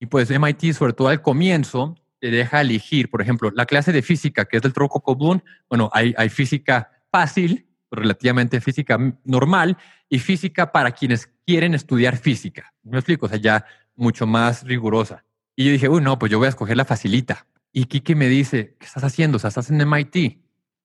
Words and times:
Y 0.00 0.06
pues 0.06 0.30
MIT, 0.30 0.72
sobre 0.72 0.94
todo 0.94 1.08
al 1.08 1.22
comienzo, 1.22 1.94
te 2.18 2.30
deja 2.30 2.62
elegir, 2.62 3.10
por 3.10 3.20
ejemplo, 3.20 3.52
la 3.54 3.66
clase 3.66 3.92
de 3.92 4.02
física, 4.02 4.46
que 4.46 4.56
es 4.56 4.62
del 4.62 4.72
tronco 4.72 5.02
común. 5.02 5.42
Bueno, 5.68 5.90
hay, 5.92 6.14
hay 6.16 6.30
física 6.30 6.90
fácil, 7.12 7.68
relativamente 7.90 8.60
física 8.60 8.98
normal, 9.24 9.76
y 10.08 10.18
física 10.18 10.72
para 10.72 10.92
quienes 10.92 11.30
quieren 11.46 11.74
estudiar 11.74 12.16
física. 12.16 12.72
¿Me 12.82 12.98
explico? 12.98 13.26
O 13.26 13.28
sea, 13.28 13.38
ya 13.38 13.64
mucho 13.94 14.26
más 14.26 14.64
rigurosa. 14.64 15.24
Y 15.54 15.66
yo 15.66 15.72
dije, 15.72 15.88
uy, 15.88 16.00
no, 16.02 16.18
pues 16.18 16.32
yo 16.32 16.38
voy 16.38 16.46
a 16.46 16.50
escoger 16.50 16.78
la 16.78 16.86
facilita. 16.86 17.46
Y 17.70 17.84
Kiki 17.84 18.14
me 18.14 18.28
dice, 18.28 18.76
¿qué 18.80 18.86
estás 18.86 19.04
haciendo? 19.04 19.36
O 19.36 19.38
sea, 19.38 19.48
estás 19.48 19.70
en 19.70 19.86
MIT. 19.86 20.40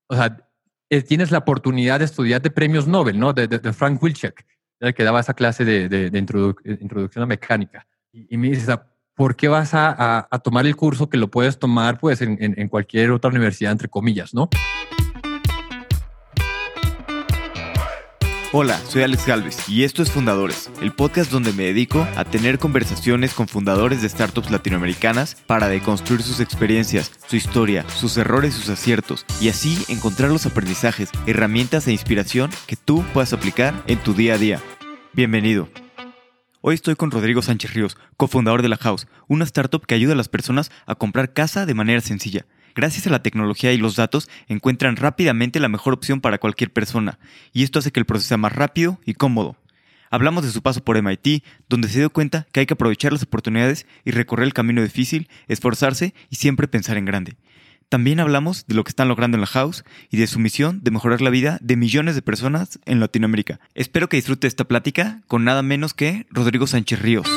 O 0.07 0.15
sea, 0.15 0.45
eh, 0.89 1.01
tienes 1.01 1.31
la 1.31 1.39
oportunidad 1.39 1.99
de 1.99 2.05
estudiar 2.05 2.41
de 2.41 2.51
premios 2.51 2.85
Nobel, 2.85 3.17
¿no? 3.17 3.31
De, 3.31 3.47
de, 3.47 3.73
Frank 3.73 4.01
Wilczek, 4.03 4.45
el 4.81 4.93
que 4.93 5.03
daba 5.03 5.21
esa 5.21 5.33
clase 5.33 5.63
de, 5.63 5.87
de 5.87 6.17
introducción 6.17 7.23
a 7.23 7.25
mecánica. 7.25 7.87
Y, 8.11 8.37
me 8.37 8.49
dice, 8.49 8.77
¿por 9.15 9.35
qué 9.35 9.47
vas 9.47 9.73
a, 9.73 10.27
a, 10.29 10.39
tomar 10.39 10.65
el 10.65 10.75
curso 10.75 11.09
que 11.09 11.17
lo 11.17 11.31
puedes 11.31 11.57
tomar 11.57 11.99
pues 11.99 12.21
en, 12.21 12.37
en, 12.39 12.67
cualquier 12.67 13.11
otra 13.11 13.31
universidad, 13.31 13.71
entre 13.71 13.87
comillas, 13.87 14.33
¿no? 14.33 14.49
Hola, 18.51 18.79
soy 18.87 19.03
Alex 19.03 19.25
Galvez 19.25 19.67
y 19.67 19.83
esto 19.83 20.01
es 20.01 20.11
Fundadores, 20.11 20.69
el 20.81 20.93
podcast 20.93 21.29
donde 21.29 21.51
me 21.51 21.63
dedico 21.63 22.07
a 22.15 22.23
tener 22.23 22.57
conversaciones 22.57 23.33
con 23.33 23.49
fundadores 23.49 24.01
de 24.01 24.07
startups 24.07 24.49
latinoamericanas 24.49 25.35
para 25.45 25.67
deconstruir 25.67 26.21
sus 26.21 26.39
experiencias, 26.39 27.11
su 27.27 27.35
historia, 27.35 27.83
sus 27.89 28.15
errores 28.15 28.55
y 28.55 28.61
sus 28.61 28.69
aciertos 28.69 29.25
y 29.41 29.49
así 29.49 29.83
encontrar 29.89 30.31
los 30.31 30.45
aprendizajes, 30.45 31.09
herramientas 31.25 31.87
e 31.87 31.91
inspiración 31.91 32.49
que 32.65 32.77
tú 32.77 33.03
puedas 33.13 33.33
aplicar 33.33 33.73
en 33.87 33.99
tu 33.99 34.13
día 34.13 34.35
a 34.35 34.37
día. 34.37 34.61
Bienvenido. 35.11 35.67
Hoy 36.67 36.73
estoy 36.73 36.95
con 36.95 37.11
Rodrigo 37.11 37.43
Sánchez 37.43 37.75
Ríos, 37.75 37.95
cofundador 38.17 38.63
de 38.63 38.69
La 38.69 38.77
House, 38.77 39.05
una 39.27 39.43
startup 39.43 39.85
que 39.85 39.93
ayuda 39.93 40.13
a 40.13 40.15
las 40.15 40.29
personas 40.29 40.71
a 40.87 40.95
comprar 40.95 41.31
casa 41.31 41.67
de 41.67 41.75
manera 41.75 42.01
sencilla 42.01 42.47
gracias 42.73 43.05
a 43.05 43.11
la 43.11 43.21
tecnología 43.21 43.71
y 43.71 43.77
los 43.77 43.95
datos, 43.95 44.27
encuentran 44.47 44.95
rápidamente 44.95 45.59
la 45.59 45.69
mejor 45.69 45.93
opción 45.93 46.21
para 46.21 46.39
cualquier 46.39 46.73
persona, 46.73 47.19
y 47.53 47.61
esto 47.61 47.77
hace 47.77 47.91
que 47.91 47.99
el 47.99 48.07
proceso 48.07 48.29
sea 48.29 48.37
más 48.37 48.51
rápido 48.51 48.99
y 49.05 49.13
cómodo. 49.13 49.57
Hablamos 50.09 50.43
de 50.43 50.49
su 50.49 50.63
paso 50.63 50.83
por 50.83 50.99
MIT, 50.99 51.43
donde 51.69 51.87
se 51.87 51.99
dio 51.99 52.09
cuenta 52.09 52.47
que 52.51 52.61
hay 52.61 52.65
que 52.65 52.73
aprovechar 52.73 53.13
las 53.13 53.21
oportunidades 53.21 53.85
y 54.03 54.09
recorrer 54.09 54.47
el 54.47 54.53
camino 54.53 54.81
difícil, 54.81 55.29
esforzarse 55.47 56.15
y 56.31 56.37
siempre 56.37 56.67
pensar 56.67 56.97
en 56.97 57.05
grande. 57.05 57.37
También 57.89 58.19
hablamos 58.19 58.65
de 58.67 58.75
lo 58.75 58.83
que 58.83 58.89
están 58.89 59.07
logrando 59.07 59.37
en 59.37 59.41
la 59.41 59.47
house 59.47 59.83
y 60.09 60.17
de 60.17 60.27
su 60.27 60.39
misión 60.39 60.79
de 60.83 60.91
mejorar 60.91 61.21
la 61.21 61.29
vida 61.29 61.59
de 61.61 61.75
millones 61.75 62.15
de 62.15 62.21
personas 62.21 62.79
en 62.85 62.99
Latinoamérica. 62.99 63.59
Espero 63.75 64.09
que 64.09 64.17
disfrute 64.17 64.47
esta 64.47 64.63
plática 64.63 65.21
con 65.27 65.43
nada 65.43 65.61
menos 65.61 65.93
que 65.93 66.25
Rodrigo 66.29 66.67
Sánchez 66.67 67.01
Ríos. 67.01 67.27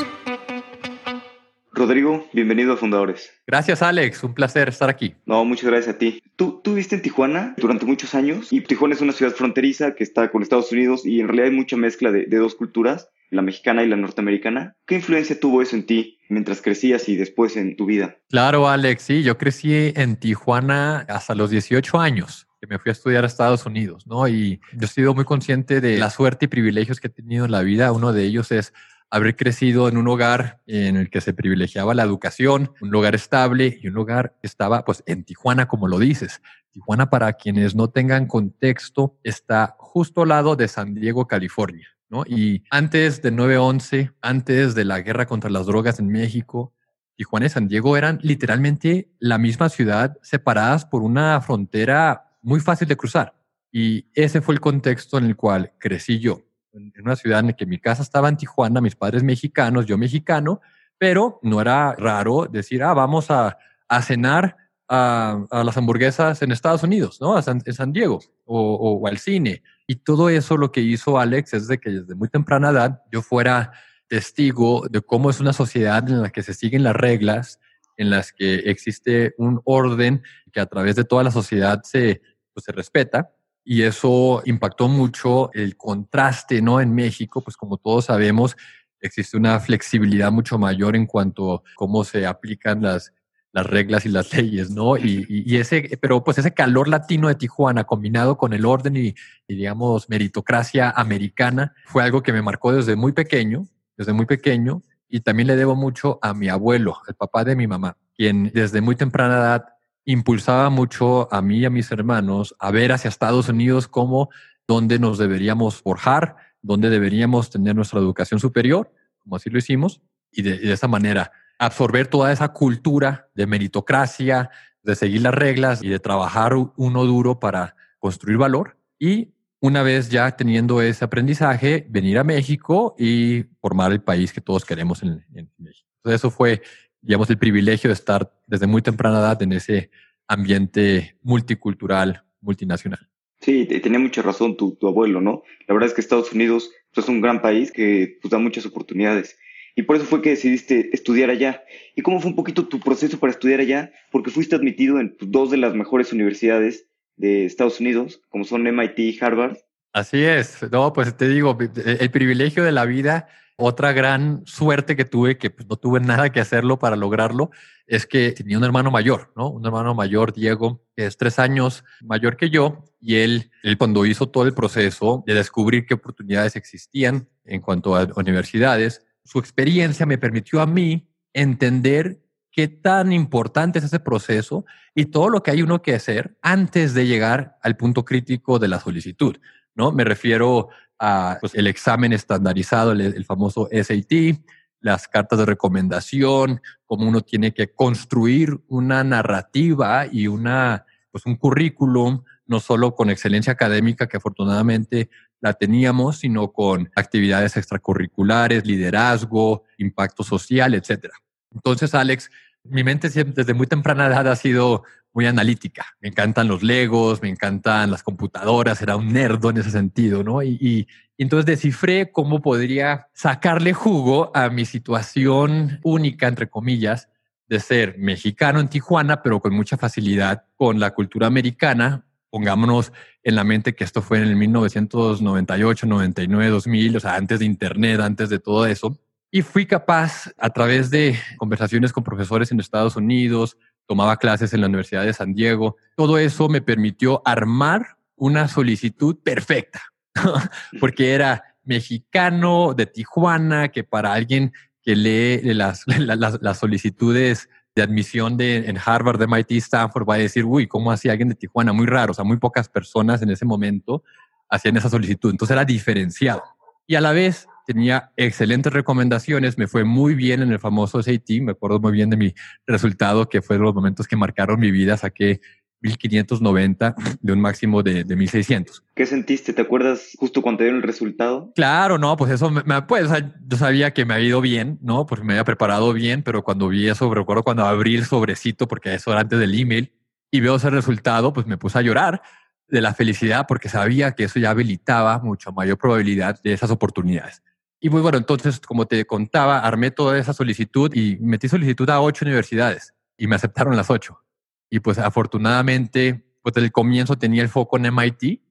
Rodrigo, 1.71 2.27
bienvenido 2.33 2.73
a 2.73 2.77
Fundadores. 2.77 3.31
Gracias, 3.47 3.81
Alex. 3.81 4.23
Un 4.23 4.33
placer 4.33 4.67
estar 4.67 4.89
aquí. 4.89 5.13
No, 5.25 5.45
muchas 5.45 5.69
gracias 5.69 5.95
a 5.95 5.97
ti. 5.97 6.21
Tú, 6.35 6.59
tú 6.61 6.71
viviste 6.71 6.95
en 6.95 7.01
Tijuana 7.01 7.53
durante 7.57 7.85
muchos 7.85 8.15
años 8.15 8.51
y 8.51 8.59
Tijuana 8.61 8.95
es 8.95 9.01
una 9.01 9.13
ciudad 9.13 9.31
fronteriza 9.31 9.95
que 9.95 10.03
está 10.03 10.29
con 10.29 10.41
Estados 10.41 10.71
Unidos 10.73 11.05
y 11.05 11.21
en 11.21 11.27
realidad 11.27 11.47
hay 11.47 11.55
mucha 11.55 11.77
mezcla 11.77 12.11
de, 12.11 12.25
dos 12.25 12.55
culturas, 12.55 13.07
la 13.29 13.41
mexicana 13.41 13.83
y 13.83 13.87
la 13.87 13.95
norteamericana. 13.95 14.75
¿Qué 14.85 14.95
influencia 14.95 15.39
tuvo 15.39 15.61
eso 15.61 15.75
en 15.75 15.85
ti 15.85 16.19
mientras 16.29 16.61
crecías 16.61 17.07
y 17.09 17.15
después 17.15 17.57
en 17.57 17.75
tu 17.75 17.85
vida? 17.85 18.17
Claro, 18.29 18.67
Alex. 18.67 19.03
Sí, 19.03 19.23
yo 19.23 19.37
crecí 19.37 19.93
en 19.95 20.15
Tijuana 20.15 21.05
hasta 21.07 21.35
los 21.35 21.49
18 21.49 21.99
años 21.99 22.47
que 22.59 22.67
me 22.67 22.77
fui 22.77 22.89
a 22.89 22.91
estudiar 22.91 23.23
a 23.23 23.27
Estados 23.27 23.65
Unidos, 23.65 24.05
¿no? 24.05 24.27
Y 24.27 24.59
yo 24.73 24.85
he 24.85 24.87
sido 24.87 25.13
muy 25.13 25.23
consciente 25.23 25.79
de 25.79 25.97
la 25.97 26.09
suerte 26.09 26.45
y 26.45 26.47
privilegios 26.49 26.99
que 26.99 27.07
he 27.07 27.09
tenido 27.09 27.45
en 27.45 27.51
la 27.51 27.61
vida. 27.61 27.91
Uno 27.93 28.11
de 28.11 28.25
ellos 28.25 28.51
es 28.51 28.73
haber 29.09 29.35
crecido 29.35 29.87
en 29.87 29.97
un 29.97 30.07
hogar 30.07 30.61
en 30.67 30.97
el 30.97 31.09
que 31.09 31.21
se 31.21 31.33
privilegiaba 31.33 31.93
la 31.93 32.03
educación, 32.03 32.73
un 32.81 32.89
lugar 32.89 33.15
estable 33.15 33.79
y 33.81 33.87
un 33.87 33.93
lugar 33.93 34.35
que 34.41 34.47
estaba 34.47 34.85
pues 34.85 35.03
en 35.05 35.23
Tijuana, 35.23 35.67
como 35.67 35.87
lo 35.87 35.99
dices. 35.99 36.41
Tijuana, 36.71 37.09
para 37.09 37.33
quienes 37.33 37.75
no 37.75 37.89
tengan 37.89 38.27
contexto, 38.27 39.17
está 39.23 39.75
justo 39.79 40.23
al 40.23 40.29
lado 40.29 40.55
de 40.55 40.67
San 40.67 40.93
Diego, 40.93 41.27
California. 41.27 41.87
¿No? 42.09 42.23
Y 42.25 42.63
antes 42.69 43.21
de 43.21 43.31
9-11, 43.31 44.13
antes 44.21 44.75
de 44.75 44.85
la 44.85 45.01
guerra 45.01 45.25
contra 45.25 45.49
las 45.49 45.65
drogas 45.65 45.99
en 45.99 46.09
México, 46.09 46.73
Tijuana 47.15 47.47
y 47.47 47.49
San 47.49 47.67
Diego 47.67 47.97
eran 47.97 48.19
literalmente 48.21 49.11
la 49.19 49.37
misma 49.37 49.69
ciudad, 49.69 50.17
separadas 50.21 50.85
por 50.85 51.03
una 51.03 51.39
frontera 51.41 52.37
muy 52.41 52.59
fácil 52.59 52.87
de 52.87 52.97
cruzar. 52.97 53.35
Y 53.71 54.07
ese 54.13 54.41
fue 54.41 54.55
el 54.55 54.61
contexto 54.61 55.17
en 55.17 55.25
el 55.25 55.35
cual 55.35 55.73
crecí 55.79 56.19
yo 56.19 56.41
en 56.73 56.93
una 57.01 57.15
ciudad 57.15 57.39
en 57.41 57.53
que 57.53 57.65
mi 57.65 57.79
casa 57.79 58.01
estaba 58.01 58.29
en 58.29 58.37
Tijuana, 58.37 58.81
mis 58.81 58.95
padres 58.95 59.23
mexicanos, 59.23 59.85
yo 59.85 59.97
mexicano, 59.97 60.61
pero 60.97 61.39
no 61.43 61.61
era 61.61 61.93
raro 61.93 62.47
decir, 62.49 62.83
ah, 62.83 62.93
vamos 62.93 63.31
a, 63.31 63.57
a 63.87 64.01
cenar 64.01 64.55
a, 64.87 65.45
a, 65.49 65.63
las 65.63 65.77
hamburguesas 65.77 66.41
en 66.41 66.51
Estados 66.51 66.83
Unidos, 66.83 67.19
¿no? 67.21 67.35
A 67.35 67.41
San, 67.41 67.61
en 67.65 67.73
San 67.73 67.93
Diego 67.93 68.19
o, 68.45 68.99
o, 69.01 69.07
al 69.07 69.17
cine. 69.17 69.63
Y 69.91 69.95
todo 69.95 70.29
eso 70.29 70.55
lo 70.55 70.71
que 70.71 70.81
hizo 70.81 71.17
Alex 71.17 71.55
es 71.55 71.67
de 71.67 71.79
que 71.79 71.89
desde 71.89 72.13
muy 72.13 72.29
temprana 72.29 72.69
edad 72.69 73.01
yo 73.11 73.23
fuera 73.23 73.71
testigo 74.07 74.85
de 74.87 75.01
cómo 75.01 75.31
es 75.31 75.39
una 75.39 75.51
sociedad 75.51 76.07
en 76.07 76.21
la 76.21 76.29
que 76.29 76.43
se 76.43 76.53
siguen 76.53 76.83
las 76.83 76.95
reglas, 76.95 77.59
en 77.97 78.11
las 78.11 78.31
que 78.31 78.57
existe 78.69 79.33
un 79.39 79.59
orden 79.65 80.21
que 80.53 80.59
a 80.59 80.67
través 80.67 80.95
de 80.95 81.05
toda 81.05 81.23
la 81.23 81.31
sociedad 81.31 81.81
se, 81.81 82.21
pues, 82.53 82.65
se 82.65 82.71
respeta 82.71 83.31
y 83.63 83.81
eso 83.81 84.43
impactó 84.45 84.87
mucho 84.87 85.51
el 85.53 85.75
contraste, 85.75 86.61
¿no? 86.61 86.81
En 86.81 86.93
México, 86.93 87.41
pues 87.41 87.57
como 87.57 87.77
todos 87.77 88.05
sabemos, 88.05 88.55
existe 89.01 89.37
una 89.37 89.59
flexibilidad 89.59 90.31
mucho 90.31 90.59
mayor 90.59 90.95
en 90.95 91.07
cuanto 91.07 91.55
a 91.55 91.61
cómo 91.73 92.03
se 92.03 92.27
aplican 92.27 92.83
las, 92.83 93.11
las 93.51 93.65
reglas 93.65 94.05
y 94.05 94.09
las 94.09 94.33
leyes, 94.35 94.69
¿no? 94.69 94.97
Y, 94.97 95.57
ese, 95.57 95.97
pero 96.01 96.23
pues 96.23 96.37
ese 96.37 96.53
calor 96.53 96.87
latino 96.87 97.27
de 97.27 97.35
Tijuana 97.35 97.83
combinado 97.83 98.37
con 98.37 98.53
el 98.53 98.65
orden 98.65 98.95
y, 98.95 99.15
y, 99.47 99.55
digamos 99.55 100.09
meritocracia 100.09 100.89
americana 100.91 101.73
fue 101.85 102.03
algo 102.03 102.21
que 102.21 102.33
me 102.33 102.41
marcó 102.41 102.71
desde 102.71 102.95
muy 102.95 103.11
pequeño, 103.11 103.67
desde 103.97 104.13
muy 104.13 104.25
pequeño 104.25 104.83
y 105.07 105.21
también 105.21 105.47
le 105.47 105.55
debo 105.55 105.75
mucho 105.75 106.19
a 106.21 106.33
mi 106.33 106.49
abuelo, 106.49 106.97
el 107.07 107.15
papá 107.15 107.43
de 107.43 107.55
mi 107.55 107.67
mamá, 107.67 107.97
quien 108.15 108.51
desde 108.53 108.81
muy 108.81 108.95
temprana 108.95 109.37
edad 109.37 109.65
impulsaba 110.05 110.69
mucho 110.69 111.31
a 111.33 111.41
mí 111.41 111.59
y 111.59 111.65
a 111.65 111.69
mis 111.69 111.91
hermanos 111.91 112.55
a 112.59 112.71
ver 112.71 112.91
hacia 112.91 113.09
Estados 113.09 113.49
Unidos 113.49 113.87
como 113.87 114.29
donde 114.67 114.99
nos 114.99 115.17
deberíamos 115.17 115.81
forjar, 115.81 116.35
donde 116.61 116.89
deberíamos 116.89 117.49
tener 117.49 117.75
nuestra 117.75 117.99
educación 117.99 118.39
superior, 118.39 118.93
como 119.17 119.35
así 119.35 119.49
lo 119.49 119.57
hicimos, 119.57 120.01
y 120.31 120.43
de 120.43 120.71
esa 120.71 120.87
manera 120.87 121.31
absorber 121.59 122.07
toda 122.07 122.31
esa 122.31 122.53
cultura 122.53 123.29
de 123.35 123.45
meritocracia, 123.45 124.49
de 124.81 124.95
seguir 124.95 125.21
las 125.21 125.33
reglas 125.33 125.83
y 125.83 125.89
de 125.89 125.99
trabajar 125.99 126.55
uno 126.55 127.05
duro 127.05 127.39
para 127.39 127.75
construir 127.99 128.37
valor. 128.37 128.77
Y 128.97 129.33
una 129.59 129.83
vez 129.83 130.09
ya 130.09 130.31
teniendo 130.35 130.81
ese 130.81 131.05
aprendizaje, 131.05 131.85
venir 131.89 132.17
a 132.17 132.23
México 132.23 132.95
y 132.97 133.43
formar 133.61 133.91
el 133.91 134.01
país 134.01 134.33
que 134.33 134.41
todos 134.41 134.65
queremos 134.65 135.03
en, 135.03 135.23
en 135.35 135.51
México. 135.57 135.87
Entonces 135.97 136.21
eso 136.21 136.31
fue 136.31 136.61
digamos, 137.01 137.29
el 137.29 137.37
privilegio 137.37 137.89
de 137.89 137.93
estar 137.93 138.31
desde 138.47 138.67
muy 138.67 138.81
temprana 138.81 139.19
edad 139.19 139.41
en 139.41 139.53
ese 139.53 139.89
ambiente 140.27 141.17
multicultural, 141.21 142.23
multinacional. 142.41 143.07
Sí, 143.41 143.65
tenía 143.65 143.99
mucha 143.99 144.21
razón 144.21 144.57
tu, 144.57 144.77
abuelo, 144.85 145.21
¿no? 145.21 145.43
La 145.67 145.73
verdad 145.73 145.87
es 145.87 145.95
que 145.95 146.01
Estados 146.01 146.33
Unidos 146.33 146.71
pues, 146.93 147.05
es 147.05 147.09
un 147.09 147.21
gran 147.21 147.41
país 147.41 147.71
que 147.71 148.17
pues, 148.21 148.31
da 148.31 148.37
muchas 148.37 148.65
oportunidades. 148.65 149.37
Y 149.79 149.83
por 149.83 149.95
eso 149.95 150.03
fue 150.03 150.21
que 150.21 150.31
decidiste 150.31 150.89
estudiar 150.91 151.29
allá. 151.29 151.63
¿Y 151.95 152.01
cómo 152.01 152.19
fue 152.19 152.31
un 152.31 152.35
poquito 152.35 152.67
tu 152.67 152.81
proceso 152.81 153.17
para 153.17 153.31
estudiar 153.31 153.61
allá? 153.61 153.93
Porque 154.11 154.29
fuiste 154.29 154.53
admitido 154.53 154.99
en 154.99 155.15
dos 155.21 155.51
de 155.51 155.55
las 155.55 155.73
mejores 155.73 156.11
universidades 156.11 156.85
de 157.15 157.45
Estados 157.45 157.79
Unidos, 157.79 158.21
como 158.27 158.43
son 158.43 158.63
MIT 158.63 158.99
y 158.99 159.17
Harvard. 159.21 159.55
Así 159.93 160.21
es. 160.21 160.69
No, 160.69 160.91
pues 160.91 161.15
te 161.15 161.29
digo, 161.29 161.57
el 161.85 162.11
privilegio 162.11 162.65
de 162.65 162.73
la 162.73 162.83
vida 162.83 163.29
otra 163.55 163.91
gran 163.91 164.41
suerte 164.45 164.95
que 164.95 165.05
tuve, 165.05 165.37
que 165.37 165.49
pues, 165.49 165.67
no 165.69 165.75
tuve 165.75 165.99
nada 165.99 166.29
que 166.31 166.39
hacerlo 166.39 166.79
para 166.79 166.95
lograrlo, 166.95 167.51
es 167.87 168.05
que 168.05 168.31
tenía 168.31 168.57
un 168.57 168.63
hermano 168.63 168.89
mayor, 168.89 169.33
¿no? 169.35 169.49
Un 169.49 169.65
hermano 169.65 169.93
mayor, 169.93 170.33
Diego, 170.33 170.81
que 170.95 171.05
es 171.05 171.17
tres 171.17 171.39
años 171.39 171.83
mayor 172.01 172.37
que 172.37 172.49
yo, 172.49 172.85
y 173.01 173.15
él, 173.15 173.51
él 173.63 173.77
cuando 173.77 174.05
hizo 174.05 174.29
todo 174.29 174.45
el 174.45 174.53
proceso 174.53 175.23
de 175.27 175.33
descubrir 175.33 175.85
qué 175.85 175.95
oportunidades 175.95 176.55
existían 176.55 177.27
en 177.43 177.59
cuanto 177.59 177.97
a 177.97 178.07
universidades, 178.15 179.05
su 179.29 179.37
experiencia 179.37 180.07
me 180.07 180.17
permitió 180.17 180.59
a 180.59 180.65
mí 180.65 181.07
entender 181.33 182.19
qué 182.51 182.67
tan 182.67 183.13
importante 183.13 183.77
es 183.77 183.85
ese 183.85 183.99
proceso 183.99 184.65
y 184.95 185.05
todo 185.05 185.29
lo 185.29 185.43
que 185.43 185.51
hay 185.51 185.61
uno 185.61 185.83
que 185.83 185.93
hacer 185.93 186.35
antes 186.41 186.95
de 186.95 187.05
llegar 187.05 187.55
al 187.61 187.77
punto 187.77 188.03
crítico 188.03 188.57
de 188.57 188.69
la 188.69 188.79
solicitud. 188.79 189.37
¿no? 189.75 189.91
Me 189.91 190.03
refiero 190.03 190.69
a 190.97 191.37
pues, 191.39 191.53
el 191.53 191.67
examen 191.67 192.11
estandarizado, 192.11 192.91
el, 192.91 193.23
famoso 193.23 193.69
SAT, 193.71 194.39
las 194.79 195.07
cartas 195.07 195.37
de 195.37 195.45
recomendación, 195.45 196.59
cómo 196.85 197.07
uno 197.07 197.21
tiene 197.21 197.53
que 197.53 197.71
construir 197.71 198.59
una 198.67 199.03
narrativa 199.03 200.07
y 200.11 200.25
una, 200.25 200.87
pues 201.11 201.27
un 201.27 201.35
currículum, 201.35 202.23
no 202.47 202.59
solo 202.59 202.95
con 202.95 203.11
excelencia 203.11 203.53
académica, 203.53 204.07
que 204.07 204.17
afortunadamente 204.17 205.11
la 205.41 205.53
teníamos, 205.53 206.19
sino 206.19 206.51
con 206.51 206.91
actividades 206.95 207.57
extracurriculares, 207.57 208.65
liderazgo, 208.65 209.63
impacto 209.77 210.23
social, 210.23 210.73
etcétera. 210.73 211.13
Entonces, 211.51 211.95
Alex, 211.95 212.29
mi 212.63 212.83
mente 212.83 213.09
siempre, 213.09 213.35
desde 213.35 213.53
muy 213.53 213.67
temprana 213.67 214.07
edad 214.07 214.27
ha 214.27 214.35
sido 214.35 214.83
muy 215.13 215.25
analítica. 215.25 215.85
Me 216.01 216.09
encantan 216.09 216.47
los 216.47 216.61
legos, 216.61 217.21
me 217.21 217.29
encantan 217.29 217.89
las 217.89 218.03
computadoras, 218.03 218.81
era 218.81 218.95
un 218.95 219.11
nerdo 219.11 219.49
en 219.49 219.57
ese 219.57 219.71
sentido, 219.71 220.23
¿no? 220.23 220.43
Y, 220.43 220.57
y, 220.61 220.87
entonces 221.17 221.45
descifré 221.45 222.11
cómo 222.11 222.41
podría 222.41 223.07
sacarle 223.13 223.73
jugo 223.73 224.31
a 224.33 224.49
mi 224.49 224.63
situación 224.63 225.79
única, 225.83 226.27
entre 226.27 226.49
comillas, 226.49 227.09
de 227.49 227.59
ser 227.59 227.97
mexicano 227.97 228.59
en 228.59 228.69
Tijuana, 228.69 229.21
pero 229.21 229.41
con 229.41 229.53
mucha 229.53 229.75
facilidad 229.75 230.45
con 230.55 230.79
la 230.79 230.91
cultura 230.91 231.27
americana. 231.27 232.05
Pongámonos 232.29 232.91
en 233.23 233.35
la 233.35 233.43
mente 233.43 233.75
que 233.75 233.83
esto 233.83 234.01
fue 234.01 234.17
en 234.17 234.25
el 234.25 234.35
1998, 234.35 235.85
99, 235.85 236.49
2000, 236.49 236.97
o 236.97 236.99
sea, 236.99 237.15
antes 237.15 237.39
de 237.39 237.45
Internet, 237.45 237.99
antes 238.01 238.29
de 238.29 238.39
todo 238.39 238.65
eso. 238.65 238.97
Y 239.31 239.41
fui 239.41 239.65
capaz, 239.65 240.31
a 240.37 240.49
través 240.49 240.89
de 240.89 241.15
conversaciones 241.37 241.93
con 241.93 242.03
profesores 242.03 242.51
en 242.51 242.59
Estados 242.59 242.95
Unidos, 242.95 243.57
tomaba 243.85 244.17
clases 244.17 244.53
en 244.53 244.61
la 244.61 244.67
Universidad 244.67 245.03
de 245.03 245.13
San 245.13 245.33
Diego, 245.33 245.77
todo 245.95 246.17
eso 246.17 246.47
me 246.49 246.61
permitió 246.61 247.21
armar 247.25 247.97
una 248.15 248.47
solicitud 248.47 249.17
perfecta, 249.23 249.81
porque 250.79 251.13
era 251.13 251.43
mexicano 251.63 252.73
de 252.75 252.85
Tijuana, 252.85 253.69
que 253.69 253.83
para 253.83 254.13
alguien 254.13 254.51
que 254.83 254.95
lee 254.95 255.53
las, 255.53 255.85
las, 255.87 256.57
solicitudes 256.57 257.49
de 257.79 257.83
admisión 257.83 258.35
de, 258.35 258.57
en 258.69 258.77
Harvard, 258.83 259.21
MIT, 259.21 259.51
Stanford, 259.51 260.07
va 260.07 260.15
a 260.15 260.17
decir, 260.17 260.43
uy, 260.43 260.67
¿cómo 260.67 260.91
hacía 260.91 261.13
alguien 261.13 261.29
de 261.29 261.35
Tijuana? 261.35 261.71
Muy 261.71 261.85
raro, 261.85 262.11
o 262.11 262.13
sea, 262.13 262.25
muy 262.25 262.37
pocas 262.37 262.67
personas 262.67 263.21
en 263.21 263.29
ese 263.29 263.45
momento 263.45 264.03
hacían 264.49 264.75
esa 264.75 264.89
solicitud. 264.89 265.31
Entonces 265.31 265.53
era 265.53 265.63
diferenciado. 265.63 266.43
Y 266.87 266.95
a 266.95 267.01
la 267.01 267.13
vez 267.13 267.47
tenía 267.65 268.11
excelentes 268.17 268.73
recomendaciones, 268.73 269.57
me 269.57 269.67
fue 269.67 269.83
muy 269.85 270.13
bien 270.13 270.41
en 270.41 270.51
el 270.51 270.59
famoso 270.59 271.01
SAT, 271.01 271.29
me 271.41 271.51
acuerdo 271.51 271.79
muy 271.79 271.91
bien 271.91 272.09
de 272.09 272.17
mi 272.17 272.33
resultado, 272.65 273.29
que 273.29 273.41
fue 273.41 273.57
los 273.57 273.73
momentos 273.73 274.07
que 274.07 274.15
marcaron 274.15 274.59
mi 274.59 274.71
vida, 274.71 274.97
saqué 274.97 275.39
1590 275.81 276.95
de 277.21 277.33
un 277.33 277.41
máximo 277.41 277.83
de, 277.83 278.03
de 278.03 278.15
1600. 278.15 278.83
¿Qué 278.95 279.05
sentiste? 279.05 279.53
¿Te 279.53 279.61
acuerdas 279.61 280.11
justo 280.17 280.41
cuando 280.41 280.63
dieron 280.63 280.81
el 280.81 280.83
resultado? 280.83 281.51
Claro, 281.55 281.97
no, 281.97 282.17
pues 282.17 282.31
eso, 282.31 282.49
me, 282.49 282.81
pues, 282.83 283.09
yo 283.47 283.57
sabía 283.57 283.91
que 283.91 284.05
me 284.05 284.15
había 284.15 284.27
ido 284.27 284.41
bien, 284.41 284.77
¿no? 284.81 285.05
Porque 285.05 285.23
me 285.23 285.33
había 285.33 285.45
preparado 285.45 285.93
bien, 285.93 286.23
pero 286.23 286.43
cuando 286.43 286.67
vi 286.67 286.87
eso, 286.87 287.13
recuerdo 287.13 287.43
cuando 287.43 287.65
abrí 287.65 287.95
el 287.95 288.05
sobrecito, 288.05 288.67
porque 288.67 288.93
eso 288.93 289.11
era 289.11 289.21
antes 289.21 289.39
del 289.39 289.59
email, 289.59 289.93
y 290.31 290.41
veo 290.41 290.55
ese 290.55 290.69
resultado, 290.69 291.33
pues 291.33 291.47
me 291.47 291.57
puse 291.57 291.79
a 291.79 291.81
llorar 291.81 292.21
de 292.67 292.81
la 292.81 292.93
felicidad 292.93 293.45
porque 293.47 293.67
sabía 293.67 294.11
que 294.11 294.25
eso 294.25 294.39
ya 294.39 294.51
habilitaba 294.51 295.17
mucho 295.19 295.51
mayor 295.51 295.77
probabilidad 295.77 296.39
de 296.43 296.53
esas 296.53 296.69
oportunidades. 296.69 297.41
Y 297.79 297.89
muy 297.89 298.01
bueno, 298.01 298.17
entonces, 298.17 298.59
como 298.59 298.85
te 298.85 299.05
contaba, 299.05 299.59
armé 299.59 299.89
toda 299.91 300.17
esa 300.19 300.33
solicitud 300.33 300.93
y 300.93 301.17
metí 301.21 301.47
solicitud 301.47 301.89
a 301.89 302.01
ocho 302.01 302.25
universidades 302.25 302.93
y 303.17 303.27
me 303.27 303.35
aceptaron 303.35 303.75
las 303.75 303.89
ocho. 303.89 304.19
Y 304.69 304.79
pues 304.79 304.99
afortunadamente, 304.99 306.23
pues 306.41 306.55
el 306.57 306.71
comienzo 306.71 307.17
tenía 307.17 307.41
el 307.41 307.49
foco 307.49 307.77
en 307.77 307.93
MIT 307.93 308.41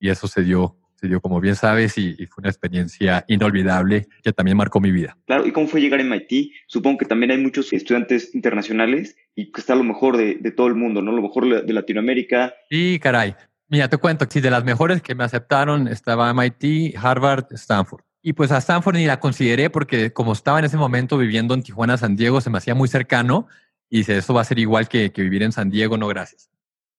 y 0.00 0.08
eso 0.08 0.26
se 0.26 0.42
dio, 0.42 0.76
se 0.96 1.08
dio 1.08 1.20
como 1.20 1.40
bien 1.40 1.54
sabes 1.54 1.96
y, 1.98 2.14
fue 2.26 2.42
una 2.42 2.50
experiencia 2.50 3.24
inolvidable 3.28 4.08
que 4.22 4.32
también 4.32 4.56
marcó 4.56 4.80
mi 4.80 4.90
vida. 4.90 5.16
Claro, 5.26 5.46
¿y 5.46 5.52
cómo 5.52 5.68
fue 5.68 5.80
llegar 5.80 6.00
a 6.00 6.04
MIT? 6.04 6.52
Supongo 6.66 6.98
que 6.98 7.06
también 7.06 7.30
hay 7.30 7.38
muchos 7.38 7.72
estudiantes 7.72 8.34
internacionales 8.34 9.16
y 9.34 9.52
que 9.52 9.60
está 9.60 9.74
lo 9.74 9.84
mejor 9.84 10.16
de, 10.16 10.36
de 10.36 10.50
todo 10.50 10.66
el 10.66 10.74
mundo, 10.74 11.02
¿no? 11.02 11.12
Lo 11.12 11.22
mejor 11.22 11.64
de 11.64 11.72
Latinoamérica. 11.72 12.54
Sí, 12.70 12.98
caray. 13.00 13.34
Mira, 13.68 13.88
te 13.88 13.98
cuento, 13.98 14.26
sí, 14.28 14.40
de 14.40 14.50
las 14.50 14.64
mejores 14.64 15.02
que 15.02 15.14
me 15.14 15.24
aceptaron 15.24 15.88
estaba 15.88 16.32
MIT, 16.32 16.96
Harvard, 16.96 17.46
Stanford. 17.50 18.02
Y 18.22 18.32
pues 18.32 18.50
a 18.50 18.58
Stanford 18.58 18.96
ni 18.96 19.06
la 19.06 19.20
consideré 19.20 19.70
porque 19.70 20.12
como 20.12 20.32
estaba 20.32 20.58
en 20.58 20.64
ese 20.64 20.76
momento 20.76 21.18
viviendo 21.18 21.54
en 21.54 21.62
Tijuana, 21.62 21.96
San 21.96 22.16
Diego, 22.16 22.40
se 22.40 22.50
me 22.50 22.58
hacía 22.58 22.74
muy 22.74 22.88
cercano 22.88 23.46
y 23.90 23.98
dice, 23.98 24.18
eso 24.18 24.34
va 24.34 24.42
a 24.42 24.44
ser 24.44 24.58
igual 24.58 24.88
que, 24.88 25.12
que 25.12 25.22
vivir 25.22 25.42
en 25.42 25.52
San 25.52 25.70
Diego, 25.70 25.96
no 25.96 26.08
gracias. 26.08 26.50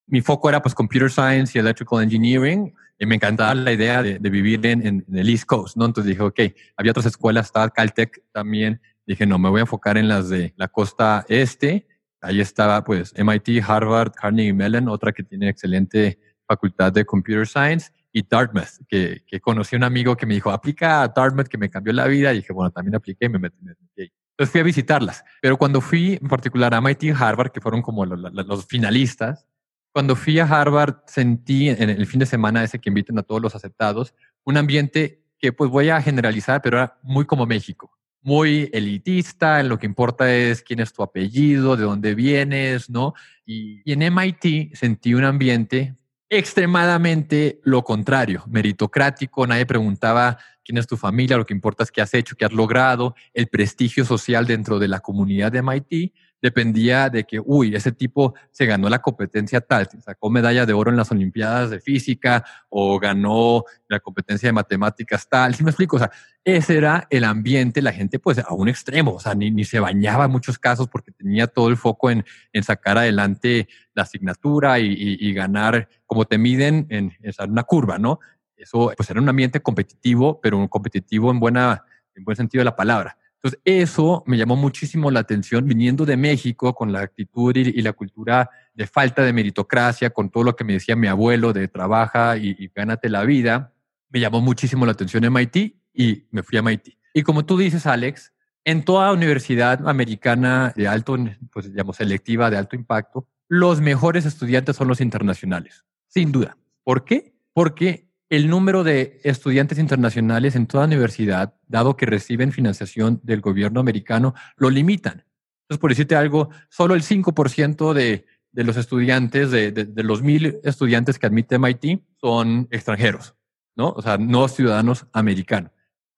Mi 0.07 0.21
foco 0.21 0.49
era 0.49 0.61
pues 0.61 0.73
Computer 0.73 1.11
Science 1.11 1.57
y 1.57 1.59
Electrical 1.59 2.03
Engineering 2.03 2.73
y 2.97 3.05
me 3.05 3.15
encantaba 3.15 3.53
la 3.55 3.71
idea 3.71 4.01
de, 4.01 4.19
de 4.19 4.29
vivir 4.29 4.65
en, 4.65 4.85
en, 4.85 5.05
el 5.13 5.29
East 5.29 5.45
Coast, 5.45 5.77
¿no? 5.77 5.85
Entonces 5.85 6.09
dije, 6.09 6.21
ok, 6.21 6.39
había 6.75 6.91
otras 6.91 7.05
escuelas, 7.05 7.45
estaba 7.47 7.69
Caltech 7.69 8.23
también. 8.31 8.81
Dije, 9.05 9.25
no, 9.25 9.39
me 9.39 9.49
voy 9.49 9.59
a 9.59 9.61
enfocar 9.61 9.97
en 9.97 10.07
las 10.07 10.29
de 10.29 10.53
la 10.57 10.67
costa 10.67 11.25
este. 11.29 11.87
Ahí 12.21 12.41
estaba 12.41 12.83
pues 12.83 13.13
MIT, 13.17 13.63
Harvard, 13.65 14.11
Carnegie 14.11 14.53
Mellon, 14.53 14.89
otra 14.89 15.13
que 15.13 15.23
tiene 15.23 15.49
excelente 15.49 16.19
facultad 16.45 16.91
de 16.91 17.05
Computer 17.05 17.47
Science 17.47 17.91
y 18.11 18.23
Dartmouth, 18.27 18.85
que, 18.87 19.23
que 19.25 19.39
conocí 19.39 19.75
a 19.75 19.77
un 19.77 19.83
amigo 19.83 20.17
que 20.17 20.25
me 20.25 20.33
dijo, 20.33 20.49
aplica 20.51 21.03
a 21.03 21.07
Dartmouth, 21.07 21.47
que 21.47 21.57
me 21.57 21.69
cambió 21.69 21.93
la 21.93 22.07
vida. 22.07 22.33
Y 22.33 22.37
dije, 22.37 22.51
bueno, 22.51 22.71
también 22.71 22.95
apliqué 22.95 23.27
y 23.27 23.29
me 23.29 23.39
metí, 23.39 23.55
ahí. 23.97 24.11
Entonces 24.39 24.53
fui 24.53 24.61
a 24.61 24.63
visitarlas. 24.63 25.25
Pero 25.41 25.57
cuando 25.57 25.81
fui, 25.81 26.13
en 26.13 26.29
particular 26.29 26.73
a 26.73 26.79
MIT 26.79 27.03
y 27.03 27.09
Harvard, 27.09 27.51
que 27.51 27.59
fueron 27.59 27.81
como 27.81 28.05
los, 28.05 28.33
los, 28.33 28.65
finalistas, 28.67 29.45
cuando 29.91 30.15
fui 30.15 30.39
a 30.39 30.45
Harvard 30.45 30.95
sentí 31.07 31.67
en 31.67 31.89
el 31.89 32.07
fin 32.07 32.21
de 32.21 32.25
semana 32.25 32.63
ese 32.63 32.79
que 32.79 32.89
inviten 32.89 33.19
a 33.19 33.23
todos 33.23 33.41
los 33.41 33.53
aceptados, 33.53 34.13
un 34.45 34.55
ambiente 34.55 35.25
que 35.39 35.51
pues 35.51 35.69
voy 35.69 35.89
a 35.89 36.01
generalizar, 36.01 36.61
pero 36.61 36.77
era 36.77 36.97
muy 37.03 37.25
como 37.25 37.45
México, 37.45 37.91
muy 38.21 38.69
elitista, 38.71 39.59
en 39.59 39.67
lo 39.67 39.77
que 39.77 39.87
importa 39.87 40.33
es 40.33 40.61
quién 40.61 40.79
es 40.79 40.93
tu 40.93 41.03
apellido, 41.03 41.75
de 41.75 41.83
dónde 41.83 42.15
vienes, 42.15 42.89
¿no? 42.89 43.15
Y, 43.45 43.81
y 43.83 43.91
en 43.91 44.03
MIT 44.03 44.73
sentí 44.73 45.15
un 45.15 45.25
ambiente 45.25 45.97
extremadamente 46.29 47.59
lo 47.63 47.83
contrario, 47.83 48.43
meritocrático, 48.47 49.47
nadie 49.47 49.65
preguntaba 49.65 50.37
quién 50.63 50.77
es 50.77 50.85
tu 50.85 50.95
familia, 50.95 51.37
lo 51.37 51.45
que 51.45 51.53
importa 51.53 51.83
es 51.83 51.91
qué 51.91 52.01
has 52.01 52.13
hecho, 52.13 52.35
qué 52.35 52.45
has 52.45 52.53
logrado, 52.53 53.15
el 53.33 53.47
prestigio 53.47 54.05
social 54.05 54.45
dentro 54.45 54.77
de 54.77 54.87
la 54.87 54.99
comunidad 54.99 55.51
de 55.51 55.63
MIT 55.63 56.13
dependía 56.41 57.09
de 57.09 57.23
que, 57.25 57.39
uy, 57.43 57.75
ese 57.75 57.91
tipo 57.91 58.33
se 58.51 58.65
ganó 58.65 58.89
la 58.89 58.99
competencia 58.99 59.61
tal, 59.61 59.89
sacó 60.03 60.29
medalla 60.29 60.65
de 60.65 60.73
oro 60.73 60.91
en 60.91 60.97
las 60.97 61.11
Olimpiadas 61.11 61.69
de 61.69 61.79
Física 61.79 62.45
o 62.69 62.99
ganó 62.99 63.63
la 63.87 63.99
competencia 63.99 64.47
de 64.47 64.53
matemáticas 64.53 65.27
tal, 65.27 65.55
¿sí 65.55 65.63
me 65.63 65.71
explico? 65.71 65.97
O 65.97 65.99
sea, 65.99 66.11
ese 66.43 66.77
era 66.77 67.07
el 67.09 67.23
ambiente, 67.23 67.81
la 67.81 67.91
gente 67.91 68.19
pues 68.19 68.39
a 68.39 68.53
un 68.53 68.69
extremo, 68.69 69.13
o 69.13 69.19
sea, 69.19 69.35
ni, 69.35 69.51
ni 69.51 69.65
se 69.65 69.79
bañaba 69.79 70.25
en 70.25 70.31
muchos 70.31 70.57
casos 70.57 70.87
porque 70.87 71.11
tenía 71.11 71.47
todo 71.47 71.67
el 71.69 71.77
foco 71.77 72.09
en, 72.09 72.25
en 72.53 72.63
sacar 72.63 72.97
adelante 72.97 73.67
la 73.93 74.03
asignatura 74.03 74.79
y, 74.79 74.95
y, 74.97 75.33
ganar, 75.33 75.89
como 76.05 76.25
te 76.25 76.37
miden 76.37 76.87
en, 76.89 77.11
en 77.21 77.51
una 77.51 77.63
curva, 77.63 77.97
¿no? 77.97 78.19
Eso 78.55 78.91
pues 78.95 79.09
era 79.09 79.21
un 79.21 79.29
ambiente 79.29 79.61
competitivo, 79.61 80.39
pero 80.41 80.57
un 80.57 80.67
competitivo 80.67 81.31
en 81.31 81.39
buena, 81.39 81.83
en 82.15 82.23
buen 82.23 82.35
sentido 82.35 82.61
de 82.61 82.65
la 82.65 82.75
palabra. 82.75 83.17
Entonces, 83.41 83.61
eso 83.63 84.23
me 84.27 84.37
llamó 84.37 84.57
muchísimo 84.57 85.11
la 85.11 85.21
atención 85.21 85.65
viniendo 85.65 86.05
de 86.05 86.17
México 86.17 86.75
con 86.75 86.91
la 86.91 87.01
actitud 87.01 87.55
y, 87.55 87.81
la 87.81 87.93
cultura 87.93 88.49
de 88.73 88.85
falta 88.85 89.23
de 89.23 89.31
meritocracia, 89.31 90.09
con 90.09 90.29
todo 90.29 90.43
lo 90.43 90.55
que 90.55 90.65
me 90.65 90.73
decía 90.73 90.95
mi 90.97 91.07
abuelo 91.07 91.53
de 91.53 91.69
trabaja 91.69 92.35
y, 92.37 92.55
y 92.59 92.69
gánate 92.75 93.07
la 93.07 93.23
vida. 93.23 93.73
Me 94.09 94.19
llamó 94.19 94.41
muchísimo 94.41 94.85
la 94.85 94.91
atención 94.91 95.23
MIT 95.23 95.55
y 95.93 96.27
me 96.31 96.43
fui 96.43 96.57
a 96.57 96.61
MIT. 96.61 96.97
Y 97.13 97.23
como 97.23 97.45
tú 97.45 97.57
dices, 97.57 97.85
Alex, 97.85 98.33
en 98.65 98.83
toda 98.83 99.13
universidad 99.13 99.87
americana 99.87 100.73
de 100.75 100.87
alto, 100.87 101.17
pues 101.51 101.71
digamos, 101.71 101.97
selectiva 101.97 102.49
de 102.49 102.57
alto 102.57 102.75
impacto, 102.75 103.27
los 103.47 103.81
mejores 103.81 104.25
estudiantes 104.25 104.75
son 104.75 104.87
los 104.87 105.01
internacionales, 105.01 105.85
sin 106.07 106.31
duda. 106.31 106.57
¿Por 106.83 107.03
qué? 107.03 107.33
Porque 107.53 108.08
el 108.29 108.47
número 108.47 108.83
de 108.83 109.19
estudiantes 109.23 109.79
internacionales 109.79 110.55
en 110.55 110.67
toda 110.67 110.85
universidad, 110.85 111.55
dado 111.67 111.97
que 111.97 112.05
reciben 112.05 112.51
financiación 112.51 113.19
del 113.23 113.41
gobierno 113.41 113.79
americano, 113.79 114.35
lo 114.55 114.69
limitan. 114.69 115.25
Entonces, 115.63 115.81
por 115.81 115.89
decirte 115.89 116.15
algo, 116.15 116.49
solo 116.69 116.93
el 116.93 117.01
5% 117.01 117.93
de, 117.93 118.25
de 118.51 118.63
los 118.63 118.77
estudiantes, 118.77 119.51
de, 119.51 119.71
de, 119.71 120.03
los 120.03 120.21
mil 120.21 120.59
estudiantes 120.63 121.17
que 121.17 121.27
admite 121.27 121.57
MIT, 121.57 122.03
son 122.19 122.67
extranjeros, 122.71 123.35
¿no? 123.75 123.89
O 123.89 124.01
sea, 124.01 124.17
no 124.17 124.47
ciudadanos 124.47 125.07
americanos. 125.11 125.71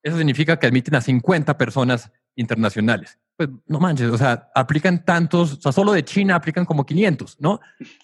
Eso 0.04 0.18
significa 0.18 0.58
que 0.58 0.68
admiten 0.68 0.96
a 0.96 1.02
50 1.02 1.58
personas 1.58 2.12
internacionales. 2.36 3.20
Pues 3.38 3.50
no 3.68 3.80
manches, 3.80 4.10
o 4.10 4.18
sea, 4.18 4.50
aplican 4.56 5.04
tantos, 5.06 5.54
o 5.54 5.62
sea, 5.62 5.72
solo 5.72 5.94
de 5.94 6.04
China 6.04 6.36
aplican 6.36 6.66
como 6.66 6.86
500, 6.86 7.40
¿no? 7.40 7.60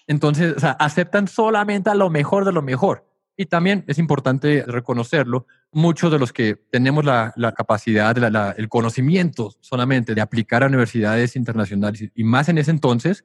Entonces, 0.06 0.54
o 0.56 0.60
sea, 0.60 0.72
aceptan 0.72 1.28
solamente 1.28 1.90
a 1.90 1.94
lo 1.94 2.10
mejor 2.10 2.44
de 2.44 2.52
lo 2.52 2.62
mejor. 2.62 3.07
Y 3.40 3.46
también 3.46 3.84
es 3.86 4.00
importante 4.00 4.64
reconocerlo, 4.66 5.46
muchos 5.70 6.10
de 6.10 6.18
los 6.18 6.32
que 6.32 6.56
tenemos 6.72 7.04
la, 7.04 7.32
capacidad, 7.56 8.18
el 8.58 8.68
conocimiento 8.68 9.54
solamente 9.60 10.16
de 10.16 10.20
aplicar 10.20 10.64
a 10.64 10.66
universidades 10.66 11.36
internacionales 11.36 12.10
y 12.12 12.24
más 12.24 12.48
en 12.48 12.58
ese 12.58 12.72
entonces, 12.72 13.24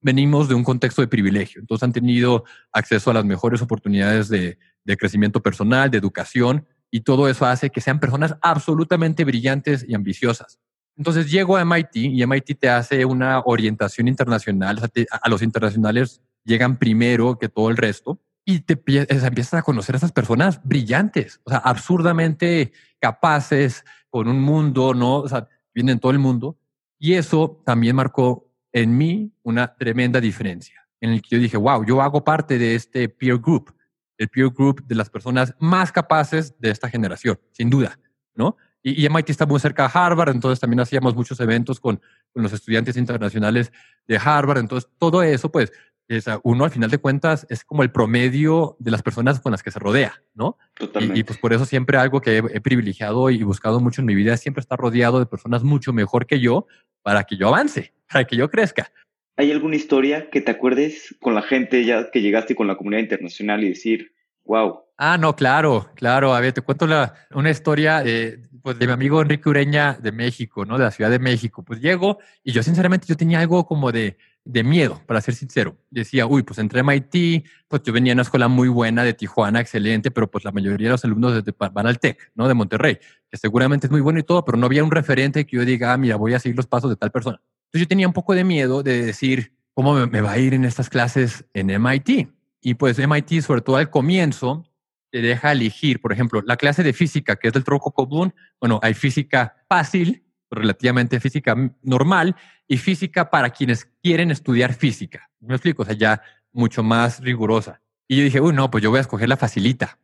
venimos 0.00 0.48
de 0.48 0.56
un 0.56 0.64
contexto 0.64 1.00
de 1.00 1.06
privilegio. 1.06 1.60
Entonces 1.60 1.84
han 1.84 1.92
tenido 1.92 2.42
acceso 2.72 3.12
a 3.12 3.14
las 3.14 3.24
mejores 3.24 3.62
oportunidades 3.62 4.28
de, 4.28 4.58
crecimiento 4.98 5.40
personal, 5.40 5.92
de 5.92 5.98
educación, 5.98 6.66
y 6.90 7.02
todo 7.02 7.28
eso 7.28 7.46
hace 7.46 7.70
que 7.70 7.80
sean 7.80 8.00
personas 8.00 8.34
absolutamente 8.42 9.24
brillantes 9.24 9.86
y 9.88 9.94
ambiciosas. 9.94 10.58
Entonces 10.96 11.30
llego 11.30 11.56
a 11.56 11.64
MIT 11.64 11.94
y 11.94 12.26
MIT 12.26 12.58
te 12.58 12.68
hace 12.68 13.04
una 13.04 13.42
orientación 13.44 14.08
internacional, 14.08 14.80
a 15.08 15.28
los 15.28 15.40
internacionales 15.40 16.20
llegan 16.44 16.78
primero 16.78 17.38
que 17.38 17.48
todo 17.48 17.70
el 17.70 17.76
resto 17.76 18.18
y 18.44 18.60
te 18.60 18.74
empiezas 18.74 19.54
a 19.54 19.62
conocer 19.62 19.94
a 19.94 19.98
esas 19.98 20.12
personas 20.12 20.60
brillantes, 20.64 21.40
o 21.44 21.50
sea, 21.50 21.58
absurdamente 21.58 22.72
capaces, 23.00 23.84
con 24.12 24.28
un 24.28 24.40
mundo, 24.42 24.92
¿no? 24.92 25.20
O 25.20 25.28
sea, 25.28 25.48
vienen 25.74 25.98
todo 25.98 26.12
el 26.12 26.18
mundo. 26.18 26.58
Y 26.98 27.14
eso 27.14 27.62
también 27.64 27.96
marcó 27.96 28.46
en 28.72 28.96
mí 28.96 29.32
una 29.42 29.74
tremenda 29.74 30.20
diferencia, 30.20 30.86
en 31.00 31.10
el 31.10 31.22
que 31.22 31.28
yo 31.30 31.38
dije, 31.38 31.56
wow, 31.56 31.84
yo 31.84 32.02
hago 32.02 32.22
parte 32.22 32.58
de 32.58 32.74
este 32.74 33.08
peer 33.08 33.38
group, 33.38 33.74
el 34.18 34.28
peer 34.28 34.50
group 34.50 34.86
de 34.86 34.94
las 34.94 35.08
personas 35.08 35.54
más 35.58 35.90
capaces 35.90 36.54
de 36.58 36.70
esta 36.70 36.90
generación, 36.90 37.40
sin 37.52 37.70
duda, 37.70 37.98
¿no? 38.34 38.56
Y, 38.82 39.08
MIT 39.08 39.30
está 39.30 39.46
muy 39.46 39.60
cerca 39.60 39.84
de 39.84 39.90
Harvard, 39.94 40.30
entonces 40.30 40.60
también 40.60 40.80
hacíamos 40.80 41.14
muchos 41.14 41.38
eventos 41.40 41.80
con, 41.80 42.00
con 42.32 42.42
los 42.42 42.52
estudiantes 42.52 42.96
internacionales 42.96 43.72
de 44.06 44.18
Harvard, 44.18 44.58
entonces 44.58 44.90
todo 44.98 45.22
eso, 45.22 45.50
pues, 45.50 45.72
es, 46.08 46.26
uno 46.42 46.64
al 46.64 46.70
final 46.70 46.90
de 46.90 46.98
cuentas 46.98 47.46
es 47.48 47.64
como 47.64 47.82
el 47.82 47.90
promedio 47.90 48.76
de 48.78 48.90
las 48.90 49.02
personas 49.02 49.40
con 49.40 49.52
las 49.52 49.62
que 49.62 49.70
se 49.70 49.78
rodea, 49.78 50.22
¿no? 50.34 50.58
Totalmente. 50.74 51.20
Y, 51.20 51.24
pues 51.24 51.38
por 51.38 51.52
eso 51.52 51.64
siempre 51.64 51.96
algo 51.96 52.20
que 52.20 52.38
he, 52.38 52.60
privilegiado 52.60 53.30
y 53.30 53.42
buscado 53.42 53.80
mucho 53.80 54.00
en 54.00 54.06
mi 54.06 54.14
vida 54.14 54.34
es 54.34 54.40
siempre 54.40 54.60
estar 54.60 54.78
rodeado 54.78 55.18
de 55.18 55.26
personas 55.26 55.62
mucho 55.62 55.92
mejor 55.92 56.26
que 56.26 56.40
yo 56.40 56.66
para 57.02 57.24
que 57.24 57.36
yo 57.36 57.48
avance, 57.48 57.92
para 58.12 58.24
que 58.24 58.36
yo 58.36 58.50
crezca. 58.50 58.92
¿Hay 59.36 59.50
alguna 59.50 59.76
historia 59.76 60.28
que 60.30 60.40
te 60.40 60.50
acuerdes 60.50 61.16
con 61.20 61.34
la 61.34 61.42
gente 61.42 61.84
ya 61.84 62.10
que 62.10 62.20
llegaste 62.20 62.54
con 62.54 62.66
la 62.66 62.76
comunidad 62.76 63.00
internacional 63.00 63.64
y 63.64 63.70
decir, 63.70 64.12
wow? 64.44 64.80
Ah, 64.98 65.16
no, 65.18 65.34
claro, 65.34 65.90
claro. 65.94 66.34
A 66.34 66.40
ver, 66.40 66.52
te 66.52 66.60
cuento 66.60 66.86
la, 66.86 67.14
una 67.34 67.50
historia 67.50 68.02
de, 68.02 68.40
pues, 68.62 68.78
de 68.78 68.86
mi 68.86 68.92
amigo 68.92 69.20
Enrique 69.20 69.48
Ureña 69.48 69.94
de 70.00 70.12
México, 70.12 70.64
¿no? 70.64 70.78
De 70.78 70.84
la 70.84 70.90
Ciudad 70.90 71.10
de 71.10 71.18
México. 71.18 71.64
Pues 71.64 71.80
llego 71.80 72.18
y 72.42 72.52
yo 72.52 72.62
sinceramente 72.62 73.06
yo 73.06 73.16
tenía 73.16 73.40
algo 73.40 73.66
como 73.66 73.92
de, 73.92 74.16
de 74.44 74.64
miedo, 74.64 75.00
para 75.06 75.20
ser 75.20 75.34
sincero. 75.34 75.76
Decía, 75.90 76.26
uy, 76.26 76.42
pues 76.42 76.58
entré 76.58 76.80
a 76.80 76.82
MIT, 76.82 77.46
pues 77.68 77.82
yo 77.82 77.92
venía 77.92 78.12
a 78.12 78.14
una 78.14 78.22
escuela 78.22 78.48
muy 78.48 78.68
buena 78.68 79.04
de 79.04 79.14
Tijuana, 79.14 79.60
excelente, 79.60 80.10
pero 80.10 80.30
pues 80.30 80.44
la 80.44 80.52
mayoría 80.52 80.88
de 80.88 80.92
los 80.92 81.04
alumnos 81.04 81.42
van 81.72 81.86
al 81.86 81.98
TEC, 81.98 82.32
¿no? 82.34 82.48
De 82.48 82.54
Monterrey, 82.54 82.98
que 83.30 83.36
seguramente 83.36 83.86
es 83.86 83.90
muy 83.90 84.00
bueno 84.00 84.18
y 84.18 84.22
todo, 84.22 84.44
pero 84.44 84.58
no 84.58 84.66
había 84.66 84.84
un 84.84 84.90
referente 84.90 85.46
que 85.46 85.56
yo 85.56 85.64
diga, 85.64 85.92
ah, 85.92 85.96
mira, 85.96 86.16
voy 86.16 86.34
a 86.34 86.38
seguir 86.38 86.56
los 86.56 86.66
pasos 86.66 86.90
de 86.90 86.96
tal 86.96 87.10
persona. 87.10 87.40
Entonces 87.66 87.82
yo 87.82 87.88
tenía 87.88 88.06
un 88.06 88.12
poco 88.12 88.34
de 88.34 88.44
miedo 88.44 88.82
de 88.82 89.04
decir, 89.04 89.54
¿cómo 89.74 89.94
me, 89.94 90.06
me 90.06 90.20
va 90.20 90.32
a 90.32 90.38
ir 90.38 90.54
en 90.54 90.64
estas 90.64 90.88
clases 90.88 91.44
en 91.54 91.70
MIT? 91.70 92.28
Y 92.60 92.74
pues 92.74 92.98
MIT, 92.98 93.40
sobre 93.42 93.60
todo 93.60 93.76
al 93.76 93.90
comienzo, 93.90 94.64
te 95.12 95.20
deja 95.20 95.52
elegir, 95.52 96.00
por 96.00 96.12
ejemplo, 96.12 96.42
la 96.44 96.56
clase 96.56 96.82
de 96.82 96.94
física, 96.94 97.36
que 97.36 97.48
es 97.48 97.54
del 97.54 97.64
tronco 97.64 97.92
común, 97.92 98.34
bueno, 98.58 98.80
hay 98.82 98.94
física 98.94 99.62
fácil, 99.68 100.24
relativamente 100.50 101.20
física 101.20 101.54
normal, 101.82 102.34
y 102.66 102.78
física 102.78 103.28
para 103.28 103.50
quienes 103.50 103.84
quieren 104.02 104.30
estudiar 104.30 104.72
física. 104.72 105.30
¿Me 105.40 105.54
explico? 105.54 105.82
O 105.82 105.84
sea, 105.84 105.94
ya 105.94 106.22
mucho 106.50 106.82
más 106.82 107.20
rigurosa. 107.20 107.82
Y 108.08 108.16
yo 108.16 108.24
dije, 108.24 108.40
uy, 108.40 108.54
no, 108.54 108.70
pues 108.70 108.82
yo 108.82 108.88
voy 108.88 108.98
a 108.98 109.02
escoger 109.02 109.28
la 109.28 109.36
facilita. 109.36 109.98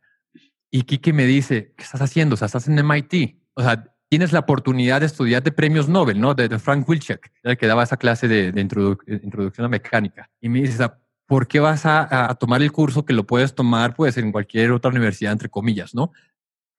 Y 0.69 0.83
Kike 0.83 1.11
me 1.11 1.25
dice, 1.25 1.73
¿qué 1.75 1.83
estás 1.83 2.01
haciendo? 2.01 2.35
O 2.35 2.37
sea, 2.37 2.45
estás 2.45 2.67
en 2.67 2.75
MIT. 2.75 3.35
O 3.55 3.63
sea, 3.63 3.91
tienes 4.09 4.31
la 4.31 4.39
oportunidad 4.39 4.99
de 4.99 5.07
estudiar 5.07 5.41
de 5.41 5.51
premios 5.51 5.89
Nobel, 5.89 6.21
¿no? 6.21 6.35
De, 6.35 6.59
Frank 6.59 6.87
Wilczek, 6.87 7.31
el 7.41 7.57
que 7.57 7.65
daba 7.65 7.81
esa 7.81 7.97
clase 7.97 8.27
de, 8.27 8.53
introducción 8.59 9.65
a 9.65 9.69
mecánica. 9.69 10.29
Y 10.39 10.49
me 10.49 10.61
dice, 10.61 10.87
¿por 11.29 11.47
qué 11.47 11.59
vas 11.59 11.85
a, 11.85 12.35
tomar 12.39 12.63
el 12.63 12.71
curso 12.71 13.05
que 13.05 13.13
lo 13.13 13.23
puedes 13.23 13.53
tomar 13.53 13.93
pues 13.93 14.17
en 14.17 14.31
cualquier 14.31 14.71
otra 14.71 14.89
universidad, 14.89 15.31
entre 15.31 15.47
comillas, 15.47 15.93
¿no? 15.93 16.11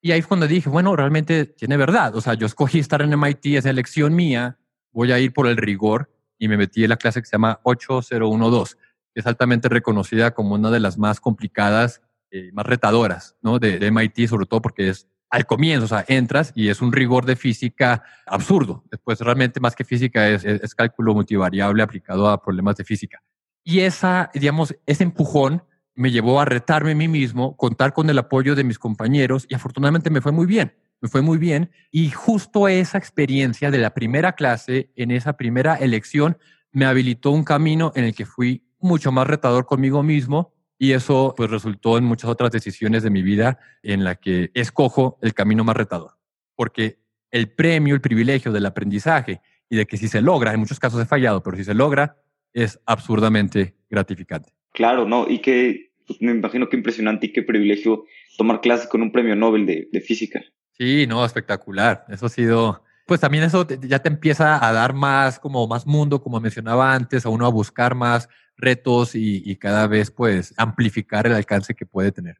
Y 0.01 0.11
ahí 0.11 0.21
fue 0.21 0.27
cuando 0.27 0.47
dije, 0.47 0.69
bueno, 0.69 0.93
realmente 0.93 1.45
tiene 1.45 1.77
verdad. 1.77 2.13
O 2.17 2.21
sea, 2.21 2.33
yo 2.33 2.47
escogí 2.47 2.79
estar 2.79 3.01
en 3.01 3.17
MIT, 3.17 3.45
es 3.45 3.65
elección 3.65 4.13
mía, 4.13 4.59
voy 4.91 5.13
a 5.13 5.19
ir 5.19 5.31
por 5.31 5.47
el 5.47 5.55
rigor 5.55 6.13
y 6.37 6.49
me 6.49 6.57
metí 6.57 6.83
en 6.83 6.89
la 6.89 6.97
clase 6.97 7.21
que 7.21 7.27
se 7.27 7.31
llama 7.31 7.61
8012, 7.63 8.75
que 8.75 9.21
es 9.21 9.25
altamente 9.25 9.69
reconocida 9.69 10.31
como 10.31 10.55
una 10.55 10.69
de 10.69 10.81
las 10.81 10.97
más 10.97 11.21
complicadas, 11.21 12.01
eh, 12.29 12.49
más 12.51 12.65
retadoras, 12.65 13.37
¿no? 13.41 13.57
De, 13.57 13.79
de, 13.79 13.89
MIT, 13.89 14.27
sobre 14.27 14.47
todo 14.47 14.61
porque 14.61 14.89
es 14.89 15.07
al 15.29 15.45
comienzo, 15.45 15.85
o 15.85 15.87
sea, 15.87 16.03
entras 16.09 16.51
y 16.55 16.67
es 16.67 16.81
un 16.81 16.91
rigor 16.91 17.25
de 17.25 17.37
física 17.37 18.03
absurdo. 18.25 18.83
Después, 18.91 19.21
realmente 19.21 19.61
más 19.61 19.77
que 19.77 19.85
física, 19.85 20.27
es, 20.27 20.43
es 20.43 20.75
cálculo 20.75 21.13
multivariable 21.13 21.83
aplicado 21.83 22.27
a 22.27 22.41
problemas 22.41 22.75
de 22.75 22.83
física. 22.83 23.23
Y 23.63 23.81
esa, 23.81 24.29
digamos, 24.33 24.75
ese 24.85 25.03
empujón 25.03 25.63
me 25.95 26.11
llevó 26.11 26.39
a 26.39 26.45
retarme 26.45 26.91
a 26.91 26.95
mí 26.95 27.07
mismo, 27.07 27.55
contar 27.57 27.93
con 27.93 28.09
el 28.09 28.17
apoyo 28.17 28.55
de 28.55 28.63
mis 28.63 28.79
compañeros 28.79 29.45
y 29.49 29.55
afortunadamente 29.55 30.09
me 30.09 30.21
fue 30.21 30.31
muy 30.31 30.45
bien, 30.45 30.73
me 30.99 31.09
fue 31.09 31.21
muy 31.21 31.37
bien. 31.37 31.71
Y 31.91 32.09
justo 32.09 32.67
esa 32.67 32.97
experiencia 32.97 33.71
de 33.71 33.77
la 33.77 33.93
primera 33.93 34.33
clase, 34.33 34.91
en 34.95 35.11
esa 35.11 35.33
primera 35.33 35.75
elección, 35.75 36.37
me 36.71 36.85
habilitó 36.85 37.31
un 37.31 37.43
camino 37.43 37.91
en 37.95 38.05
el 38.05 38.15
que 38.15 38.25
fui 38.25 38.65
mucho 38.79 39.11
más 39.11 39.27
retador 39.27 39.65
conmigo 39.65 40.01
mismo 40.01 40.53
y 40.77 40.93
eso 40.93 41.33
pues 41.37 41.51
resultó 41.51 41.97
en 41.97 42.05
muchas 42.05 42.29
otras 42.29 42.51
decisiones 42.51 43.03
de 43.03 43.11
mi 43.11 43.21
vida 43.21 43.59
en 43.83 44.03
la 44.03 44.15
que 44.15 44.49
escojo 44.55 45.19
el 45.21 45.33
camino 45.33 45.63
más 45.63 45.77
retador. 45.77 46.17
Porque 46.55 46.99
el 47.29 47.51
premio, 47.51 47.93
el 47.93 48.01
privilegio 48.01 48.51
del 48.51 48.65
aprendizaje 48.65 49.41
y 49.69 49.75
de 49.75 49.85
que 49.85 49.97
si 49.97 50.07
se 50.07 50.21
logra, 50.21 50.53
en 50.53 50.59
muchos 50.59 50.79
casos 50.79 51.01
he 51.01 51.05
fallado, 51.05 51.43
pero 51.43 51.55
si 51.55 51.63
se 51.63 51.73
logra, 51.73 52.17
es 52.53 52.79
absurdamente 52.85 53.75
gratificante. 53.89 54.53
Claro, 54.73 55.07
¿no? 55.07 55.29
Y 55.29 55.39
que 55.39 55.91
pues, 56.07 56.21
me 56.21 56.31
imagino 56.31 56.69
qué 56.69 56.77
impresionante 56.77 57.27
y 57.27 57.33
qué 57.33 57.43
privilegio 57.43 58.05
tomar 58.37 58.61
clases 58.61 58.87
con 58.87 59.01
un 59.01 59.11
premio 59.11 59.35
Nobel 59.35 59.65
de, 59.65 60.01
física. 60.01 60.41
Sí, 60.71 61.05
no, 61.07 61.23
espectacular. 61.23 62.05
Eso 62.09 62.25
ha 62.25 62.29
sido, 62.29 62.83
pues 63.05 63.19
también 63.19 63.43
eso 63.43 63.67
ya 63.81 63.99
te 63.99 64.09
empieza 64.09 64.65
a 64.65 64.73
dar 64.73 64.93
más, 64.93 65.39
como 65.39 65.67
más 65.67 65.85
mundo, 65.85 66.21
como 66.21 66.39
mencionaba 66.39 66.93
antes, 66.93 67.25
a 67.25 67.29
uno 67.29 67.45
a 67.45 67.49
buscar 67.49 67.95
más 67.95 68.29
retos 68.57 69.15
y, 69.15 69.55
cada 69.57 69.87
vez 69.87 70.11
pues 70.11 70.53
amplificar 70.57 71.27
el 71.27 71.33
alcance 71.33 71.75
que 71.75 71.85
puede 71.85 72.11
tener. 72.11 72.37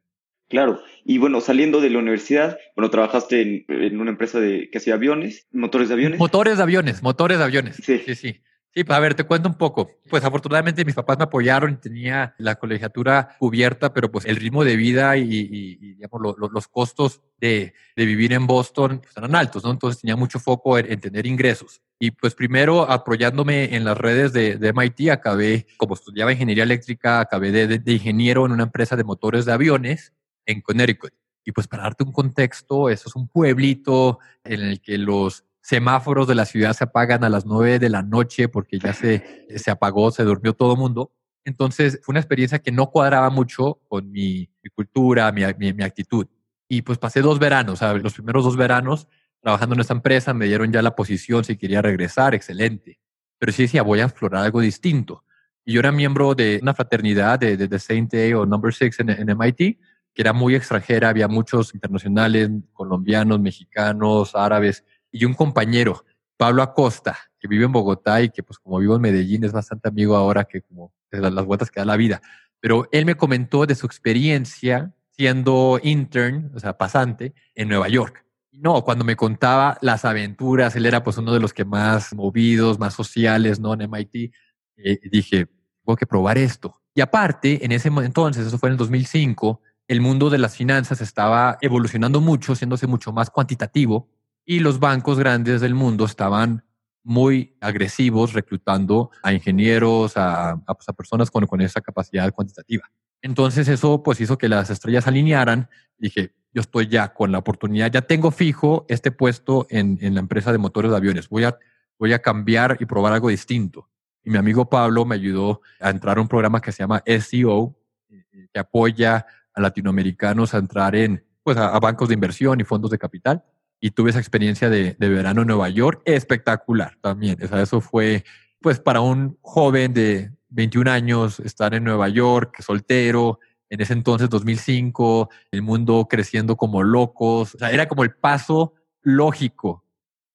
Claro, 0.48 0.82
y 1.04 1.16
bueno, 1.16 1.40
saliendo 1.40 1.80
de 1.80 1.88
la 1.88 1.98
universidad, 1.98 2.58
bueno, 2.76 2.90
trabajaste 2.90 3.64
en, 3.66 3.98
una 3.98 4.10
empresa 4.10 4.38
de 4.38 4.68
que 4.70 4.78
hacía 4.78 4.94
aviones, 4.94 5.46
motores 5.50 5.88
de 5.88 5.94
aviones. 5.94 6.18
Motores 6.18 6.58
de 6.58 6.62
aviones, 6.62 7.02
motores 7.02 7.38
de 7.38 7.44
aviones. 7.44 7.76
Sí, 7.76 8.00
sí, 8.04 8.14
sí. 8.14 8.42
Sí, 8.74 8.84
pues 8.84 8.96
a 8.96 9.00
ver, 9.00 9.14
te 9.14 9.24
cuento 9.24 9.50
un 9.50 9.56
poco. 9.56 9.90
Pues 10.08 10.24
afortunadamente 10.24 10.84
mis 10.86 10.94
papás 10.94 11.18
me 11.18 11.24
apoyaron 11.24 11.72
y 11.72 11.76
tenía 11.76 12.34
la 12.38 12.54
colegiatura 12.54 13.36
cubierta, 13.38 13.92
pero 13.92 14.10
pues 14.10 14.24
el 14.24 14.36
ritmo 14.36 14.64
de 14.64 14.76
vida 14.76 15.18
y, 15.18 15.76
digamos, 15.76 16.36
los 16.38 16.68
costos 16.68 17.20
de, 17.38 17.74
vivir 17.96 18.32
en 18.32 18.46
Boston 18.46 19.00
pues, 19.02 19.14
eran 19.14 19.34
altos, 19.34 19.62
¿no? 19.62 19.72
Entonces 19.72 20.00
tenía 20.00 20.16
mucho 20.16 20.38
foco 20.38 20.78
en, 20.78 20.98
tener 21.00 21.26
ingresos. 21.26 21.82
Y 21.98 22.12
pues 22.12 22.34
primero 22.34 22.90
apoyándome 22.90 23.76
en 23.76 23.84
las 23.84 23.98
redes 23.98 24.32
de, 24.32 24.56
de, 24.56 24.72
MIT, 24.72 25.10
acabé, 25.10 25.66
como 25.76 25.94
estudiaba 25.94 26.32
ingeniería 26.32 26.64
eléctrica, 26.64 27.20
acabé 27.20 27.52
de, 27.52 27.78
de 27.78 27.92
ingeniero 27.92 28.46
en 28.46 28.52
una 28.52 28.64
empresa 28.64 28.96
de 28.96 29.04
motores 29.04 29.44
de 29.44 29.52
aviones 29.52 30.14
en 30.46 30.62
Connecticut. 30.62 31.12
Y 31.44 31.52
pues 31.52 31.68
para 31.68 31.82
darte 31.82 32.04
un 32.04 32.12
contexto, 32.12 32.88
eso 32.88 33.08
es 33.08 33.16
un 33.16 33.28
pueblito 33.28 34.18
en 34.44 34.62
el 34.62 34.80
que 34.80 34.96
los 34.96 35.44
semáforos 35.62 36.26
de 36.26 36.34
la 36.34 36.44
ciudad 36.44 36.74
se 36.74 36.84
apagan 36.84 37.24
a 37.24 37.28
las 37.28 37.46
nueve 37.46 37.78
de 37.78 37.88
la 37.88 38.02
noche 38.02 38.48
porque 38.48 38.78
ya 38.78 38.92
se, 38.92 39.46
se 39.56 39.70
apagó, 39.70 40.10
se 40.10 40.24
durmió 40.24 40.52
todo 40.52 40.72
el 40.72 40.78
mundo. 40.78 41.12
Entonces 41.44 42.00
fue 42.02 42.12
una 42.12 42.20
experiencia 42.20 42.58
que 42.58 42.72
no 42.72 42.90
cuadraba 42.90 43.30
mucho 43.30 43.80
con 43.88 44.10
mi, 44.10 44.48
cultura, 44.74 45.32
mi, 45.32 45.42
mi, 45.72 45.82
actitud. 45.82 46.26
Y 46.68 46.82
pues 46.82 46.98
pasé 46.98 47.20
dos 47.20 47.38
veranos, 47.38 47.80
los 48.02 48.14
primeros 48.14 48.44
dos 48.44 48.56
veranos 48.56 49.08
trabajando 49.40 49.74
en 49.74 49.80
esta 49.80 49.94
empresa, 49.94 50.32
me 50.32 50.46
dieron 50.46 50.72
ya 50.72 50.82
la 50.82 50.94
posición 50.94 51.42
si 51.44 51.56
quería 51.56 51.82
regresar, 51.82 52.34
excelente. 52.34 53.00
Pero 53.38 53.52
sí 53.52 53.62
decía, 53.62 53.82
voy 53.82 54.00
a 54.00 54.04
explorar 54.04 54.44
algo 54.44 54.60
distinto. 54.60 55.24
Y 55.64 55.72
yo 55.72 55.80
era 55.80 55.90
miembro 55.90 56.34
de 56.34 56.60
una 56.62 56.74
fraternidad 56.74 57.40
de, 57.40 57.56
de, 57.56 57.78
Saint 57.78 58.12
Day 58.12 58.32
o 58.34 58.46
Number 58.46 58.72
Six 58.72 59.00
en, 59.00 59.10
en 59.10 59.36
MIT, 59.36 59.78
que 60.14 60.22
era 60.22 60.32
muy 60.32 60.54
extranjera, 60.54 61.08
había 61.08 61.26
muchos 61.26 61.74
internacionales, 61.74 62.50
colombianos, 62.72 63.40
mexicanos, 63.40 64.34
árabes, 64.36 64.84
y 65.12 65.24
un 65.26 65.34
compañero, 65.34 66.04
Pablo 66.36 66.62
Acosta, 66.62 67.18
que 67.38 67.46
vive 67.46 67.66
en 67.66 67.72
Bogotá 67.72 68.22
y 68.22 68.30
que 68.30 68.42
pues 68.42 68.58
como 68.58 68.78
vivo 68.78 68.96
en 68.96 69.02
Medellín 69.02 69.44
es 69.44 69.52
bastante 69.52 69.88
amigo 69.88 70.16
ahora 70.16 70.44
que 70.44 70.62
como 70.62 70.92
las 71.10 71.44
vueltas 71.44 71.70
que 71.70 71.80
da 71.80 71.86
la 71.86 71.96
vida. 71.96 72.20
Pero 72.58 72.88
él 72.90 73.04
me 73.04 73.16
comentó 73.16 73.66
de 73.66 73.74
su 73.74 73.86
experiencia 73.86 74.92
siendo 75.10 75.78
intern, 75.82 76.50
o 76.54 76.58
sea, 76.58 76.78
pasante, 76.78 77.34
en 77.54 77.68
Nueva 77.68 77.88
York. 77.88 78.24
No, 78.52 78.82
cuando 78.82 79.04
me 79.04 79.16
contaba 79.16 79.78
las 79.82 80.04
aventuras, 80.04 80.74
él 80.76 80.86
era 80.86 81.02
pues 81.04 81.18
uno 81.18 81.32
de 81.32 81.40
los 81.40 81.52
que 81.52 81.64
más 81.64 82.14
movidos, 82.14 82.78
más 82.78 82.94
sociales, 82.94 83.60
¿no? 83.60 83.74
En 83.74 83.82
MIT, 83.82 84.32
eh, 84.76 84.98
dije, 85.10 85.46
tengo 85.84 85.96
que 85.96 86.06
probar 86.06 86.38
esto. 86.38 86.74
Y 86.94 87.00
aparte, 87.00 87.64
en 87.64 87.72
ese 87.72 87.88
entonces, 87.88 88.46
eso 88.46 88.58
fue 88.58 88.68
en 88.68 88.72
el 88.74 88.78
2005, 88.78 89.60
el 89.88 90.00
mundo 90.00 90.30
de 90.30 90.38
las 90.38 90.56
finanzas 90.56 91.00
estaba 91.00 91.58
evolucionando 91.60 92.20
mucho, 92.20 92.54
siéndose 92.54 92.86
mucho 92.86 93.12
más 93.12 93.30
cuantitativo 93.30 94.08
y 94.44 94.60
los 94.60 94.80
bancos 94.80 95.18
grandes 95.18 95.60
del 95.60 95.74
mundo 95.74 96.04
estaban 96.04 96.64
muy 97.04 97.56
agresivos 97.60 98.32
reclutando 98.32 99.10
a 99.22 99.32
ingenieros, 99.32 100.16
a, 100.16 100.62
pues, 100.66 100.86
personas 100.96 101.30
con, 101.30 101.60
esa 101.60 101.80
capacidad 101.80 102.32
cuantitativa. 102.32 102.90
Entonces 103.20 103.68
eso 103.68 104.02
pues 104.02 104.20
hizo 104.20 104.38
que 104.38 104.48
las 104.48 104.70
estrellas 104.70 105.06
alinearan. 105.06 105.68
Dije, 105.96 106.34
yo 106.52 106.60
estoy 106.60 106.88
ya 106.88 107.12
con 107.12 107.32
la 107.32 107.38
oportunidad, 107.38 107.90
ya 107.90 108.02
tengo 108.02 108.30
fijo 108.30 108.84
este 108.88 109.10
puesto 109.10 109.66
en, 109.70 109.98
en 110.00 110.14
la 110.14 110.20
empresa 110.20 110.52
de 110.52 110.58
motores 110.58 110.90
de 110.90 110.96
aviones. 110.96 111.28
Voy 111.28 111.44
a, 111.44 111.56
voy 111.98 112.12
a 112.12 112.20
cambiar 112.20 112.76
y 112.80 112.86
probar 112.86 113.12
algo 113.12 113.28
distinto. 113.28 113.88
Y 114.24 114.30
mi 114.30 114.38
amigo 114.38 114.68
Pablo 114.68 115.04
me 115.04 115.16
ayudó 115.16 115.62
a 115.80 115.90
entrar 115.90 116.18
a 116.18 116.20
un 116.20 116.28
programa 116.28 116.60
que 116.60 116.72
se 116.72 116.82
llama 116.82 117.02
SEO, 117.06 117.76
eh, 118.10 118.48
que 118.52 118.60
apoya 118.60 119.26
a 119.54 119.60
latinoamericanos 119.60 120.54
a 120.54 120.58
entrar 120.58 120.94
en, 120.94 121.24
pues, 121.42 121.56
a 121.56 121.78
bancos 121.80 122.08
de 122.08 122.14
inversión 122.14 122.60
y 122.60 122.64
fondos 122.64 122.90
de 122.90 122.98
capital 122.98 123.44
y 123.84 123.90
tuve 123.90 124.10
esa 124.10 124.20
experiencia 124.20 124.70
de, 124.70 124.94
verano 124.96 125.42
en 125.42 125.48
Nueva 125.48 125.68
York 125.68 126.02
espectacular 126.04 126.96
también. 127.00 127.36
O 127.42 127.48
sea, 127.48 127.60
eso 127.60 127.80
fue, 127.80 128.24
pues 128.60 128.78
para 128.78 129.00
un 129.00 129.36
joven 129.42 129.92
de 129.92 130.30
21 130.50 130.88
años, 130.88 131.40
estar 131.40 131.74
en 131.74 131.82
Nueva 131.82 132.08
York, 132.08 132.62
soltero, 132.62 133.40
en 133.68 133.80
ese 133.80 133.94
entonces 133.94 134.30
2005, 134.30 135.30
el 135.50 135.62
mundo 135.62 136.06
creciendo 136.08 136.56
como 136.56 136.84
locos, 136.84 137.56
o 137.56 137.58
sea, 137.58 137.72
era 137.72 137.88
como 137.88 138.04
el 138.04 138.14
paso 138.14 138.74
lógico 139.02 139.84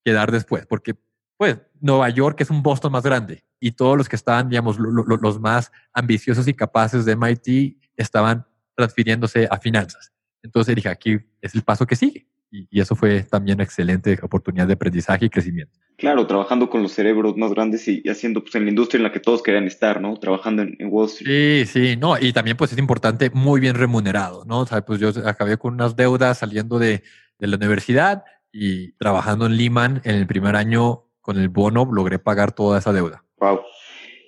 que 0.03 0.11
dar 0.11 0.29
después, 0.29 0.65
porque 0.65 0.95
pues 1.37 1.57
Nueva 1.79 2.09
York 2.09 2.41
es 2.41 2.49
un 2.49 2.61
Boston 2.61 2.91
más 2.91 3.03
grande 3.03 3.45
y 3.61 3.71
todos 3.71 3.97
los 3.97 4.09
que 4.09 4.17
estaban, 4.17 4.49
digamos, 4.49 4.77
los 4.77 5.39
más 5.39 5.71
ambiciosos 5.93 6.49
y 6.49 6.53
capaces 6.53 7.05
de 7.05 7.15
MIT 7.15 7.77
estaban 7.95 8.45
transfiriéndose 8.75 9.47
a 9.49 9.57
finanzas. 9.57 10.11
Entonces 10.43 10.75
dije, 10.75 10.89
aquí 10.89 11.17
es 11.41 11.55
el 11.55 11.61
paso 11.61 11.87
que 11.87 11.95
sigue. 11.95 12.27
Y, 12.49 12.79
eso 12.79 12.95
fue 12.95 13.23
también 13.23 13.57
una 13.57 13.63
excelente 13.63 14.17
oportunidad 14.21 14.67
de 14.67 14.73
aprendizaje 14.73 15.25
y 15.25 15.29
crecimiento. 15.29 15.79
Claro, 15.97 16.27
trabajando 16.27 16.69
con 16.69 16.81
los 16.81 16.93
cerebros 16.93 17.35
más 17.35 17.51
grandes 17.51 17.87
y, 17.87 18.01
haciendo 18.07 18.41
pues 18.41 18.55
en 18.55 18.63
la 18.63 18.69
industria 18.69 18.99
en 18.99 19.03
la 19.03 19.11
que 19.11 19.19
todos 19.19 19.43
querían 19.43 19.65
estar, 19.65 19.99
¿no? 20.01 20.17
Trabajando 20.17 20.61
en, 20.61 20.77
Wall 20.89 21.07
Street. 21.07 21.65
Sí, 21.65 21.71
sí, 21.71 21.97
no, 21.97 22.17
y 22.19 22.31
también 22.33 22.55
pues 22.55 22.71
es 22.71 22.77
importante, 22.77 23.29
muy 23.31 23.59
bien 23.59 23.75
remunerado, 23.75 24.45
¿no? 24.45 24.59
O 24.61 24.65
sea, 24.65 24.81
pues 24.81 24.99
yo 24.99 25.09
acabé 25.25 25.57
con 25.57 25.73
unas 25.73 25.95
deudas 25.95 26.37
saliendo 26.37 26.79
de, 26.79 27.03
de 27.39 27.47
la 27.47 27.57
universidad 27.57 28.23
y 28.51 28.93
trabajando 28.93 29.45
en 29.45 29.57
Lehman 29.57 30.01
en 30.03 30.15
el 30.15 30.27
primer 30.27 30.55
año 30.55 31.03
con 31.21 31.37
el 31.37 31.49
bono 31.49 31.89
logré 31.91 32.19
pagar 32.19 32.53
toda 32.53 32.79
esa 32.79 32.93
deuda. 32.93 33.23
Wow. 33.39 33.59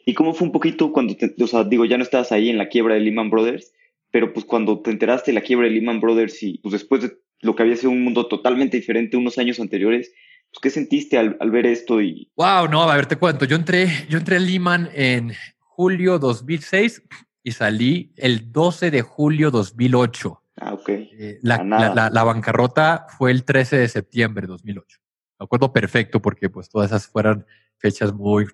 ¿Y 0.06 0.14
cómo 0.14 0.34
fue 0.34 0.48
un 0.48 0.52
poquito 0.52 0.92
cuando, 0.92 1.16
te, 1.16 1.34
o 1.42 1.48
sea, 1.48 1.64
digo, 1.64 1.86
ya 1.86 1.98
no 1.98 2.04
estabas 2.04 2.32
ahí 2.32 2.50
en 2.50 2.58
la 2.58 2.68
quiebra 2.68 2.96
de 2.96 3.02
Lehman 3.02 3.30
Brothers, 3.30 3.74
pero 4.12 4.34
pues 4.34 4.46
cuando 4.46 4.82
te 4.82 4.92
enteraste 4.92 5.32
de 5.32 5.36
la 5.36 5.42
quiebra 5.42 5.68
de 5.68 5.74
Lehman 5.74 6.02
Brothers 6.02 6.44
y 6.44 6.58
pues 6.58 6.74
después 6.74 7.02
de 7.02 7.12
lo 7.41 7.55
que 7.55 7.63
había 7.63 7.75
sido 7.75 7.91
un 7.91 8.03
mundo 8.03 8.27
totalmente 8.27 8.77
diferente 8.77 9.17
unos 9.17 9.38
años 9.38 9.60
anteriores, 9.60 10.12
pues 10.51 10.60
¿qué 10.62 10.69
sentiste 10.69 11.17
al, 11.17 11.38
ver 11.51 11.65
esto? 11.65 12.01
Y... 12.01 12.31
Wow, 12.36 12.67
no, 12.69 12.84
a 12.84 12.96
ver, 12.96 13.05
te 13.05 13.17
cuento. 13.17 13.46
Yo 13.46 13.55
entré, 13.55 13.88
yo 14.10 14.17
entré 14.17 14.38
a 14.38 14.39
Lehman 14.39 14.89
en 14.93 15.34
julio 15.60 16.19
2006 16.19 17.03
y 17.43 17.51
salí 17.51 18.13
el 18.17 18.51
12 18.51 18.91
de 18.91 19.01
julio 19.01 19.51
2008. 19.51 20.43
Ah, 20.58 20.74
ok. 20.74 20.89
Eh, 20.89 21.39
la, 21.41 21.63
la, 22.12 22.24
bancarrota 22.24 23.05
fue 23.17 23.31
el 23.31 23.46
13 23.46 23.77
de 23.77 23.88
septiembre 23.88 24.41
de 24.41 24.48
2008. 24.48 25.00
Me 25.39 25.46
acuerdo 25.46 25.72
perfecto 25.72 26.22
porque 26.22 26.50
pues 26.50 26.67
todas 26.67 26.91
esas 26.91 27.08
fueron 27.08 27.46
fechas 27.77 28.13
muy, 28.13 28.48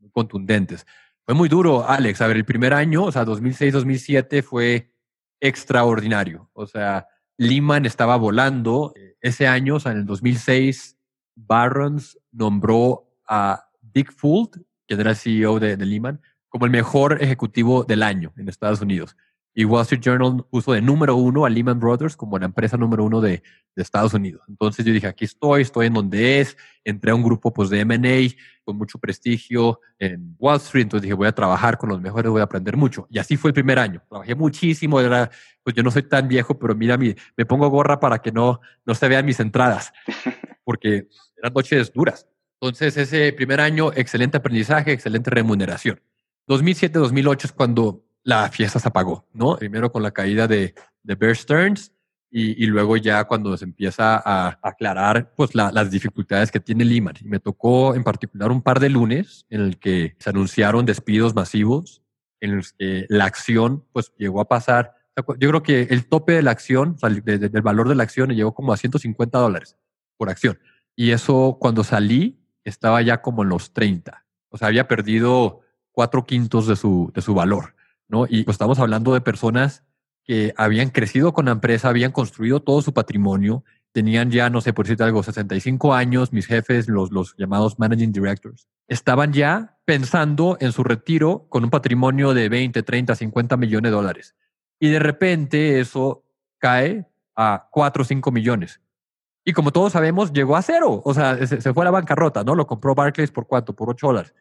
muy 0.00 0.10
contundentes. 0.10 0.84
Fue 1.24 1.34
muy 1.34 1.48
duro, 1.48 1.88
Alex. 1.88 2.20
A 2.20 2.26
ver, 2.26 2.36
el 2.36 2.44
primer 2.44 2.74
año, 2.74 3.04
o 3.04 3.12
sea, 3.12 3.24
2006-2007 3.24 4.42
fue 4.42 4.92
extraordinario. 5.40 6.50
O 6.52 6.66
sea, 6.66 7.06
Lehman 7.36 7.86
estaba 7.86 8.16
volando. 8.16 8.92
Ese 9.20 9.46
año, 9.46 9.76
o 9.76 9.80
sea, 9.80 9.92
en 9.92 9.98
el 9.98 10.06
2006, 10.06 10.96
Barron's 11.34 12.18
nombró 12.30 13.08
a 13.26 13.68
Dick 13.80 14.12
Fuld, 14.12 14.62
que 14.86 14.94
era 14.94 15.10
el 15.10 15.16
CEO 15.16 15.58
de, 15.60 15.76
de 15.76 15.86
Lehman, 15.86 16.20
como 16.48 16.66
el 16.66 16.70
mejor 16.70 17.22
ejecutivo 17.22 17.84
del 17.84 18.02
año 18.02 18.32
en 18.36 18.48
Estados 18.48 18.80
Unidos. 18.80 19.16
Y 19.54 19.64
Wall 19.64 19.82
Street 19.82 20.00
Journal 20.00 20.44
puso 20.50 20.72
de 20.72 20.80
número 20.80 21.14
uno 21.14 21.44
a 21.44 21.50
Lehman 21.50 21.78
Brothers 21.78 22.16
como 22.16 22.38
la 22.38 22.46
empresa 22.46 22.76
número 22.78 23.04
uno 23.04 23.20
de, 23.20 23.42
de, 23.74 23.82
Estados 23.82 24.14
Unidos. 24.14 24.42
Entonces 24.48 24.84
yo 24.84 24.92
dije, 24.92 25.06
aquí 25.06 25.26
estoy, 25.26 25.62
estoy 25.62 25.88
en 25.88 25.94
donde 25.94 26.40
es. 26.40 26.56
Entré 26.84 27.10
a 27.10 27.14
un 27.14 27.22
grupo 27.22 27.52
pues, 27.52 27.68
de 27.68 27.80
M&A 27.80 28.34
con 28.64 28.76
mucho 28.76 28.98
prestigio 28.98 29.80
en 29.98 30.34
Wall 30.38 30.56
Street. 30.56 30.84
Entonces 30.84 31.02
dije, 31.02 31.14
voy 31.14 31.28
a 31.28 31.32
trabajar 31.32 31.76
con 31.76 31.90
los 31.90 32.00
mejores, 32.00 32.30
voy 32.30 32.40
a 32.40 32.44
aprender 32.44 32.76
mucho. 32.76 33.06
Y 33.10 33.18
así 33.18 33.36
fue 33.36 33.50
el 33.50 33.54
primer 33.54 33.78
año. 33.78 34.02
Trabajé 34.08 34.34
muchísimo. 34.34 35.00
Era, 35.00 35.30
pues 35.62 35.76
yo 35.76 35.82
no 35.82 35.90
soy 35.90 36.04
tan 36.04 36.28
viejo, 36.28 36.58
pero 36.58 36.74
mira, 36.74 36.96
mi, 36.96 37.14
me 37.36 37.44
pongo 37.44 37.68
gorra 37.68 38.00
para 38.00 38.20
que 38.20 38.32
no, 38.32 38.60
no 38.86 38.94
se 38.94 39.08
vean 39.08 39.26
mis 39.26 39.38
entradas, 39.40 39.92
porque 40.64 41.08
eran 41.36 41.52
noches 41.52 41.92
duras. 41.92 42.26
Entonces 42.60 42.96
ese 42.96 43.32
primer 43.32 43.60
año, 43.60 43.92
excelente 43.92 44.36
aprendizaje, 44.36 44.92
excelente 44.92 45.30
remuneración. 45.30 46.00
2007-2008 46.48 47.44
es 47.44 47.52
cuando 47.52 48.04
la 48.24 48.48
fiesta 48.50 48.78
se 48.78 48.88
apagó, 48.88 49.26
¿no? 49.32 49.56
Primero 49.56 49.90
con 49.90 50.02
la 50.02 50.12
caída 50.12 50.46
de, 50.46 50.74
de 51.02 51.14
Bear 51.14 51.36
Stearns 51.36 51.92
y, 52.30 52.62
y, 52.62 52.66
luego 52.66 52.96
ya 52.96 53.24
cuando 53.24 53.54
se 53.58 53.66
empieza 53.66 54.16
a 54.24 54.58
aclarar 54.62 55.34
pues 55.36 55.54
las 55.54 55.90
dificultades 55.90 56.50
que 56.50 56.60
tiene 56.60 56.84
Lehman. 56.84 57.16
Y 57.20 57.28
me 57.28 57.40
tocó 57.40 57.94
en 57.94 58.04
particular 58.04 58.50
un 58.50 58.62
par 58.62 58.80
de 58.80 58.88
lunes 58.88 59.44
en 59.50 59.60
el 59.60 59.78
que 59.78 60.16
se 60.18 60.30
anunciaron 60.30 60.86
despidos 60.86 61.34
masivos, 61.34 62.02
en 62.40 62.56
los 62.56 62.72
que 62.72 63.04
la 63.10 63.26
acción 63.26 63.84
pues 63.92 64.12
llegó 64.16 64.40
a 64.40 64.48
pasar. 64.48 64.94
Yo 65.16 65.48
creo 65.48 65.62
que 65.62 65.82
el 65.90 66.06
tope 66.08 66.32
de 66.32 66.42
la 66.42 66.52
acción, 66.52 66.96
del 66.96 67.62
valor 67.62 67.88
de 67.90 67.96
la 67.96 68.02
acción, 68.02 68.30
llegó 68.30 68.54
como 68.54 68.72
a 68.72 68.78
150 68.78 69.38
dólares 69.38 69.76
por 70.16 70.30
acción. 70.30 70.58
Y 70.96 71.10
eso 71.10 71.58
cuando 71.60 71.84
salí 71.84 72.40
estaba 72.64 73.02
ya 73.02 73.20
como 73.20 73.42
en 73.42 73.50
los 73.50 73.74
30. 73.74 74.24
O 74.48 74.56
sea, 74.56 74.68
había 74.68 74.88
perdido 74.88 75.60
cuatro 75.92 76.24
quintos 76.24 76.66
de 76.66 76.76
su, 76.76 77.10
de 77.14 77.20
su 77.20 77.34
valor. 77.34 77.74
¿No? 78.12 78.26
Y 78.28 78.44
pues 78.44 78.54
estamos 78.54 78.78
hablando 78.78 79.14
de 79.14 79.22
personas 79.22 79.84
que 80.24 80.54
habían 80.56 80.90
crecido 80.90 81.32
con 81.32 81.46
la 81.46 81.52
empresa, 81.52 81.88
habían 81.88 82.12
construido 82.12 82.60
todo 82.60 82.82
su 82.82 82.92
patrimonio, 82.92 83.64
tenían 83.90 84.30
ya, 84.30 84.50
no 84.50 84.60
sé, 84.60 84.72
por 84.72 84.84
decirte 84.84 85.04
algo, 85.04 85.22
65 85.22 85.94
años, 85.94 86.32
mis 86.32 86.46
jefes, 86.46 86.88
los, 86.88 87.10
los 87.10 87.34
llamados 87.36 87.78
managing 87.78 88.12
directors, 88.12 88.68
estaban 88.86 89.32
ya 89.32 89.78
pensando 89.84 90.56
en 90.60 90.72
su 90.72 90.84
retiro 90.84 91.46
con 91.48 91.64
un 91.64 91.70
patrimonio 91.70 92.34
de 92.34 92.48
20, 92.48 92.82
30, 92.82 93.16
50 93.16 93.56
millones 93.56 93.90
de 93.90 93.96
dólares. 93.96 94.36
Y 94.78 94.90
de 94.90 94.98
repente 94.98 95.80
eso 95.80 96.24
cae 96.58 97.08
a 97.34 97.68
4 97.70 98.02
o 98.02 98.04
5 98.04 98.30
millones. 98.30 98.80
Y 99.44 99.52
como 99.52 99.72
todos 99.72 99.92
sabemos, 99.92 100.32
llegó 100.32 100.56
a 100.56 100.62
cero. 100.62 101.02
O 101.04 101.14
sea, 101.14 101.44
se, 101.46 101.60
fue 101.72 101.82
a 101.82 101.86
la 101.86 101.90
bancarrota, 101.90 102.44
¿no? 102.44 102.54
Lo 102.54 102.66
compró 102.66 102.94
Barclays 102.94 103.32
por 103.32 103.46
cuánto? 103.46 103.74
Por 103.74 103.90
8 103.90 104.06
dólares. 104.06 104.34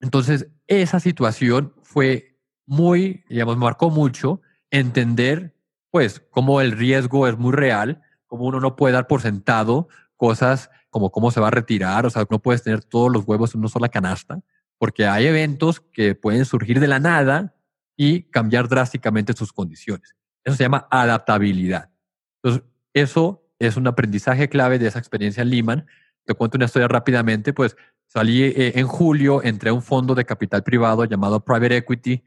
Entonces, 0.00 0.48
esa 0.66 0.98
situación 1.00 1.74
fue 1.82 2.35
muy, 2.66 3.24
digamos, 3.28 3.56
marcó 3.56 3.90
mucho 3.90 4.40
entender, 4.70 5.54
pues, 5.90 6.20
cómo 6.30 6.60
el 6.60 6.72
riesgo 6.72 7.26
es 7.28 7.38
muy 7.38 7.52
real, 7.52 8.02
cómo 8.26 8.44
uno 8.44 8.60
no 8.60 8.76
puede 8.76 8.94
dar 8.94 9.06
por 9.06 9.22
sentado 9.22 9.88
cosas 10.16 10.70
como 10.90 11.10
cómo 11.10 11.30
se 11.30 11.40
va 11.40 11.48
a 11.48 11.50
retirar, 11.50 12.06
o 12.06 12.10
sea, 12.10 12.24
no 12.30 12.40
puedes 12.40 12.62
tener 12.62 12.82
todos 12.82 13.12
los 13.12 13.24
huevos 13.26 13.54
en 13.54 13.60
una 13.60 13.68
sola 13.68 13.90
canasta, 13.90 14.40
porque 14.78 15.06
hay 15.06 15.26
eventos 15.26 15.80
que 15.80 16.14
pueden 16.14 16.46
surgir 16.46 16.80
de 16.80 16.88
la 16.88 16.98
nada 16.98 17.54
y 17.96 18.22
cambiar 18.30 18.68
drásticamente 18.68 19.34
sus 19.34 19.52
condiciones. 19.52 20.16
Eso 20.42 20.56
se 20.56 20.62
llama 20.64 20.86
adaptabilidad. 20.90 21.90
Entonces, 22.42 22.66
eso 22.94 23.46
es 23.58 23.76
un 23.76 23.86
aprendizaje 23.86 24.48
clave 24.48 24.78
de 24.78 24.86
esa 24.86 24.98
experiencia 24.98 25.42
en 25.42 25.50
Lehman. 25.50 25.86
Te 26.24 26.34
cuento 26.34 26.56
una 26.56 26.64
historia 26.64 26.88
rápidamente, 26.88 27.52
pues 27.52 27.76
salí 28.06 28.44
eh, 28.44 28.72
en 28.76 28.86
julio, 28.86 29.42
entré 29.42 29.70
a 29.70 29.74
un 29.74 29.82
fondo 29.82 30.14
de 30.14 30.24
capital 30.24 30.62
privado 30.62 31.04
llamado 31.04 31.44
Private 31.44 31.76
Equity, 31.76 32.24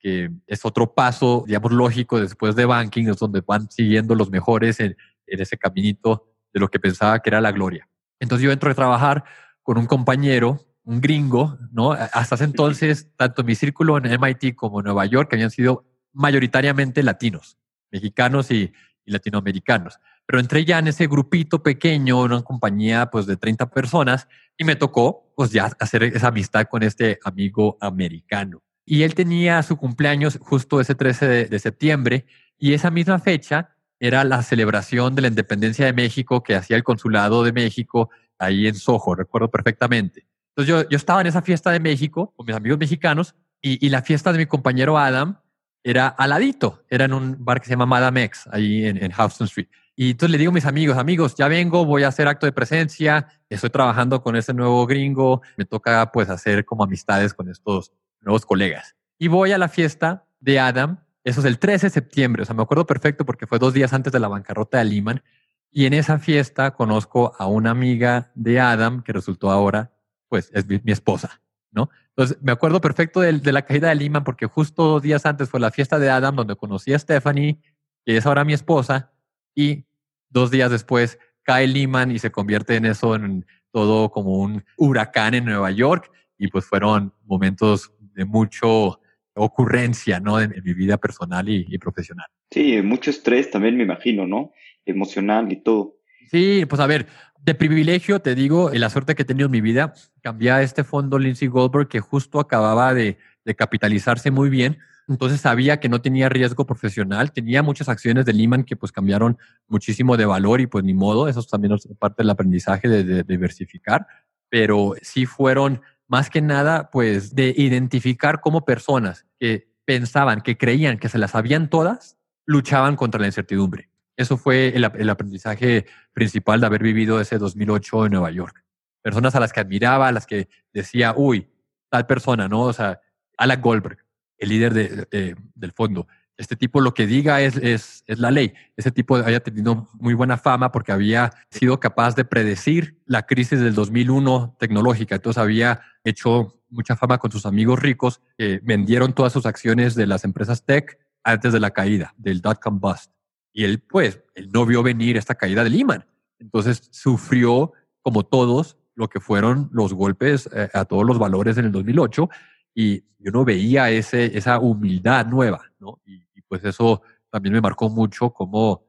que 0.00 0.30
es 0.46 0.64
otro 0.64 0.94
paso, 0.94 1.44
digamos, 1.46 1.72
lógico 1.72 2.18
después 2.18 2.56
de 2.56 2.64
banking, 2.64 3.08
es 3.08 3.18
donde 3.18 3.42
van 3.46 3.70
siguiendo 3.70 4.14
los 4.14 4.30
mejores 4.30 4.80
en, 4.80 4.96
ese 5.26 5.56
caminito 5.56 6.26
de 6.52 6.58
lo 6.58 6.66
que 6.66 6.80
pensaba 6.80 7.20
que 7.20 7.30
era 7.30 7.40
la 7.40 7.52
gloria. 7.52 7.88
Entonces 8.18 8.44
yo 8.44 8.50
entro 8.50 8.68
a 8.68 8.74
trabajar 8.74 9.22
con 9.62 9.78
un 9.78 9.86
compañero, 9.86 10.58
un 10.82 11.00
gringo, 11.00 11.56
¿no? 11.70 11.92
Hasta 11.92 12.34
ese 12.34 12.44
entonces, 12.44 13.12
tanto 13.16 13.44
mi 13.44 13.54
círculo 13.54 13.96
en 13.96 14.06
MIT 14.20 14.56
como 14.56 14.80
en 14.80 14.86
Nueva 14.86 15.06
York 15.06 15.32
habían 15.32 15.52
sido 15.52 15.84
mayoritariamente 16.12 17.04
latinos, 17.04 17.58
mexicanos 17.92 18.50
y, 18.50 18.72
y 19.04 19.12
latinoamericanos. 19.12 20.00
Pero 20.26 20.40
entré 20.40 20.64
ya 20.64 20.80
en 20.80 20.88
ese 20.88 21.06
grupito 21.06 21.62
pequeño, 21.62 22.22
una 22.22 22.42
compañía 22.42 23.06
pues 23.06 23.26
de 23.26 23.36
30 23.36 23.70
personas 23.70 24.26
y 24.58 24.64
me 24.64 24.74
tocó 24.74 25.32
pues 25.36 25.52
ya 25.52 25.70
hacer 25.78 26.02
esa 26.02 26.28
amistad 26.28 26.66
con 26.68 26.82
este 26.82 27.20
amigo 27.24 27.78
americano. 27.80 28.62
Y 28.84 29.02
él 29.02 29.14
tenía 29.14 29.62
su 29.62 29.76
cumpleaños 29.76 30.38
justo 30.40 30.80
ese 30.80 30.94
13 30.94 31.48
de, 31.48 31.58
septiembre 31.58 32.26
y 32.58 32.74
esa 32.74 32.90
misma 32.90 33.18
fecha 33.18 33.76
era 33.98 34.24
la 34.24 34.42
celebración 34.42 35.14
de 35.14 35.22
la 35.22 35.28
independencia 35.28 35.86
de 35.86 35.92
México 35.92 36.42
que 36.42 36.56
hacía 36.56 36.76
el 36.76 36.82
consulado 36.82 37.44
de 37.44 37.52
México 37.52 38.10
ahí 38.38 38.66
en 38.66 38.74
Soho, 38.74 39.14
recuerdo 39.14 39.50
perfectamente. 39.50 40.26
Entonces 40.48 40.68
yo, 40.68 40.88
yo 40.88 40.96
estaba 40.96 41.20
en 41.20 41.26
esa 41.26 41.42
fiesta 41.42 41.70
de 41.70 41.80
México 41.80 42.32
con 42.34 42.46
mis 42.46 42.56
amigos 42.56 42.78
mexicanos 42.78 43.34
y, 43.60 43.84
y 43.84 43.90
la 43.90 44.02
fiesta 44.02 44.32
de 44.32 44.38
mi 44.38 44.46
compañero 44.46 44.98
Adam 44.98 45.38
era 45.82 46.08
al 46.08 46.30
ladito, 46.30 46.84
era 46.88 47.04
en 47.04 47.12
un 47.12 47.36
bar 47.44 47.60
que 47.60 47.66
se 47.66 47.72
llama 47.72 47.86
Madame 47.86 48.24
X, 48.24 48.48
ahí 48.50 48.86
en, 48.86 49.02
en 49.02 49.12
Houston 49.12 49.46
Street. 49.46 49.68
Y 49.96 50.12
entonces 50.12 50.30
le 50.30 50.38
digo 50.38 50.50
a 50.50 50.54
mis 50.54 50.64
amigos, 50.64 50.96
amigos, 50.96 51.34
ya 51.34 51.48
vengo, 51.48 51.84
voy 51.84 52.04
a 52.04 52.08
hacer 52.08 52.26
acto 52.26 52.46
de 52.46 52.52
presencia, 52.52 53.28
estoy 53.48 53.70
trabajando 53.70 54.22
con 54.22 54.36
ese 54.36 54.54
nuevo 54.54 54.86
gringo, 54.86 55.42
me 55.56 55.64
toca 55.64 56.10
pues 56.12 56.30
hacer 56.30 56.64
como 56.64 56.84
amistades 56.84 57.34
con 57.34 57.50
estos 57.50 57.92
nuevos 58.20 58.46
colegas. 58.46 58.96
Y 59.18 59.28
voy 59.28 59.52
a 59.52 59.58
la 59.58 59.68
fiesta 59.68 60.26
de 60.40 60.58
Adam, 60.58 61.04
eso 61.24 61.40
es 61.40 61.46
el 61.46 61.58
13 61.58 61.86
de 61.86 61.90
septiembre, 61.90 62.42
o 62.42 62.44
sea, 62.46 62.54
me 62.54 62.62
acuerdo 62.62 62.86
perfecto 62.86 63.24
porque 63.26 63.46
fue 63.46 63.58
dos 63.58 63.74
días 63.74 63.92
antes 63.92 64.12
de 64.12 64.20
la 64.20 64.28
bancarrota 64.28 64.78
de 64.78 64.84
Lehman. 64.84 65.22
Y 65.70 65.86
en 65.86 65.94
esa 65.94 66.18
fiesta 66.18 66.72
conozco 66.72 67.34
a 67.38 67.46
una 67.46 67.70
amiga 67.70 68.32
de 68.34 68.58
Adam 68.58 69.02
que 69.02 69.12
resultó 69.12 69.50
ahora, 69.50 69.92
pues, 70.28 70.50
es 70.52 70.66
mi, 70.66 70.80
esposa, 70.86 71.40
¿no? 71.70 71.90
Entonces, 72.08 72.38
me 72.42 72.50
acuerdo 72.50 72.80
perfecto 72.80 73.20
de, 73.20 73.32
de, 73.34 73.52
la 73.52 73.62
caída 73.62 73.88
de 73.88 73.94
Lehman 73.94 74.24
porque 74.24 74.46
justo 74.46 74.84
dos 74.84 75.02
días 75.02 75.26
antes 75.26 75.48
fue 75.48 75.60
la 75.60 75.70
fiesta 75.70 75.98
de 75.98 76.10
Adam 76.10 76.34
donde 76.34 76.56
conocí 76.56 76.92
a 76.92 76.98
Stephanie, 76.98 77.60
que 78.04 78.16
es 78.16 78.26
ahora 78.26 78.44
mi 78.44 78.52
esposa, 78.52 79.12
y 79.54 79.84
dos 80.30 80.50
días 80.50 80.70
después 80.70 81.18
cae 81.42 81.66
Lehman 81.66 82.10
y 82.10 82.18
se 82.18 82.30
convierte 82.30 82.76
en 82.76 82.86
eso, 82.86 83.14
en 83.14 83.46
todo 83.70 84.10
como 84.10 84.38
un 84.38 84.64
huracán 84.76 85.34
en 85.34 85.44
Nueva 85.44 85.70
York. 85.70 86.10
Y 86.38 86.48
pues 86.48 86.64
fueron 86.64 87.12
momentos 87.24 87.92
de 88.14 88.24
mucho 88.24 89.00
ocurrencia, 89.34 90.20
¿no? 90.20 90.40
En, 90.40 90.54
mi 90.64 90.74
vida 90.74 90.96
personal 90.98 91.48
y, 91.48 91.78
profesional. 91.78 92.26
Sí, 92.50 92.80
mucho 92.82 93.10
estrés 93.10 93.50
también 93.50 93.76
me 93.76 93.84
imagino, 93.84 94.26
¿no? 94.26 94.52
Emocional 94.84 95.50
y 95.52 95.56
todo. 95.56 95.96
Sí, 96.30 96.64
pues 96.68 96.80
a 96.80 96.86
ver, 96.86 97.06
de 97.42 97.54
privilegio, 97.54 98.20
te 98.20 98.34
digo, 98.34 98.70
la 98.72 98.90
suerte 98.90 99.14
que 99.14 99.22
he 99.22 99.24
tenido 99.24 99.46
en 99.46 99.52
mi 99.52 99.60
vida, 99.60 99.94
cambié 100.22 100.50
a 100.50 100.62
este 100.62 100.84
fondo 100.84 101.18
Lindsay 101.18 101.48
Goldberg 101.48 101.88
que 101.88 102.00
justo 102.00 102.38
acababa 102.38 102.94
de, 102.94 103.18
de 103.44 103.54
capitalizarse 103.54 104.30
muy 104.30 104.50
bien. 104.50 104.78
Entonces 105.08 105.40
sabía 105.40 105.80
que 105.80 105.88
no 105.88 106.00
tenía 106.00 106.28
riesgo 106.28 106.66
profesional, 106.66 107.32
tenía 107.32 107.62
muchas 107.62 107.88
acciones 107.88 108.26
de 108.26 108.32
Lehman 108.32 108.62
que 108.62 108.76
pues 108.76 108.92
cambiaron 108.92 109.38
muchísimo 109.66 110.16
de 110.16 110.24
valor 110.24 110.60
y 110.60 110.68
pues 110.68 110.84
ni 110.84 110.94
modo, 110.94 111.26
eso 111.26 111.42
también 111.42 111.72
es 111.74 111.88
parte 111.98 112.22
del 112.22 112.30
aprendizaje 112.30 112.88
de 112.88 113.24
diversificar, 113.24 114.06
pero 114.48 114.94
sí 115.02 115.26
fueron 115.26 115.80
más 116.10 116.28
que 116.28 116.42
nada, 116.42 116.90
pues, 116.90 117.36
de 117.36 117.54
identificar 117.56 118.40
cómo 118.40 118.64
personas 118.64 119.26
que 119.38 119.70
pensaban, 119.84 120.40
que 120.40 120.58
creían 120.58 120.98
que 120.98 121.08
se 121.08 121.18
las 121.18 121.30
sabían 121.30 121.70
todas, 121.70 122.18
luchaban 122.46 122.96
contra 122.96 123.20
la 123.20 123.28
incertidumbre. 123.28 123.90
Eso 124.16 124.36
fue 124.36 124.74
el, 124.74 124.84
aprendizaje 124.84 125.86
principal 126.12 126.60
de 126.60 126.66
haber 126.66 126.82
vivido 126.82 127.20
ese 127.20 127.38
2008 127.38 128.06
en 128.06 128.12
Nueva 128.12 128.32
York. 128.32 128.64
Personas 129.00 129.36
a 129.36 129.40
las 129.40 129.52
que 129.52 129.60
admiraba, 129.60 130.08
a 130.08 130.12
las 130.12 130.26
que 130.26 130.48
decía, 130.72 131.14
uy, 131.16 131.48
tal 131.88 132.08
persona, 132.08 132.48
¿no? 132.48 132.62
O 132.62 132.72
sea, 132.72 133.00
Alec 133.38 133.60
Goldberg, 133.60 134.04
el 134.36 134.48
líder 134.48 135.08
del 135.08 135.72
fondo, 135.72 136.08
este 136.40 136.56
tipo 136.56 136.80
lo 136.80 136.94
que 136.94 137.06
diga 137.06 137.42
es, 137.42 137.56
es, 137.58 138.02
es, 138.06 138.18
la 138.18 138.30
ley. 138.30 138.54
Ese 138.74 138.90
tipo 138.90 139.16
había 139.16 139.40
tenido 139.40 139.88
muy 139.92 140.14
buena 140.14 140.38
fama 140.38 140.72
porque 140.72 140.90
había 140.90 141.30
sido 141.50 141.78
capaz 141.78 142.16
de 142.16 142.24
predecir 142.24 142.98
la 143.04 143.26
crisis 143.26 143.60
del 143.60 143.74
2001 143.74 144.56
tecnológica. 144.58 145.16
Entonces 145.16 145.38
había 145.38 145.82
hecho 146.02 146.58
mucha 146.70 146.96
fama 146.96 147.18
con 147.18 147.30
sus 147.30 147.44
amigos 147.44 147.78
ricos 147.78 148.22
que 148.38 148.58
vendieron 148.62 149.12
todas 149.12 149.34
sus 149.34 149.44
acciones 149.44 149.94
de 149.94 150.06
las 150.06 150.24
empresas 150.24 150.64
tech 150.64 150.98
antes 151.24 151.52
de 151.52 151.60
la 151.60 151.72
caída 151.72 152.14
del 152.16 152.40
dot-com 152.40 152.80
bust. 152.80 153.12
Y 153.52 153.64
él, 153.64 153.80
pues, 153.80 154.22
él 154.34 154.48
no 154.50 154.64
vio 154.64 154.82
venir 154.82 155.18
esta 155.18 155.34
caída 155.34 155.62
de 155.62 155.68
Lehman. 155.68 156.06
Entonces 156.38 156.88
sufrió, 156.90 157.72
como 158.00 158.24
todos, 158.24 158.78
lo 158.94 159.08
que 159.08 159.20
fueron 159.20 159.68
los 159.72 159.92
golpes 159.92 160.48
eh, 160.54 160.70
a 160.72 160.86
todos 160.86 161.04
los 161.04 161.18
valores 161.18 161.58
en 161.58 161.66
el 161.66 161.72
2008 161.72 162.30
y 162.74 163.04
yo 163.18 163.30
no 163.32 163.44
veía 163.44 163.90
ese, 163.90 164.36
esa 164.36 164.58
humildad 164.58 165.26
nueva, 165.26 165.62
¿no? 165.78 166.00
Y, 166.06 166.20
pues 166.48 166.64
eso 166.64 167.00
también 167.30 167.52
me 167.52 167.60
marcó 167.60 167.88
mucho 167.88 168.30
como 168.30 168.84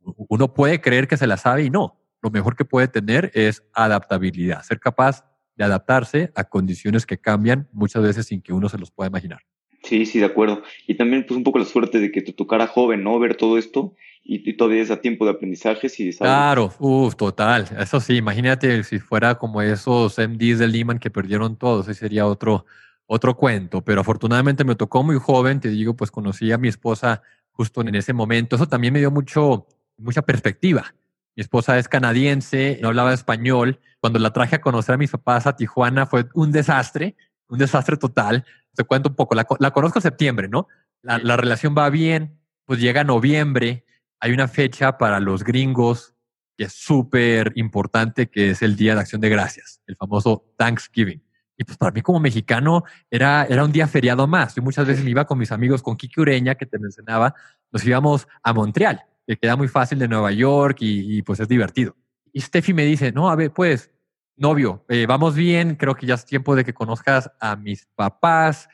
uno 0.00 0.52
puede 0.52 0.80
creer 0.80 1.06
que 1.06 1.16
se 1.16 1.28
la 1.28 1.36
sabe 1.36 1.62
y 1.62 1.70
no. 1.70 2.00
Lo 2.20 2.30
mejor 2.30 2.56
que 2.56 2.64
puede 2.64 2.88
tener 2.88 3.30
es 3.34 3.62
adaptabilidad, 3.72 4.64
ser 4.64 4.80
capaz 4.80 5.24
de 5.54 5.62
adaptarse 5.62 6.32
a 6.34 6.42
condiciones 6.42 7.06
que 7.06 7.18
cambian 7.18 7.68
muchas 7.72 8.02
veces 8.02 8.26
sin 8.26 8.42
que 8.42 8.52
uno 8.52 8.68
se 8.68 8.78
los 8.78 8.90
pueda 8.90 9.08
imaginar. 9.08 9.42
Sí, 9.84 10.06
sí, 10.06 10.18
de 10.18 10.24
acuerdo. 10.24 10.62
Y 10.88 10.96
también 10.96 11.24
pues 11.24 11.36
un 11.36 11.44
poco 11.44 11.58
la 11.60 11.66
suerte 11.66 12.00
de 12.00 12.10
que 12.10 12.22
te 12.22 12.32
tocara 12.32 12.66
joven, 12.66 13.04
¿no? 13.04 13.18
Ver 13.20 13.36
todo 13.36 13.58
esto 13.58 13.94
y, 14.24 14.54
todavía 14.54 14.82
es 14.82 14.90
a 14.90 15.00
tiempo 15.00 15.26
de 15.26 15.32
aprendizaje. 15.32 15.88
Si 15.90 16.10
Claro, 16.16 16.72
uff, 16.78 17.14
total. 17.14 17.68
Eso 17.78 18.00
sí, 18.00 18.16
imagínate 18.16 18.82
si 18.82 18.98
fuera 18.98 19.34
como 19.34 19.60
esos 19.60 20.18
MDs 20.18 20.58
de 20.58 20.68
Lehman 20.68 20.98
que 20.98 21.10
perdieron 21.10 21.56
todo, 21.56 21.82
ese 21.82 21.92
sería 21.92 22.26
otro, 22.26 22.64
otro 23.06 23.36
cuento, 23.36 23.82
pero 23.82 24.00
afortunadamente 24.00 24.64
me 24.64 24.76
tocó 24.76 25.02
muy 25.02 25.18
joven, 25.18 25.60
te 25.60 25.68
digo, 25.68 25.94
pues 25.94 26.10
conocí 26.10 26.52
a 26.52 26.58
mi 26.58 26.68
esposa 26.68 27.22
justo 27.50 27.82
en 27.82 27.94
ese 27.94 28.12
momento. 28.12 28.56
Eso 28.56 28.68
también 28.68 28.92
me 28.92 29.00
dio 29.00 29.10
mucho, 29.10 29.66
mucha 29.96 30.22
perspectiva. 30.22 30.94
Mi 31.36 31.42
esposa 31.42 31.78
es 31.78 31.88
canadiense, 31.88 32.78
no 32.80 32.88
hablaba 32.88 33.12
español. 33.12 33.80
Cuando 34.00 34.18
la 34.18 34.32
traje 34.32 34.56
a 34.56 34.60
conocer 34.60 34.94
a 34.94 34.98
mis 34.98 35.10
papás 35.10 35.46
a 35.46 35.56
Tijuana 35.56 36.06
fue 36.06 36.26
un 36.34 36.52
desastre, 36.52 37.16
un 37.48 37.58
desastre 37.58 37.96
total. 37.96 38.44
Te 38.74 38.84
cuento 38.84 39.08
un 39.08 39.16
poco, 39.16 39.34
la, 39.34 39.44
conozco 39.44 39.98
en 39.98 40.02
septiembre, 40.02 40.48
¿no? 40.48 40.68
La, 41.02 41.18
la 41.18 41.36
relación 41.36 41.74
va 41.76 41.90
bien, 41.90 42.38
pues 42.64 42.80
llega 42.80 43.04
noviembre, 43.04 43.84
hay 44.20 44.32
una 44.32 44.48
fecha 44.48 44.96
para 44.96 45.20
los 45.20 45.44
gringos 45.44 46.14
que 46.56 46.64
es 46.64 46.72
súper 46.72 47.52
importante, 47.56 48.28
que 48.28 48.50
es 48.50 48.62
el 48.62 48.76
Día 48.76 48.94
de 48.94 49.00
Acción 49.00 49.20
de 49.20 49.28
Gracias, 49.28 49.80
el 49.86 49.96
famoso 49.96 50.44
Thanksgiving. 50.56 51.23
Y 51.56 51.64
pues 51.64 51.78
para 51.78 51.92
mí 51.92 52.02
como 52.02 52.20
mexicano 52.20 52.84
era, 53.10 53.44
era 53.44 53.64
un 53.64 53.72
día 53.72 53.86
feriado 53.86 54.26
más. 54.26 54.54
Yo 54.54 54.62
muchas 54.62 54.86
veces 54.86 55.04
me 55.04 55.10
iba 55.10 55.24
con 55.24 55.38
mis 55.38 55.52
amigos, 55.52 55.82
con 55.82 55.96
Kiki 55.96 56.20
Ureña, 56.20 56.54
que 56.56 56.66
te 56.66 56.78
mencionaba, 56.78 57.34
nos 57.70 57.84
íbamos 57.84 58.26
a 58.42 58.52
Montreal, 58.52 59.02
que 59.26 59.36
queda 59.36 59.56
muy 59.56 59.68
fácil 59.68 59.98
de 59.98 60.08
Nueva 60.08 60.32
York 60.32 60.78
y, 60.80 61.22
pues 61.22 61.40
es 61.40 61.48
divertido. 61.48 61.96
Y 62.32 62.40
Steffi 62.40 62.74
me 62.74 62.84
dice, 62.84 63.12
no, 63.12 63.30
a 63.30 63.36
ver, 63.36 63.52
pues, 63.52 63.92
novio, 64.36 64.84
eh, 64.88 65.06
vamos 65.06 65.36
bien, 65.36 65.76
creo 65.76 65.94
que 65.94 66.06
ya 66.06 66.14
es 66.14 66.24
tiempo 66.24 66.56
de 66.56 66.64
que 66.64 66.74
conozcas 66.74 67.30
a 67.38 67.54
mis 67.54 67.86
papás, 67.94 68.68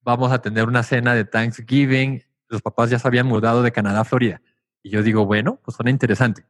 vamos 0.00 0.30
a 0.30 0.40
tener 0.40 0.68
una 0.68 0.84
cena 0.84 1.14
de 1.14 1.24
Thanksgiving. 1.24 2.22
Los 2.48 2.62
papás 2.62 2.90
ya 2.90 3.00
se 3.00 3.08
habían 3.08 3.26
mudado 3.26 3.62
de 3.62 3.72
Canadá 3.72 4.00
a 4.00 4.04
Florida. 4.04 4.40
Y 4.82 4.90
yo 4.90 5.02
digo, 5.02 5.26
bueno, 5.26 5.58
pues 5.64 5.76
suena 5.76 5.90
interesante. 5.90 6.46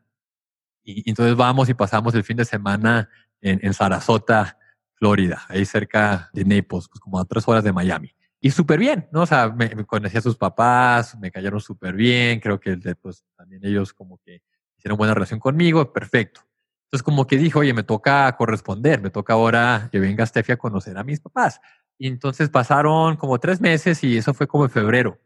Y, 0.83 1.09
entonces 1.09 1.35
vamos 1.35 1.71
y 1.71 1.75
pasamos 1.75 2.15
el 2.15 2.25
fin 2.25 2.37
de 2.37 2.45
semana 2.45 3.09
en, 3.41 3.61
en 3.63 3.73
Sarasota, 3.73 4.59
Florida, 5.03 5.43
ahí 5.49 5.65
cerca 5.65 6.31
de 6.33 6.45
Naples, 6.45 6.87
pues 6.89 7.01
como 7.01 7.19
a 7.19 7.25
tres 7.25 7.49
horas 7.49 7.65
de 7.65 7.73
Miami. 7.73 8.15
Y 8.41 8.53
súper 8.53 8.79
bien, 8.79 9.09
¿no? 9.11 9.23
O 9.23 9.27
sea, 9.27 9.49
me, 9.49 9.85
conocí 9.85 10.17
a 10.17 10.21
sus 10.21 10.37
papás, 10.37 11.19
me 11.19 11.33
cayeron 11.33 11.61
súper 11.61 11.97
bien, 11.97 12.39
creo 12.39 12.61
que 12.61 12.77
pues 13.01 13.25
también 13.37 13.67
ellos 13.67 13.93
como 13.93 14.19
que 14.19 14.43
hicieron 14.79 14.97
buena 14.97 15.13
relación 15.13 15.41
conmigo, 15.41 15.93
perfecto. 15.93 16.43
Entonces 16.85 17.03
como 17.03 17.27
que 17.27 17.37
dijo, 17.37 17.59
oye, 17.59 17.75
me 17.75 17.83
toca 17.83 18.31
corresponder, 18.37 19.03
me 19.03 19.11
toca 19.11 19.33
ahora 19.33 19.89
que 19.91 19.99
venga 19.99 20.25
Steffi 20.25 20.53
a 20.53 20.57
conocer 20.57 20.97
a 20.97 21.03
mis 21.03 21.19
papás. 21.19 21.61
Y 21.99 22.07
entonces 22.07 22.49
pasaron 22.49 23.17
como 23.17 23.41
tres 23.41 23.61
meses 23.61 24.05
y 24.05 24.17
eso 24.17 24.33
fue 24.33 24.47
como 24.47 24.67
en 24.67 24.71
febrero. 24.71 25.19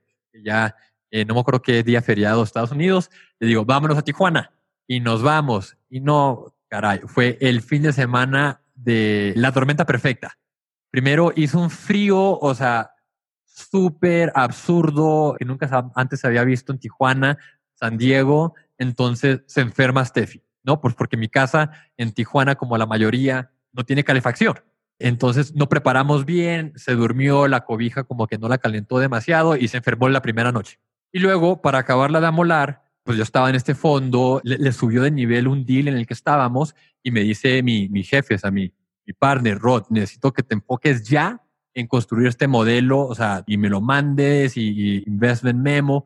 Ya 0.43 0.75
eh, 1.11 1.27
no 1.27 1.35
me 1.35 1.41
acuerdo 1.41 1.61
qué 1.61 1.83
día 1.83 2.01
feriado 2.01 2.43
Estados 2.43 2.71
Unidos. 2.71 3.11
Le 3.39 3.49
digo, 3.49 3.67
vámonos 3.67 3.99
a 3.99 4.03
Tijuana. 4.03 4.55
Y 4.87 5.01
nos 5.01 5.23
vamos. 5.23 5.77
Y 5.91 6.01
no, 6.01 6.57
caray, 6.69 7.01
fue 7.01 7.37
el 7.43 7.61
fin 7.61 7.83
de 7.83 7.93
semana 7.93 8.63
de 8.77 9.33
La 9.37 9.53
Tormenta 9.53 9.85
Perfecta. 9.85 10.39
Primero 10.91 11.33
hizo 11.35 11.59
un 11.59 11.71
frío, 11.71 12.39
o 12.39 12.55
sea, 12.55 12.93
súper 13.45 14.31
absurdo, 14.35 15.35
que 15.39 15.45
nunca 15.45 15.91
antes 15.95 16.21
se 16.21 16.27
había 16.27 16.45
visto 16.45 16.73
en 16.73 16.79
Tijuana, 16.79 17.39
San 17.75 17.99
Diego. 17.99 18.55
Entonces 18.79 19.41
se 19.47 19.63
enferma 19.63 20.05
Steffi, 20.05 20.43
¿no? 20.63 20.81
Pues 20.81 20.95
porque 20.95 21.17
mi 21.17 21.29
casa 21.29 21.71
en 21.97 22.13
Tijuana, 22.13 22.55
como 22.55 22.79
la 22.79 22.87
mayoría, 22.87 23.51
no 23.73 23.85
tiene 23.85 24.05
calefacción. 24.05 24.61
Entonces 24.99 25.55
no 25.55 25.69
preparamos 25.69 26.25
bien, 26.25 26.73
se 26.77 26.95
durmió, 26.95 27.49
la 27.49 27.65
cobija 27.65 28.05
como 28.05 28.27
que 28.27 28.39
no 28.39 28.49
la 28.49 28.59
calentó 28.59 28.99
demasiado 28.99 29.57
y 29.57 29.69
se 29.69 29.79
enfermó 29.79 30.07
en 30.07 30.15
la 30.15 30.23
primera 30.23 30.53
noche. 30.53 30.79
Y 31.13 31.19
luego, 31.19 31.61
para 31.61 31.79
acabarla 31.79 32.21
de 32.21 32.27
amolar, 32.27 32.86
pues 33.07 33.17
yo 33.17 33.23
estaba 33.23 33.49
en 33.49 33.55
este 33.55 33.77
fondo, 33.77 34.41
le, 34.43 34.73
subió 34.73 35.03
de 35.03 35.13
nivel 35.13 35.47
un 35.47 35.65
deal 35.65 35.87
en 35.87 35.97
el 35.97 36.09
que 36.09 36.13
estábamos 36.13 36.75
y 37.05 37.13
me 37.13 37.21
dice 37.21 37.63
mi, 37.63 37.89
mi 37.89 38.03
jefe, 38.03 38.35
o 38.35 38.39
sea, 38.39 38.51
mi, 38.51 38.73
mi 39.07 39.13
partner, 39.13 39.59
Rod, 39.61 39.85
necesito 39.91 40.33
que 40.33 40.43
te 40.43 40.55
enfoques 40.55 41.09
ya 41.09 41.41
en 41.73 41.87
construir 41.87 42.27
este 42.27 42.49
modelo, 42.49 43.07
o 43.07 43.15
sea, 43.15 43.45
y 43.47 43.59
me 43.59 43.69
lo 43.69 43.81
mandes 43.81 44.57
y, 44.57 45.05
investment 45.07 45.61
memo. 45.61 46.05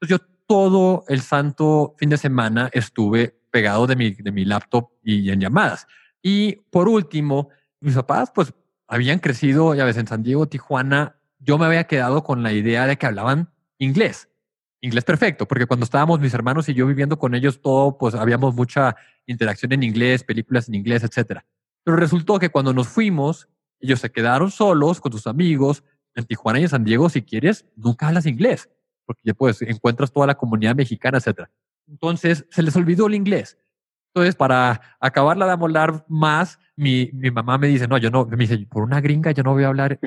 Entonces 0.00 0.18
yo 0.18 0.26
todo 0.46 1.04
el 1.08 1.20
santo 1.20 1.94
fin 1.98 2.08
de 2.08 2.16
semana 2.16 2.70
estuve 2.72 3.38
pegado 3.50 3.86
de 3.86 3.96
mi, 3.96 4.12
de 4.12 4.32
mi 4.32 4.46
laptop 4.46 4.88
y 5.04 5.30
en 5.30 5.40
llamadas. 5.40 5.86
Y 6.22 6.56
por 6.70 6.88
último, 6.88 7.50
mis 7.80 7.94
papás 7.94 8.32
pues 8.34 8.54
habían 8.86 9.18
crecido, 9.18 9.74
ya 9.74 9.84
ves, 9.84 9.98
en 9.98 10.06
San 10.06 10.22
Diego, 10.22 10.48
Tijuana, 10.48 11.16
yo 11.40 11.58
me 11.58 11.66
había 11.66 11.84
quedado 11.84 12.24
con 12.24 12.42
la 12.42 12.54
idea 12.54 12.86
de 12.86 12.96
que 12.96 13.04
hablaban 13.04 13.50
inglés 13.76 14.28
inglés 14.80 15.04
perfecto, 15.04 15.46
porque 15.46 15.66
cuando 15.66 15.84
estábamos 15.84 16.20
mis 16.20 16.34
hermanos 16.34 16.68
y 16.68 16.74
yo 16.74 16.86
viviendo 16.86 17.18
con 17.18 17.34
ellos, 17.34 17.60
todo, 17.60 17.98
pues 17.98 18.14
habíamos 18.14 18.54
mucha 18.54 18.96
interacción 19.26 19.72
en 19.72 19.82
inglés, 19.82 20.24
películas 20.24 20.68
en 20.68 20.76
inglés, 20.76 21.02
etcétera. 21.02 21.44
Pero 21.84 21.96
resultó 21.96 22.38
que 22.38 22.50
cuando 22.50 22.72
nos 22.72 22.88
fuimos, 22.88 23.48
ellos 23.80 24.00
se 24.00 24.10
quedaron 24.10 24.50
solos 24.50 25.00
con 25.00 25.12
sus 25.12 25.26
amigos 25.26 25.84
en 26.14 26.24
Tijuana 26.24 26.60
y 26.60 26.64
en 26.64 26.68
San 26.68 26.84
Diego. 26.84 27.08
Si 27.08 27.22
quieres, 27.22 27.64
nunca 27.76 28.08
hablas 28.08 28.26
inglés, 28.26 28.68
porque 29.04 29.22
ya 29.24 29.34
pues 29.34 29.62
encuentras 29.62 30.12
toda 30.12 30.26
la 30.26 30.34
comunidad 30.36 30.74
mexicana, 30.74 31.18
etcétera. 31.18 31.50
Entonces 31.88 32.46
se 32.50 32.62
les 32.62 32.76
olvidó 32.76 33.06
el 33.06 33.14
inglés. 33.14 33.58
Entonces, 34.14 34.36
para 34.36 34.96
acabarla 35.00 35.46
de 35.46 35.52
amolar 35.52 36.04
más, 36.08 36.58
mi, 36.76 37.10
mi 37.12 37.30
mamá 37.30 37.58
me 37.58 37.68
dice, 37.68 37.86
no, 37.86 37.98
yo 37.98 38.10
no, 38.10 38.24
me 38.24 38.36
dice, 38.36 38.58
por 38.70 38.82
una 38.82 39.00
gringa 39.00 39.32
yo 39.32 39.42
no 39.42 39.52
voy 39.52 39.64
a 39.64 39.68
hablar 39.68 39.98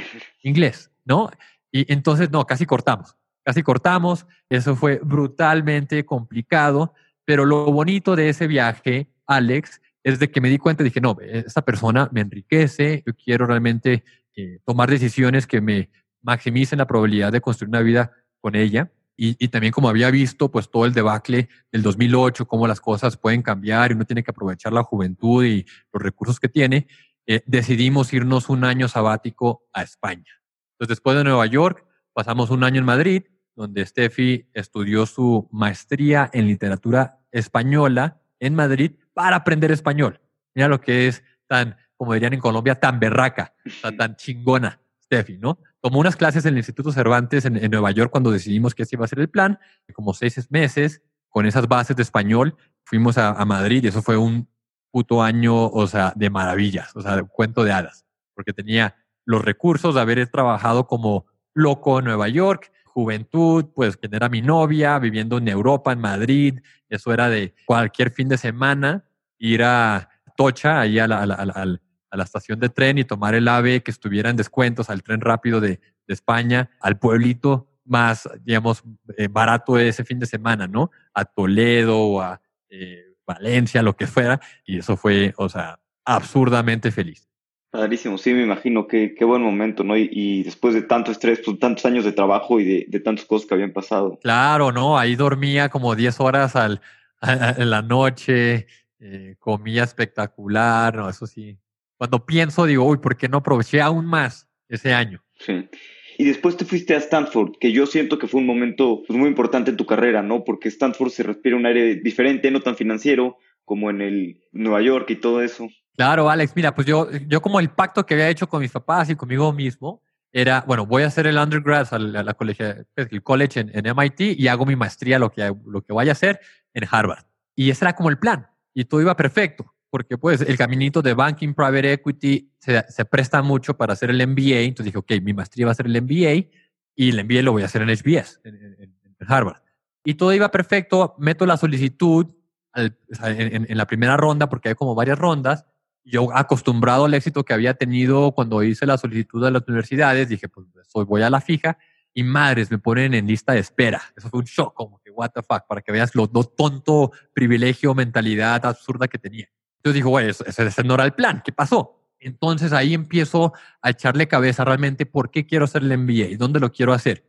inglés, 0.41 0.91
¿no? 1.05 1.29
Y 1.71 1.91
entonces, 1.91 2.31
no, 2.31 2.45
casi 2.45 2.65
cortamos 2.65 3.15
casi 3.43 3.63
cortamos, 3.63 4.25
eso 4.49 4.75
fue 4.75 4.99
brutalmente 5.03 6.05
complicado, 6.05 6.93
pero 7.25 7.45
lo 7.45 7.71
bonito 7.71 8.15
de 8.15 8.29
ese 8.29 8.47
viaje, 8.47 9.09
Alex, 9.25 9.81
es 10.03 10.19
de 10.19 10.31
que 10.31 10.41
me 10.41 10.49
di 10.49 10.57
cuenta, 10.57 10.83
dije, 10.83 11.01
no, 11.01 11.17
esta 11.21 11.61
persona 11.61 12.09
me 12.11 12.21
enriquece, 12.21 13.03
yo 13.05 13.13
quiero 13.13 13.45
realmente 13.45 14.03
eh, 14.35 14.59
tomar 14.65 14.89
decisiones 14.89 15.45
que 15.45 15.61
me 15.61 15.89
maximicen 16.21 16.79
la 16.79 16.87
probabilidad 16.87 17.31
de 17.31 17.41
construir 17.41 17.69
una 17.69 17.81
vida 17.81 18.11
con 18.39 18.55
ella. 18.55 18.91
y, 19.23 19.47
también 19.49 19.71
como 19.71 19.87
había 19.87 20.09
visto 20.09 20.49
pues 20.49 20.71
todo 20.71 20.85
el 20.87 20.93
debacle 20.93 21.47
del 21.71 21.83
2008, 21.83 22.47
cómo 22.47 22.65
las 22.65 22.81
cosas 22.81 23.17
pueden 23.17 23.43
cambiar 23.43 23.91
y 23.91 23.93
uno 23.93 24.05
tiene 24.05 24.23
que 24.23 24.31
aprovechar 24.31 24.73
la 24.73 24.81
juventud 24.81 25.45
y 25.45 25.63
los 25.93 26.01
recursos 26.01 26.39
que 26.39 26.49
tiene, 26.49 26.87
eh, 27.27 27.43
decidimos 27.45 28.11
irnos 28.13 28.49
un 28.49 28.63
año 28.63 28.87
sabático 28.87 29.67
a 29.73 29.83
España. 29.83 30.41
Entonces 30.73 30.97
después 30.97 31.15
de 31.15 31.23
Nueva 31.23 31.45
York 31.45 31.85
pasamos 32.13 32.49
un 32.49 32.63
año 32.63 32.79
en 32.79 32.85
Madrid, 32.85 33.23
donde 33.55 33.85
Steffi 33.85 34.47
estudió 34.53 35.05
su 35.05 35.47
maestría 35.51 36.29
en 36.33 36.47
literatura 36.47 37.19
española 37.31 38.21
en 38.39 38.55
Madrid 38.55 38.93
para 39.13 39.37
aprender 39.37 39.71
español. 39.71 40.19
Mira 40.53 40.67
lo 40.67 40.81
que 40.81 41.07
es 41.07 41.23
tan, 41.47 41.77
como 41.95 42.13
dirían 42.13 42.33
en 42.33 42.39
Colombia, 42.39 42.75
tan 42.75 42.99
berraca, 42.99 43.53
tan, 43.97 44.15
chingona, 44.15 44.79
Steffi, 45.03 45.37
¿no? 45.37 45.59
Tomó 45.81 45.99
unas 45.99 46.15
clases 46.15 46.45
en 46.45 46.53
el 46.53 46.59
Instituto 46.59 46.91
Cervantes 46.91 47.45
en, 47.45 47.53
Nueva 47.69 47.91
York 47.91 48.11
cuando 48.11 48.31
decidimos 48.31 48.73
que 48.73 48.83
ese 48.83 48.95
iba 48.95 49.05
a 49.05 49.09
ser 49.09 49.19
el 49.19 49.29
plan, 49.29 49.59
como 49.93 50.13
seis 50.13 50.49
meses, 50.49 51.01
con 51.29 51.45
esas 51.45 51.67
bases 51.67 51.95
de 51.95 52.03
español, 52.03 52.55
fuimos 52.83 53.17
a, 53.17 53.29
a 53.29 53.45
Madrid 53.45 53.83
y 53.83 53.87
eso 53.87 54.01
fue 54.01 54.17
un 54.17 54.49
puto 54.91 55.23
año, 55.23 55.67
o 55.67 55.87
sea, 55.87 56.13
de 56.15 56.29
maravillas, 56.29 56.95
o 56.95 57.01
sea, 57.01 57.15
de 57.15 57.23
cuento 57.23 57.63
de 57.63 57.71
hadas, 57.71 58.05
porque 58.33 58.53
tenía 58.53 58.95
los 59.25 59.43
recursos 59.43 59.95
de 59.95 60.01
haber 60.01 60.27
trabajado 60.27 60.87
como 60.87 61.25
loco 61.53 61.99
en 61.99 62.05
Nueva 62.05 62.27
York, 62.27 62.71
juventud, 62.93 63.65
pues 63.73 63.97
quien 63.97 64.13
era 64.13 64.29
mi 64.29 64.41
novia, 64.41 64.99
viviendo 64.99 65.37
en 65.37 65.47
Europa, 65.47 65.91
en 65.91 65.99
Madrid, 65.99 66.59
eso 66.89 67.13
era 67.13 67.29
de 67.29 67.53
cualquier 67.65 68.11
fin 68.11 68.27
de 68.29 68.37
semana, 68.37 69.05
ir 69.39 69.63
a 69.63 70.09
Tocha, 70.35 70.81
ahí 70.81 70.99
a 70.99 71.07
la, 71.07 71.23
a 71.23 72.15
la, 72.17 72.23
estación 72.23 72.59
de 72.59 72.69
tren 72.69 72.97
y 72.97 73.03
tomar 73.03 73.35
el 73.35 73.47
AVE 73.47 73.81
que 73.83 73.91
estuviera 73.91 74.29
en 74.29 74.35
descuentos, 74.35 74.89
al 74.89 75.03
tren 75.03 75.21
rápido 75.21 75.59
de, 75.61 75.79
de 76.07 76.13
España, 76.13 76.69
al 76.79 76.99
pueblito 76.99 77.67
más, 77.85 78.29
digamos, 78.41 78.83
eh, 79.17 79.27
barato 79.29 79.77
ese 79.77 80.03
fin 80.03 80.19
de 80.19 80.25
semana, 80.25 80.67
¿no? 80.67 80.91
A 81.13 81.25
Toledo 81.25 81.97
o 81.97 82.21
a 82.21 82.41
eh, 82.69 83.15
Valencia, 83.25 83.81
lo 83.81 83.95
que 83.95 84.07
fuera, 84.07 84.39
y 84.65 84.79
eso 84.79 84.97
fue, 84.97 85.33
o 85.37 85.49
sea, 85.49 85.79
absurdamente 86.05 86.91
feliz. 86.91 87.30
Padrísimo, 87.71 88.17
sí, 88.17 88.33
me 88.33 88.43
imagino, 88.43 88.85
qué, 88.85 89.15
qué 89.17 89.23
buen 89.23 89.41
momento, 89.41 89.85
¿no? 89.85 89.95
Y, 89.95 90.43
después 90.43 90.73
de 90.73 90.81
tanto 90.81 91.09
estrés, 91.09 91.39
pues 91.43 91.57
tantos 91.57 91.85
años 91.85 92.03
de 92.03 92.11
trabajo 92.11 92.59
y 92.59 92.65
de, 92.65 92.85
de 92.89 92.99
tantas 92.99 93.23
cosas 93.23 93.47
que 93.47 93.53
habían 93.53 93.71
pasado. 93.71 94.19
Claro, 94.21 94.73
¿no? 94.73 94.99
Ahí 94.99 95.15
dormía 95.15 95.69
como 95.69 95.95
10 95.95 96.19
horas 96.19 96.57
al, 96.57 96.81
en 97.21 97.69
la 97.69 97.81
noche, 97.81 98.67
eh, 98.99 99.35
comía 99.39 99.83
espectacular, 99.83 100.95
¿no? 100.95 101.09
Eso 101.09 101.25
sí. 101.25 101.57
Cuando 101.95 102.25
pienso, 102.25 102.65
digo, 102.65 102.85
uy, 102.85 102.97
¿por 102.97 103.15
qué 103.15 103.29
no 103.29 103.37
aproveché 103.37 103.79
aún 103.79 104.05
más 104.05 104.49
ese 104.67 104.93
año? 104.93 105.23
Sí. 105.39 105.69
Y 106.17 106.25
después 106.25 106.57
te 106.57 106.65
fuiste 106.65 106.93
a 106.93 106.97
Stanford, 106.97 107.53
que 107.59 107.71
yo 107.71 107.85
siento 107.85 108.19
que 108.19 108.27
fue 108.27 108.41
un 108.41 108.47
momento 108.47 109.03
pues, 109.07 109.17
muy 109.17 109.29
importante 109.29 109.71
en 109.71 109.77
tu 109.77 109.85
carrera, 109.85 110.21
¿no? 110.21 110.43
Porque 110.43 110.67
Stanford 110.67 111.09
se 111.09 111.23
respira 111.23 111.55
un 111.55 111.65
aire 111.65 111.95
diferente, 111.95 112.51
no 112.51 112.59
tan 112.59 112.75
financiero 112.75 113.37
como 113.63 113.89
en 113.89 114.01
el 114.01 114.41
Nueva 114.51 114.81
York 114.81 115.09
y 115.11 115.15
todo 115.15 115.41
eso. 115.41 115.69
Claro, 115.95 116.29
Alex, 116.29 116.53
mira, 116.55 116.73
pues 116.73 116.87
yo, 116.87 117.11
yo 117.27 117.41
como 117.41 117.59
el 117.59 117.69
pacto 117.69 118.05
que 118.05 118.13
había 118.13 118.29
hecho 118.29 118.47
con 118.47 118.61
mis 118.61 118.71
papás 118.71 119.09
y 119.09 119.15
conmigo 119.15 119.51
mismo 119.51 120.01
era, 120.31 120.63
bueno, 120.65 120.85
voy 120.85 121.03
a 121.03 121.07
hacer 121.07 121.27
el 121.27 121.37
undergrad, 121.37 121.87
a 121.91 121.99
la, 121.99 122.23
la 122.23 122.33
colegio, 122.33 122.85
pues, 122.95 123.07
el 123.11 123.21
college 123.21 123.59
en, 123.59 123.71
en, 123.73 123.85
MIT 123.95 124.39
y 124.39 124.47
hago 124.47 124.65
mi 124.65 124.75
maestría, 124.75 125.19
lo 125.19 125.31
que, 125.31 125.53
lo 125.65 125.81
que 125.81 125.93
vaya 125.93 126.11
a 126.11 126.13
hacer 126.13 126.39
en 126.73 126.87
Harvard. 126.89 127.25
Y 127.55 127.69
ese 127.69 127.83
era 127.83 127.93
como 127.95 128.09
el 128.09 128.17
plan. 128.17 128.47
Y 128.73 128.85
todo 128.85 129.01
iba 129.01 129.15
perfecto, 129.17 129.73
porque 129.89 130.17
pues 130.17 130.39
el 130.41 130.57
caminito 130.57 131.01
de 131.01 131.13
banking, 131.13 131.53
private 131.53 131.93
equity 131.93 132.53
se, 132.59 132.85
se 132.89 133.03
presta 133.03 133.41
mucho 133.41 133.75
para 133.75 133.93
hacer 133.93 134.09
el 134.09 134.25
MBA. 134.25 134.61
Entonces 134.61 134.85
dije, 134.85 134.97
ok, 134.97 135.21
mi 135.21 135.33
maestría 135.33 135.65
va 135.65 135.73
a 135.73 135.75
ser 135.75 135.87
el 135.87 136.01
MBA 136.01 136.49
y 136.95 137.09
el 137.09 137.23
MBA 137.25 137.41
lo 137.41 137.51
voy 137.51 137.63
a 137.63 137.65
hacer 137.65 137.81
en 137.81 137.89
HBS, 137.89 138.39
en, 138.45 138.55
en, 138.55 138.95
en 139.19 139.27
Harvard. 139.27 139.61
Y 140.03 140.15
todo 140.15 140.33
iba 140.33 140.49
perfecto, 140.49 141.15
meto 141.19 141.45
la 141.45 141.57
solicitud 141.57 142.27
al, 142.71 142.97
en, 143.23 143.65
en, 143.69 143.77
la 143.77 143.85
primera 143.85 144.15
ronda, 144.17 144.47
porque 144.49 144.69
hay 144.69 144.75
como 144.75 144.95
varias 144.95 145.19
rondas, 145.19 145.65
yo 146.03 146.35
acostumbrado 146.35 147.05
al 147.05 147.13
éxito 147.13 147.43
que 147.43 147.53
había 147.53 147.73
tenido 147.73 148.31
cuando 148.31 148.63
hice 148.63 148.85
la 148.85 148.97
solicitud 148.97 149.43
de 149.43 149.51
las 149.51 149.63
universidades, 149.67 150.29
dije, 150.29 150.47
pues 150.47 150.67
voy 151.07 151.21
a 151.21 151.29
la 151.29 151.41
fija 151.41 151.77
y 152.13 152.23
madres 152.23 152.71
me 152.71 152.77
ponen 152.77 153.13
en 153.13 153.27
lista 153.27 153.53
de 153.53 153.59
espera. 153.59 154.01
Eso 154.15 154.29
fue 154.29 154.39
un 154.39 154.45
shock, 154.45 154.73
como 154.73 154.99
que 154.99 155.11
what 155.11 155.31
the 155.31 155.41
fuck, 155.41 155.65
para 155.67 155.81
que 155.81 155.91
veas 155.91 156.13
lo, 156.15 156.27
tonto 156.27 157.11
privilegio, 157.33 157.93
mentalidad 157.93 158.65
absurda 158.65 159.07
que 159.07 159.17
tenía. 159.17 159.47
Entonces 159.77 159.95
dijo, 159.95 160.09
güey, 160.09 160.29
ese, 160.29 160.43
ese 160.47 160.83
no 160.83 160.95
era 160.95 161.05
el 161.05 161.13
plan, 161.13 161.41
¿qué 161.43 161.51
pasó? 161.51 162.01
Entonces 162.19 162.71
ahí 162.71 162.93
empiezo 162.93 163.53
a 163.81 163.89
echarle 163.89 164.27
cabeza 164.27 164.63
realmente 164.63 165.05
por 165.05 165.31
qué 165.31 165.45
quiero 165.45 165.65
hacer 165.65 165.83
el 165.83 165.97
MBA, 165.97 166.37
dónde 166.37 166.59
lo 166.59 166.71
quiero 166.71 166.93
hacer. 166.93 167.25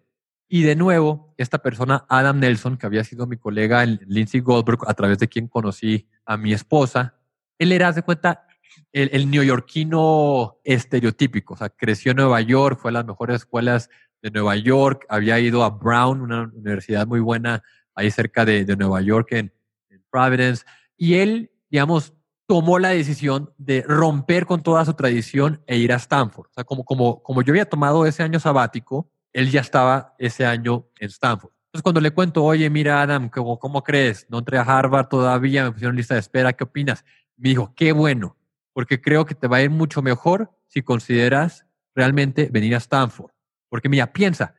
Y 0.49 0.65
de 0.65 0.77
nuevo, 0.77 1.35
esta 1.39 1.59
persona, 1.59 2.05
Adam 2.11 2.39
Nelson, 2.39 2.77
que 2.77 2.85
había 2.85 3.05
sido 3.05 3.27
mi 3.27 3.39
colega 3.39 3.87
Lindsay 3.87 4.41
Goldberg, 4.41 4.81
a 4.87 4.93
través 4.93 5.19
de 5.19 5.29
quien 5.29 5.49
conocí 5.49 6.11
a 6.27 6.37
mi 6.37 6.53
esposa, 6.53 7.15
él 7.59 7.73
era, 7.73 7.91
de 7.93 8.03
cuenta, 8.03 8.47
el, 8.93 9.31
neoyorquino 9.31 10.59
estereotípico. 10.65 11.55
O 11.55 11.57
sea, 11.57 11.71
creció 11.71 12.11
en 12.11 12.19
Nueva 12.19 12.41
York, 12.41 12.79
fue 12.81 12.91
a 12.91 12.95
las 12.95 13.07
mejores 13.07 13.37
escuelas 13.37 13.91
de 14.23 14.31
Nueva 14.31 14.57
York, 14.57 15.05
había 15.09 15.39
ido 15.41 15.65
a 15.65 15.71
Brown, 15.71 16.21
una 16.21 16.43
universidad 16.55 17.07
muy 17.07 17.21
buena 17.21 17.63
ahí 17.95 18.11
cerca 18.11 18.45
de, 18.45 18.65
Nueva 18.77 19.01
York, 19.01 19.33
en, 19.33 19.53
en, 19.91 20.05
Providence, 20.11 20.65
y 20.97 21.15
él, 21.15 21.51
digamos, 21.71 22.15
tomó 22.47 22.79
la 22.79 22.91
decisión 22.91 23.53
de 23.59 23.83
romper 23.83 24.47
con 24.47 24.63
toda 24.63 24.85
su 24.85 24.95
tradición 24.95 25.63
e 25.67 25.79
ir 25.79 25.93
a 25.93 25.97
Stanford. 25.97 26.49
O 26.51 26.53
sea, 26.53 26.65
como, 26.65 26.85
como, 26.85 27.23
como 27.23 27.43
yo 27.43 27.53
había 27.53 27.69
tomado 27.69 28.07
ese 28.07 28.23
año 28.23 28.39
sabático, 28.39 29.11
él 29.33 29.51
ya 29.51 29.61
estaba 29.61 30.15
ese 30.19 30.45
año 30.45 30.87
en 30.99 31.09
Stanford. 31.09 31.53
Entonces, 31.67 31.83
cuando 31.83 32.03
le 32.03 32.11
cuento, 32.11 32.45
oye, 32.45 32.69
mira, 32.69 33.01
Adam, 33.01 33.31
¿cómo, 33.31 33.59
cómo 33.59 33.83
crees? 33.83 34.27
No 34.29 34.41
entré 34.41 34.59
a 34.59 34.63
Harvard 34.63 35.09
todavía, 35.09 35.65
me 35.65 35.73
pusieron 35.73 35.97
lista 35.97 36.15
de 36.15 36.21
espera, 36.21 36.53
¿qué 36.53 36.65
opinas? 36.65 37.05
Me 37.39 37.49
dijo, 37.49 37.73
qué 37.75 37.93
bueno, 37.93 38.37
porque 38.73 39.01
creo 39.01 39.25
que 39.27 39.35
te 39.35 39.49
va 39.49 39.59
a 39.59 39.63
ir 39.63 39.71
mucho 39.71 40.03
mejor 40.03 40.51
si 40.69 40.83
consideras 40.83 41.67
realmente 41.95 42.49
venir 42.51 42.75
a 42.75 42.79
Stanford. 42.79 43.33
Porque 43.69 43.89
mira, 43.89 44.13
piensa, 44.13 44.55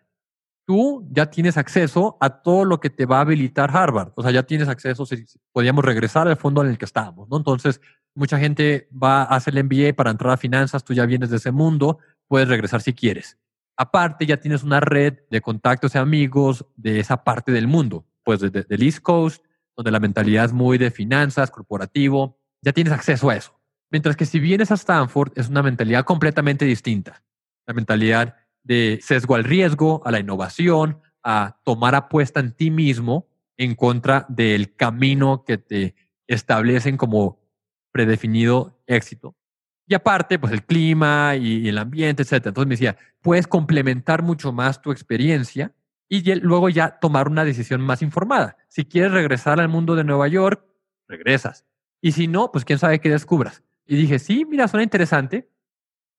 tú 0.65 1.08
ya 1.12 1.30
tienes 1.30 1.58
acceso 1.58 2.17
a 2.19 2.41
todo 2.41 2.65
lo 2.65 2.80
que 2.80 2.89
te 2.89 3.06
va 3.06 3.17
a 3.17 3.21
habilitar 3.21 3.76
Harvard. 3.76 4.12
O 4.15 4.21
sea, 4.21 4.32
ya 4.32 4.43
tienes 4.43 4.67
acceso, 4.67 5.06
si, 5.06 5.26
podríamos 5.52 5.84
regresar 5.84 6.28
al 6.28 6.38
fondo 6.38 6.63
en 6.63 6.69
el 6.69 6.78
que 6.78 6.86
estábamos, 6.86 7.30
¿no? 7.30 7.38
Entonces, 7.38 7.82
mucha 8.15 8.38
gente 8.39 8.88
va 8.91 9.23
a 9.23 9.36
hacer 9.36 9.58
el 9.58 9.63
MBA 9.65 9.93
para 9.95 10.12
entrar 10.12 10.34
a 10.34 10.38
finanzas, 10.38 10.84
tú 10.84 10.93
ya 10.93 11.06
vienes 11.06 11.30
de 11.30 11.38
ese 11.38 11.52
mundo, 11.52 11.99
puedes 12.28 12.47
regresar 12.47 12.82
si 12.82 12.93
quieres. 12.93 13.38
Aparte, 13.76 14.26
ya 14.26 14.38
tienes 14.38 14.63
una 14.63 14.80
red 14.80 15.19
de 15.30 15.41
contactos 15.41 15.95
y 15.95 15.97
amigos 15.97 16.65
de 16.76 16.99
esa 16.99 17.23
parte 17.23 17.52
del 17.52 17.67
mundo, 17.67 18.06
pues 18.23 18.39
desde 18.39 18.63
del 18.63 18.84
East 18.84 18.99
Coast, 18.99 19.43
donde 19.76 19.91
la 19.91 19.99
mentalidad 19.99 20.45
es 20.45 20.54
muy 20.54 20.78
de 20.78 20.91
finanzas, 20.91 21.49
corporativo, 21.49 22.39
ya 22.62 22.71
tienes 22.71 22.93
acceso 22.93 23.30
a 23.30 23.36
eso. 23.36 23.60
Mientras 23.93 24.15
que 24.15 24.25
si 24.25 24.39
vienes 24.39 24.71
a 24.71 24.73
Stanford, 24.73 25.34
es 25.36 25.49
una 25.49 25.62
mentalidad 25.62 26.03
completamente 26.03 26.65
distinta. 26.65 27.23
La 27.67 27.75
mentalidad 27.75 28.38
de 28.63 28.97
sesgo 29.03 29.36
al 29.36 29.43
riesgo, 29.43 30.01
a 30.03 30.10
la 30.10 30.19
innovación, 30.19 30.99
a 31.21 31.60
tomar 31.63 31.93
apuesta 31.93 32.39
en 32.39 32.53
ti 32.53 32.71
mismo 32.71 33.27
en 33.56 33.75
contra 33.75 34.25
del 34.29 34.75
camino 34.75 35.43
que 35.45 35.60
te 35.60 35.93
establecen 36.25 36.97
como 36.97 37.39
predefinido 37.91 38.82
éxito. 38.88 39.36
Y 39.86 39.93
aparte, 39.93 40.39
pues 40.39 40.51
el 40.53 40.65
clima 40.65 41.36
y, 41.36 41.67
el 41.69 41.77
ambiente, 41.77 42.23
etc. 42.23 42.47
Entonces 42.47 42.65
me 42.65 42.73
decía, 42.73 42.97
puedes 43.21 43.45
complementar 43.45 44.23
mucho 44.23 44.51
más 44.51 44.82
tu 44.82 44.91
experiencia 44.91 45.71
y 46.10 46.34
luego 46.39 46.67
ya 46.69 46.97
tomar 46.99 47.27
una 47.27 47.45
decisión 47.45 47.82
más 47.82 48.01
informada. 48.01 48.58
Si 48.69 48.86
quieres 48.86 49.12
regresar 49.12 49.60
al 49.60 49.69
mundo 49.69 49.93
de 49.93 50.03
Nueva 50.03 50.27
York, 50.29 50.65
regresas. 51.08 51.67
Y 52.01 52.13
si 52.13 52.27
no, 52.27 52.51
pues 52.51 52.65
quién 52.65 52.79
sabe 52.79 52.99
qué 52.99 53.12
descubras. 53.12 53.62
Y 53.86 53.96
dije, 53.96 54.19
sí, 54.19 54.46
mira, 54.46 54.67
suena 54.67 54.84
interesante. 54.84 55.50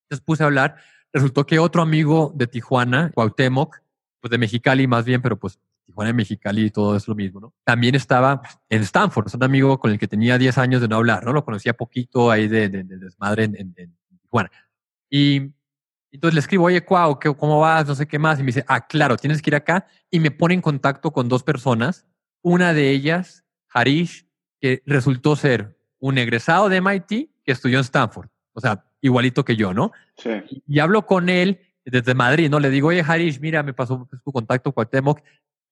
Entonces 0.05 0.24
puse 0.24 0.42
a 0.42 0.46
hablar. 0.46 0.77
Resultó 1.12 1.46
que 1.46 1.59
otro 1.59 1.83
amigo 1.83 2.33
de 2.35 2.46
Tijuana, 2.46 3.11
Cuauhtémoc, 3.14 3.81
pues 4.20 4.31
de 4.31 4.38
Mexicali 4.38 4.87
más 4.87 5.05
bien, 5.05 5.22
pero 5.22 5.38
pues 5.38 5.59
Tijuana 5.85 6.11
y 6.11 6.14
Mexicali 6.14 6.64
y 6.64 6.70
todo 6.70 6.96
es 6.96 7.07
lo 7.07 7.14
mismo, 7.14 7.40
¿no? 7.40 7.55
También 7.64 7.94
estaba 7.94 8.42
en 8.68 8.83
Stanford, 8.83 9.27
es 9.29 9.35
un 9.35 9.44
amigo 9.44 9.79
con 9.79 9.90
el 9.90 9.98
que 9.98 10.09
tenía 10.09 10.38
10 10.38 10.59
años 10.59 10.81
de 10.81 10.88
no 10.88 10.96
hablar, 10.96 11.24
¿no? 11.24 11.33
Lo 11.33 11.44
conocía 11.44 11.74
poquito 11.74 12.31
ahí 12.31 12.48
de, 12.48 12.68
de, 12.68 12.85
de 12.85 12.96
desmadre 12.96 13.44
en, 13.44 13.57
en, 13.57 13.74
en, 13.77 13.96
Tijuana. 14.22 14.50
Y 15.11 15.53
entonces 16.11 16.35
le 16.35 16.40
escribo, 16.40 16.64
oye, 16.64 16.85
Cuau, 16.85 17.18
¿cómo 17.37 17.61
vas? 17.61 17.87
No 17.87 17.94
sé 17.94 18.07
qué 18.07 18.18
más. 18.18 18.38
Y 18.38 18.42
me 18.42 18.46
dice, 18.46 18.64
ah, 18.68 18.87
claro, 18.87 19.16
tienes 19.16 19.42
que 19.42 19.50
ir 19.50 19.57
acá. 19.57 19.87
Y 20.11 20.20
me 20.20 20.31
pone 20.31 20.55
en 20.55 20.61
contacto 20.61 21.12
con 21.12 21.29
dos 21.29 21.42
personas. 21.42 22.07
Una 22.40 22.72
de 22.72 22.90
ellas, 22.90 23.44
Harish, 23.68 24.27
que 24.61 24.83
resultó 24.87 25.37
ser 25.37 25.77
un 25.98 26.18
egresado 26.18 26.68
de 26.68 26.81
MIT 26.81 27.33
que 27.44 27.52
estudió 27.52 27.78
en 27.78 27.85
Stanford. 27.85 28.28
O 28.52 28.61
sea, 28.61 28.85
igualito 29.00 29.44
que 29.44 29.57
yo, 29.57 29.74
¿no? 29.74 29.92
Sí. 30.16 30.30
Y, 30.66 30.78
hablo 30.78 31.07
con 31.07 31.28
él 31.28 31.61
desde 31.85 32.14
Madrid, 32.14 32.48
¿no? 32.48 32.61
Le 32.61 32.70
digo, 32.70 32.88
oye, 32.88 33.04
Harish, 33.07 33.40
mira, 33.40 33.62
me 33.62 33.74
pasó 33.74 34.09
tu 34.24 34.33
contacto 34.33 34.72
con 34.72 34.87
Temoc 34.87 35.20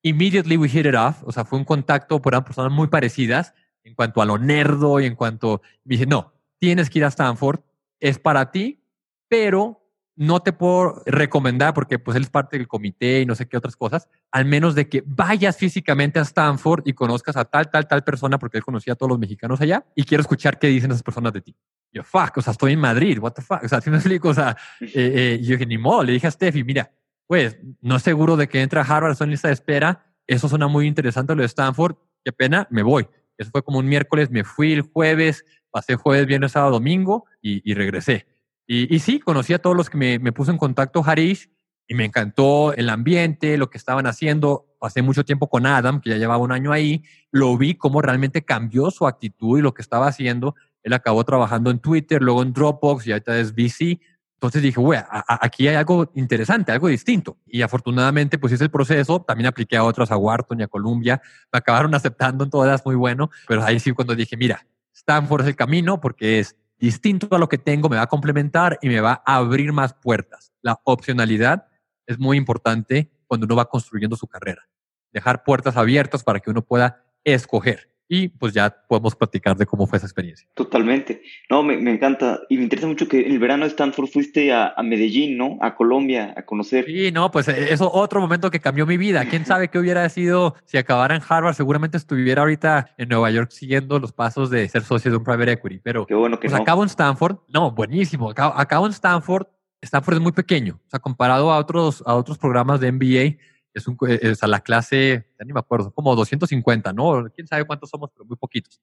immediately 0.02 0.56
we 0.56 0.68
hit 0.68 0.86
it 0.86 0.94
off. 0.94 1.22
O 1.24 1.32
sea, 1.32 1.44
fue 1.44 1.58
un 1.58 1.64
contacto 1.64 2.20
por 2.20 2.34
eran 2.34 2.44
personas 2.44 2.72
muy 2.72 2.88
parecidas 2.88 3.54
en 3.84 3.94
cuanto 3.94 4.20
a 4.20 4.26
lo 4.26 4.38
nerdo 4.38 5.00
y 5.00 5.06
en 5.06 5.14
cuanto. 5.14 5.62
Me 5.84 5.94
dice, 5.94 6.06
no, 6.06 6.32
tienes 6.58 6.90
que 6.90 6.98
ir 6.98 7.04
a 7.04 7.08
Stanford, 7.08 7.60
es 8.00 8.18
para 8.18 8.50
ti, 8.50 8.84
pero 9.28 9.81
no 10.22 10.40
te 10.40 10.52
puedo 10.52 11.02
recomendar 11.04 11.74
porque 11.74 11.98
pues 11.98 12.16
él 12.16 12.22
es 12.22 12.30
parte 12.30 12.56
del 12.56 12.68
comité 12.68 13.22
y 13.22 13.26
no 13.26 13.34
sé 13.34 13.48
qué 13.48 13.56
otras 13.56 13.74
cosas, 13.74 14.08
al 14.30 14.44
menos 14.44 14.76
de 14.76 14.88
que 14.88 15.02
vayas 15.04 15.56
físicamente 15.56 16.20
a 16.20 16.22
Stanford 16.22 16.84
y 16.86 16.92
conozcas 16.92 17.36
a 17.36 17.44
tal, 17.44 17.70
tal, 17.70 17.88
tal 17.88 18.04
persona 18.04 18.38
porque 18.38 18.58
él 18.58 18.64
conocía 18.64 18.92
a 18.92 18.96
todos 18.96 19.10
los 19.10 19.18
mexicanos 19.18 19.60
allá 19.60 19.84
y 19.96 20.04
quiero 20.04 20.20
escuchar 20.20 20.60
qué 20.60 20.68
dicen 20.68 20.92
esas 20.92 21.02
personas 21.02 21.32
de 21.32 21.40
ti. 21.40 21.56
Yo, 21.92 22.04
fuck, 22.04 22.36
o 22.36 22.40
sea, 22.40 22.52
estoy 22.52 22.74
en 22.74 22.78
Madrid, 22.78 23.18
what 23.18 23.32
the 23.32 23.42
fuck, 23.42 23.64
o 23.64 23.68
sea, 23.68 23.80
si 23.80 23.90
me 23.90 23.96
explico, 23.96 24.28
o 24.28 24.34
sea, 24.34 24.56
eh, 24.80 24.90
eh, 24.94 25.38
yo 25.42 25.54
dije, 25.54 25.66
ni 25.66 25.76
modo, 25.76 26.04
le 26.04 26.12
dije 26.12 26.28
a 26.28 26.30
Steffi, 26.30 26.62
mira, 26.62 26.92
pues 27.26 27.58
no 27.80 27.96
es 27.96 28.02
seguro 28.04 28.36
de 28.36 28.46
que 28.46 28.62
entre 28.62 28.78
a 28.78 28.84
Harvard, 28.84 29.12
estoy 29.12 29.24
en 29.24 29.32
lista 29.32 29.48
de 29.48 29.54
espera, 29.54 30.06
eso 30.28 30.48
suena 30.48 30.68
muy 30.68 30.86
interesante 30.86 31.34
lo 31.34 31.42
de 31.42 31.46
Stanford, 31.46 31.96
qué 32.24 32.30
pena, 32.30 32.68
me 32.70 32.84
voy. 32.84 33.08
Eso 33.36 33.50
fue 33.50 33.64
como 33.64 33.80
un 33.80 33.88
miércoles, 33.88 34.30
me 34.30 34.44
fui 34.44 34.72
el 34.72 34.82
jueves, 34.82 35.44
pasé 35.72 35.96
jueves, 35.96 36.26
viernes, 36.26 36.52
sábado, 36.52 36.72
domingo 36.72 37.24
y, 37.40 37.68
y 37.68 37.74
regresé. 37.74 38.31
Y, 38.74 38.96
y, 38.96 39.00
sí, 39.00 39.20
conocí 39.20 39.52
a 39.52 39.58
todos 39.58 39.76
los 39.76 39.90
que 39.90 39.98
me, 39.98 40.32
puso 40.32 40.50
en 40.50 40.56
contacto 40.56 41.04
Harish 41.04 41.50
y 41.86 41.94
me 41.94 42.06
encantó 42.06 42.72
el 42.72 42.88
ambiente, 42.88 43.58
lo 43.58 43.68
que 43.68 43.76
estaban 43.76 44.06
haciendo. 44.06 44.64
Pasé 44.80 45.02
mucho 45.02 45.26
tiempo 45.26 45.50
con 45.50 45.66
Adam, 45.66 46.00
que 46.00 46.08
ya 46.08 46.16
llevaba 46.16 46.42
un 46.42 46.52
año 46.52 46.72
ahí. 46.72 47.04
Lo 47.30 47.58
vi 47.58 47.74
cómo 47.74 48.00
realmente 48.00 48.46
cambió 48.46 48.90
su 48.90 49.06
actitud 49.06 49.58
y 49.58 49.60
lo 49.60 49.74
que 49.74 49.82
estaba 49.82 50.06
haciendo. 50.06 50.54
Él 50.82 50.94
acabó 50.94 51.22
trabajando 51.22 51.70
en 51.70 51.80
Twitter, 51.80 52.22
luego 52.22 52.42
en 52.42 52.54
Dropbox 52.54 53.06
y 53.06 53.12
ahorita 53.12 53.38
es 53.38 53.52
VC. 53.52 54.00
Entonces 54.36 54.62
dije, 54.62 54.80
güey, 54.80 54.98
aquí 55.28 55.68
hay 55.68 55.74
algo 55.74 56.10
interesante, 56.14 56.72
algo 56.72 56.88
distinto. 56.88 57.36
Y 57.46 57.60
afortunadamente, 57.60 58.38
pues 58.38 58.54
hice 58.54 58.64
el 58.64 58.70
proceso. 58.70 59.20
También 59.20 59.48
apliqué 59.48 59.76
a 59.76 59.84
otras, 59.84 60.10
a 60.10 60.16
Wharton 60.16 60.60
y 60.60 60.62
a 60.62 60.68
Columbia. 60.68 61.20
Me 61.52 61.58
acabaron 61.58 61.94
aceptando 61.94 62.44
en 62.44 62.48
todas, 62.48 62.86
muy 62.86 62.94
bueno. 62.94 63.28
Pero 63.46 63.64
ahí 63.64 63.78
sí, 63.78 63.92
cuando 63.92 64.14
dije, 64.14 64.34
mira, 64.38 64.66
Stanford 64.94 65.42
es 65.42 65.48
el 65.48 65.56
camino 65.56 66.00
porque 66.00 66.38
es 66.38 66.56
distinto 66.82 67.28
a 67.30 67.38
lo 67.38 67.48
que 67.48 67.58
tengo, 67.58 67.88
me 67.88 67.96
va 67.96 68.02
a 68.02 68.08
complementar 68.08 68.76
y 68.82 68.88
me 68.88 69.00
va 69.00 69.22
a 69.24 69.36
abrir 69.36 69.72
más 69.72 69.94
puertas. 69.94 70.52
La 70.62 70.80
opcionalidad 70.82 71.68
es 72.08 72.18
muy 72.18 72.36
importante 72.36 73.12
cuando 73.28 73.46
uno 73.46 73.54
va 73.54 73.68
construyendo 73.68 74.16
su 74.16 74.26
carrera. 74.26 74.68
Dejar 75.12 75.44
puertas 75.44 75.76
abiertas 75.76 76.24
para 76.24 76.40
que 76.40 76.50
uno 76.50 76.62
pueda 76.62 77.04
escoger. 77.22 77.91
Y 78.14 78.28
pues 78.28 78.52
ya 78.52 78.68
podemos 78.68 79.16
platicar 79.16 79.56
de 79.56 79.64
cómo 79.64 79.86
fue 79.86 79.96
esa 79.96 80.06
experiencia. 80.06 80.46
Totalmente. 80.52 81.22
No, 81.48 81.62
me, 81.62 81.78
me 81.78 81.92
encanta. 81.92 82.40
Y 82.50 82.58
me 82.58 82.64
interesa 82.64 82.86
mucho 82.86 83.08
que 83.08 83.20
en 83.24 83.32
el 83.32 83.38
verano 83.38 83.64
de 83.64 83.70
Stanford 83.70 84.06
fuiste 84.06 84.52
a, 84.52 84.74
a, 84.76 84.82
Medellín, 84.82 85.38
¿no? 85.38 85.56
A 85.62 85.74
Colombia, 85.74 86.34
a 86.36 86.42
conocer. 86.42 86.84
Sí, 86.84 87.10
no, 87.10 87.30
pues 87.30 87.48
eh, 87.48 87.72
eso 87.72 87.90
otro 87.90 88.20
momento 88.20 88.50
que 88.50 88.60
cambió 88.60 88.84
mi 88.84 88.98
vida. 88.98 89.24
¿Quién 89.24 89.46
sabe 89.46 89.68
qué 89.68 89.78
hubiera 89.78 90.06
sido 90.10 90.56
si 90.66 90.76
acabara 90.76 91.16
en 91.16 91.22
Harvard? 91.26 91.54
Seguramente 91.54 91.96
estuviera 91.96 92.42
ahorita 92.42 92.90
en 92.98 93.08
Nueva 93.08 93.30
York 93.30 93.50
siguiendo 93.50 93.98
los 93.98 94.12
pasos 94.12 94.50
de 94.50 94.68
ser 94.68 94.82
socio 94.82 95.10
de 95.10 95.16
un 95.16 95.24
private 95.24 95.52
equity. 95.52 95.80
Pero 95.82 96.04
qué 96.04 96.14
bueno 96.14 96.38
que 96.38 96.48
pues 96.48 96.58
no. 96.58 96.62
acabo 96.62 96.82
en 96.82 96.90
Stanford. 96.90 97.38
No, 97.48 97.70
buenísimo. 97.70 98.28
Acabo, 98.28 98.52
acabo 98.58 98.84
en 98.84 98.92
Stanford. 98.92 99.46
Stanford 99.80 100.16
es 100.16 100.20
muy 100.20 100.32
pequeño. 100.32 100.78
O 100.86 100.90
sea, 100.90 101.00
comparado 101.00 101.50
a 101.50 101.56
otros, 101.56 102.02
a 102.04 102.14
otros 102.14 102.36
programas 102.36 102.78
de 102.78 102.92
MBA, 102.92 103.38
es, 103.74 103.86
un, 103.88 103.96
es 104.08 104.42
a 104.42 104.46
la 104.46 104.60
clase, 104.60 105.30
ya 105.38 105.44
ni 105.44 105.52
me 105.52 105.60
acuerdo, 105.60 105.92
como 105.92 106.14
250, 106.14 106.92
¿no? 106.92 107.28
Quién 107.34 107.46
sabe 107.46 107.64
cuántos 107.64 107.90
somos, 107.90 108.10
pero 108.12 108.24
muy 108.24 108.36
poquitos. 108.36 108.80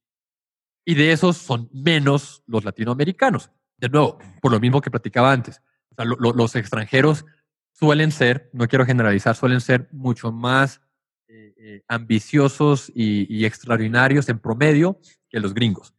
Y 0.85 0.95
de 0.95 1.11
esos 1.11 1.37
son 1.37 1.69
menos 1.71 2.43
los 2.47 2.63
latinoamericanos. 2.63 3.51
De 3.77 3.89
nuevo, 3.89 4.17
por 4.41 4.51
lo 4.51 4.59
mismo 4.59 4.81
que 4.81 4.91
platicaba 4.91 5.31
antes. 5.31 5.61
O 5.91 5.95
sea, 5.95 6.05
lo, 6.05 6.15
lo, 6.17 6.33
los 6.33 6.55
extranjeros 6.55 7.25
suelen 7.71 8.11
ser, 8.11 8.49
no 8.53 8.67
quiero 8.67 8.85
generalizar, 8.85 9.35
suelen 9.35 9.61
ser 9.61 9.87
mucho 9.91 10.31
más 10.31 10.81
eh, 11.27 11.53
eh, 11.57 11.83
ambiciosos 11.87 12.91
y, 12.93 13.33
y, 13.33 13.45
extraordinarios 13.45 14.27
en 14.29 14.39
promedio 14.39 14.99
que 15.29 15.39
los 15.39 15.53
gringos. 15.53 15.93